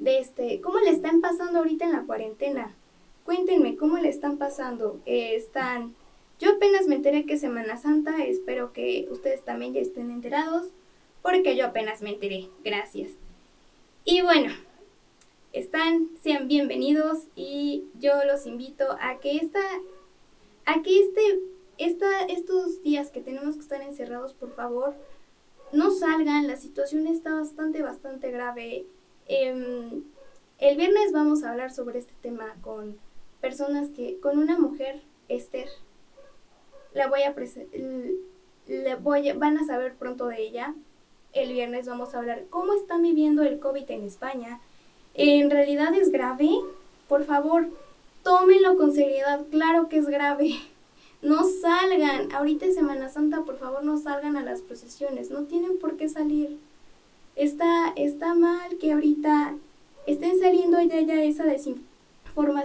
de 0.00 0.18
este, 0.18 0.60
cómo 0.60 0.80
le 0.80 0.90
están 0.90 1.20
pasando 1.20 1.60
ahorita 1.60 1.84
en 1.84 1.92
la 1.92 2.02
cuarentena 2.02 2.74
Cuéntenme 3.26 3.76
cómo 3.76 3.98
le 3.98 4.08
están 4.08 4.38
pasando. 4.38 5.00
Eh, 5.04 5.34
están. 5.34 5.96
Yo 6.38 6.52
apenas 6.52 6.86
me 6.86 6.94
enteré 6.94 7.26
que 7.26 7.36
Semana 7.36 7.76
Santa. 7.76 8.24
Espero 8.24 8.72
que 8.72 9.08
ustedes 9.10 9.44
también 9.44 9.74
ya 9.74 9.80
estén 9.80 10.12
enterados. 10.12 10.68
Porque 11.22 11.56
yo 11.56 11.66
apenas 11.66 12.02
me 12.02 12.10
enteré. 12.10 12.48
Gracias. 12.62 13.10
Y 14.04 14.22
bueno, 14.22 14.54
están, 15.52 16.08
sean 16.22 16.46
bienvenidos 16.46 17.24
y 17.34 17.86
yo 17.98 18.12
los 18.24 18.46
invito 18.46 18.96
a 19.00 19.18
que 19.18 19.38
esta, 19.38 19.58
a 20.64 20.82
que 20.82 21.00
este, 21.00 21.40
esta, 21.78 22.26
estos 22.26 22.80
días 22.84 23.10
que 23.10 23.22
tenemos 23.22 23.56
que 23.56 23.62
estar 23.62 23.82
encerrados, 23.82 24.34
por 24.34 24.54
favor, 24.54 24.94
no 25.72 25.90
salgan. 25.90 26.46
La 26.46 26.56
situación 26.56 27.08
está 27.08 27.34
bastante, 27.34 27.82
bastante 27.82 28.30
grave. 28.30 28.86
Em, 29.26 30.04
el 30.58 30.76
viernes 30.76 31.10
vamos 31.10 31.42
a 31.42 31.50
hablar 31.50 31.72
sobre 31.72 31.98
este 31.98 32.14
tema 32.22 32.54
con 32.60 33.04
personas 33.46 33.90
que 33.90 34.18
con 34.18 34.38
una 34.38 34.58
mujer, 34.58 35.00
Esther, 35.28 35.68
la 36.94 37.06
voy 37.06 37.22
a 37.22 37.32
le 38.66 38.94
voy 38.96 39.32
van 39.34 39.56
a 39.56 39.64
saber 39.64 39.94
pronto 39.94 40.26
de 40.26 40.42
ella. 40.42 40.74
el 41.32 41.52
viernes 41.52 41.86
vamos 41.86 42.12
a 42.12 42.18
hablar 42.18 42.46
cómo 42.50 42.72
están 42.72 43.02
viviendo 43.02 43.42
el 43.42 43.60
COVID 43.60 43.88
en 43.88 44.02
España. 44.02 44.58
¿En 45.14 45.48
realidad 45.48 45.94
es 45.94 46.10
grave? 46.10 46.50
Por 47.06 47.22
favor, 47.22 47.68
tómenlo 48.24 48.76
con 48.76 48.92
seriedad, 48.92 49.46
claro 49.52 49.88
que 49.88 49.98
es 49.98 50.08
grave. 50.08 50.50
No 51.22 51.44
salgan, 51.44 52.30
ahorita 52.32 52.66
es 52.66 52.74
Semana 52.74 53.08
Santa, 53.08 53.42
por 53.42 53.58
favor 53.58 53.82
no 53.82 53.96
salgan 53.96 54.36
a 54.36 54.44
las 54.44 54.60
procesiones, 54.60 55.30
no 55.30 55.44
tienen 55.44 55.78
por 55.78 55.96
qué 55.96 56.08
salir. 56.08 56.58
Está, 57.36 57.92
está 57.96 58.34
mal 58.34 58.76
que 58.78 58.92
ahorita 58.92 59.54
estén 60.06 60.38
saliendo 60.38 60.80
ya, 60.82 61.00
ya 61.00 61.24
esa 61.24 61.44
desinformación 61.44 61.85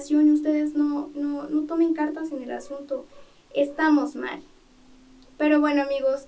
y 0.09 0.31
ustedes 0.31 0.73
no, 0.75 1.09
no, 1.15 1.47
no 1.47 1.61
tomen 1.63 1.93
cartas 1.93 2.31
en 2.31 2.43
el 2.43 2.51
asunto. 2.51 3.05
Estamos 3.53 4.15
mal. 4.15 4.41
Pero 5.37 5.61
bueno 5.61 5.83
amigos, 5.83 6.25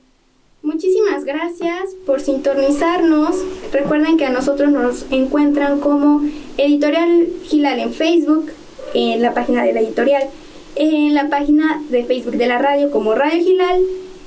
muchísimas 0.62 1.26
gracias 1.26 1.94
por 2.06 2.22
sintonizarnos. 2.22 3.36
Recuerden 3.74 4.18
que 4.18 4.26
a 4.26 4.30
nosotros 4.30 4.72
nos 4.72 5.06
encuentran 5.12 5.82
como 5.82 6.22
Editorial 6.58 7.28
Gilal 7.44 7.80
en 7.80 7.94
Facebook, 7.94 8.50
en 8.94 9.22
la 9.22 9.34
página 9.34 9.64
de 9.64 9.74
la 9.74 9.82
editorial, 9.82 10.30
en 10.76 11.14
la 11.14 11.30
página 11.30 11.84
de 11.90 12.06
Facebook 12.06 12.38
de 12.38 12.48
la 12.48 12.60
radio 12.60 12.92
como 12.92 13.14
Radio 13.14 13.44
Gilal, 13.44 13.82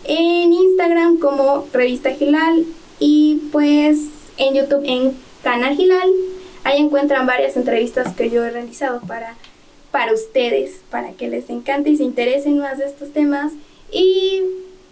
en 0.05 0.53
Instagram 0.53 1.19
como 1.19 1.67
Revista 1.73 2.11
Gilal 2.11 2.67
y 3.01 3.49
pues 3.51 4.09
en 4.37 4.55
YouTube 4.55 4.83
en 4.85 5.17
Canal 5.43 5.75
Gilal. 5.75 6.36
Ahí 6.67 6.83
encuentran 6.83 7.27
varias 7.27 7.57
entrevistas 7.57 8.12
que 8.17 8.29
yo 8.29 8.45
he 8.45 8.51
realizado 8.51 9.01
para, 9.03 9.37
para 9.93 10.12
ustedes, 10.12 10.81
para 10.91 11.12
que 11.12 11.29
les 11.29 11.49
encante 11.49 11.91
y 11.91 11.97
se 11.97 12.03
interesen 12.03 12.59
más 12.59 12.79
de 12.79 12.87
estos 12.87 13.12
temas. 13.12 13.53
Y 13.93 14.43